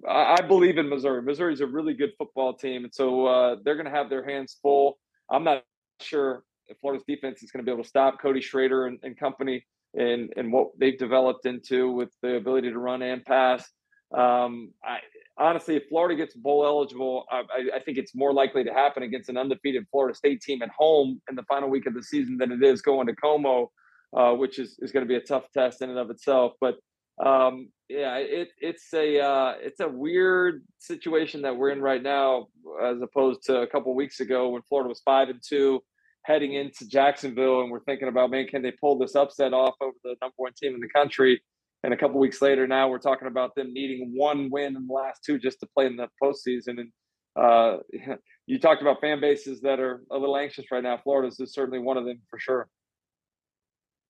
I 0.07 0.41
believe 0.41 0.79
in 0.79 0.89
Missouri. 0.89 1.21
Missouri 1.21 1.53
is 1.53 1.61
a 1.61 1.67
really 1.67 1.93
good 1.93 2.11
football 2.17 2.55
team, 2.55 2.85
and 2.85 2.93
so 2.93 3.27
uh, 3.27 3.55
they're 3.63 3.75
going 3.75 3.85
to 3.85 3.91
have 3.91 4.09
their 4.09 4.27
hands 4.27 4.57
full. 4.61 4.97
I'm 5.29 5.43
not 5.43 5.63
sure 6.01 6.43
if 6.67 6.77
Florida's 6.79 7.05
defense 7.07 7.43
is 7.43 7.51
going 7.51 7.63
to 7.63 7.69
be 7.69 7.71
able 7.71 7.83
to 7.83 7.89
stop 7.89 8.19
Cody 8.19 8.41
Schrader 8.41 8.87
and, 8.87 8.97
and 9.03 9.17
company 9.17 9.63
and 9.93 10.33
and 10.35 10.51
what 10.51 10.69
they've 10.79 10.97
developed 10.97 11.45
into 11.45 11.91
with 11.91 12.09
the 12.21 12.35
ability 12.35 12.69
to 12.71 12.79
run 12.79 13.01
and 13.01 13.23
pass. 13.25 13.69
Um, 14.15 14.71
I 14.83 14.99
honestly, 15.37 15.75
if 15.75 15.83
Florida 15.89 16.15
gets 16.15 16.35
bowl 16.35 16.65
eligible, 16.65 17.25
I, 17.31 17.43
I, 17.75 17.79
think 17.79 17.97
it's 17.97 18.15
more 18.15 18.33
likely 18.33 18.63
to 18.63 18.73
happen 18.73 19.03
against 19.03 19.29
an 19.29 19.37
undefeated 19.37 19.85
Florida 19.91 20.15
State 20.15 20.41
team 20.41 20.61
at 20.61 20.69
home 20.69 21.21
in 21.29 21.35
the 21.35 21.43
final 21.43 21.69
week 21.69 21.85
of 21.85 21.93
the 21.93 22.01
season 22.01 22.37
than 22.37 22.51
it 22.51 22.63
is 22.63 22.81
going 22.81 23.07
to 23.07 23.15
Como, 23.15 23.71
uh, 24.15 24.31
which 24.31 24.59
is, 24.59 24.77
is 24.79 24.91
going 24.91 25.05
to 25.05 25.07
be 25.07 25.17
a 25.17 25.21
tough 25.21 25.51
test 25.53 25.81
in 25.81 25.89
and 25.89 25.99
of 25.99 26.09
itself. 26.09 26.53
But 26.59 26.77
um, 27.23 27.69
yeah, 27.89 28.17
it, 28.17 28.49
it's 28.59 28.93
a 28.93 29.19
uh, 29.19 29.53
it's 29.59 29.79
a 29.79 29.87
weird 29.87 30.63
situation 30.79 31.41
that 31.43 31.55
we're 31.55 31.71
in 31.71 31.81
right 31.81 32.01
now, 32.01 32.47
as 32.83 33.01
opposed 33.01 33.43
to 33.43 33.61
a 33.61 33.67
couple 33.67 33.93
weeks 33.95 34.19
ago 34.19 34.49
when 34.49 34.61
Florida 34.63 34.89
was 34.89 35.01
five 35.01 35.29
and 35.29 35.41
two, 35.47 35.81
heading 36.27 36.55
into 36.55 36.85
Jacksonville, 36.85 37.61
and 37.61 37.71
we're 37.71 37.83
thinking 37.85 38.09
about 38.09 38.29
man, 38.29 38.47
can 38.47 38.61
they 38.61 38.71
pull 38.71 38.97
this 38.97 39.15
upset 39.15 39.53
off 39.53 39.75
over 39.81 39.95
the 40.03 40.15
number 40.21 40.33
one 40.35 40.51
team 40.61 40.75
in 40.75 40.81
the 40.81 40.89
country? 40.89 41.41
And 41.83 41.93
a 41.93 41.97
couple 41.97 42.19
weeks 42.19 42.41
later, 42.41 42.67
now 42.67 42.89
we're 42.89 42.99
talking 42.99 43.29
about 43.29 43.55
them 43.55 43.73
needing 43.73 44.11
one 44.13 44.49
win 44.51 44.75
in 44.75 44.87
the 44.87 44.93
last 44.93 45.23
two 45.23 45.39
just 45.39 45.61
to 45.61 45.67
play 45.67 45.85
in 45.85 45.95
the 45.95 46.09
postseason. 46.21 46.81
And 46.81 46.91
uh, 47.37 47.77
you 48.45 48.59
talked 48.59 48.81
about 48.81 48.99
fan 48.99 49.21
bases 49.21 49.61
that 49.61 49.79
are 49.79 50.03
a 50.11 50.17
little 50.17 50.35
anxious 50.35 50.65
right 50.69 50.83
now. 50.83 50.99
Florida's 51.01 51.39
is 51.39 51.53
certainly 51.53 51.79
one 51.79 51.95
of 51.97 52.05
them 52.05 52.19
for 52.29 52.39
sure. 52.39 52.67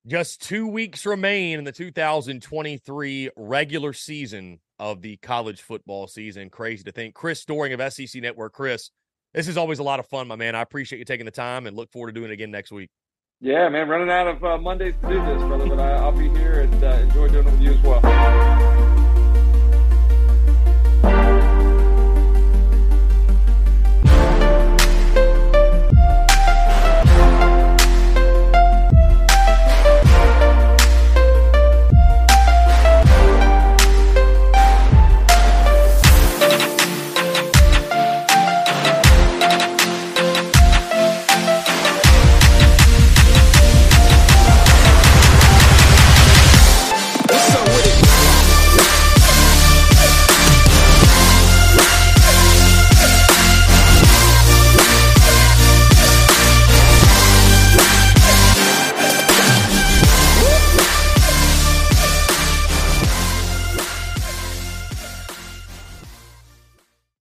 Just 0.07 0.41
two 0.41 0.67
weeks 0.67 1.05
remain 1.05 1.59
in 1.59 1.65
the 1.65 1.71
2023 1.71 3.29
regular 3.35 3.93
season 3.93 4.59
of 4.79 5.01
the 5.01 5.17
college 5.17 5.61
football 5.61 6.07
season. 6.07 6.49
Crazy 6.49 6.83
to 6.85 6.91
think. 6.91 7.13
Chris 7.13 7.43
Doering 7.45 7.73
of 7.73 7.93
SEC 7.93 8.21
Network. 8.21 8.53
Chris, 8.53 8.89
this 9.37 9.47
is 9.47 9.55
always 9.55 9.77
a 9.77 9.83
lot 9.83 9.99
of 9.99 10.07
fun, 10.07 10.27
my 10.27 10.35
man. 10.35 10.55
I 10.55 10.61
appreciate 10.61 10.97
you 10.97 11.05
taking 11.05 11.25
the 11.25 11.31
time 11.31 11.67
and 11.67 11.77
look 11.77 11.91
forward 11.91 12.07
to 12.07 12.13
doing 12.13 12.31
it 12.31 12.33
again 12.33 12.49
next 12.49 12.71
week. 12.71 12.89
Yeah, 13.39 13.69
man. 13.69 13.87
Running 13.87 14.09
out 14.09 14.25
of 14.25 14.43
uh, 14.43 14.57
Mondays 14.57 14.95
to 15.03 15.07
do 15.09 15.13
this, 15.13 15.43
brother, 15.43 15.67
but 15.67 15.79
I, 15.79 16.09
will 16.09 16.17
be 16.17 16.27
here 16.29 16.61
and 16.61 16.83
uh, 16.83 16.87
enjoy 16.87 17.27
doing 17.27 17.47
it 17.47 17.51
with 17.51 17.61
you 17.61 17.71
as 17.73 17.81
well. 17.81 18.66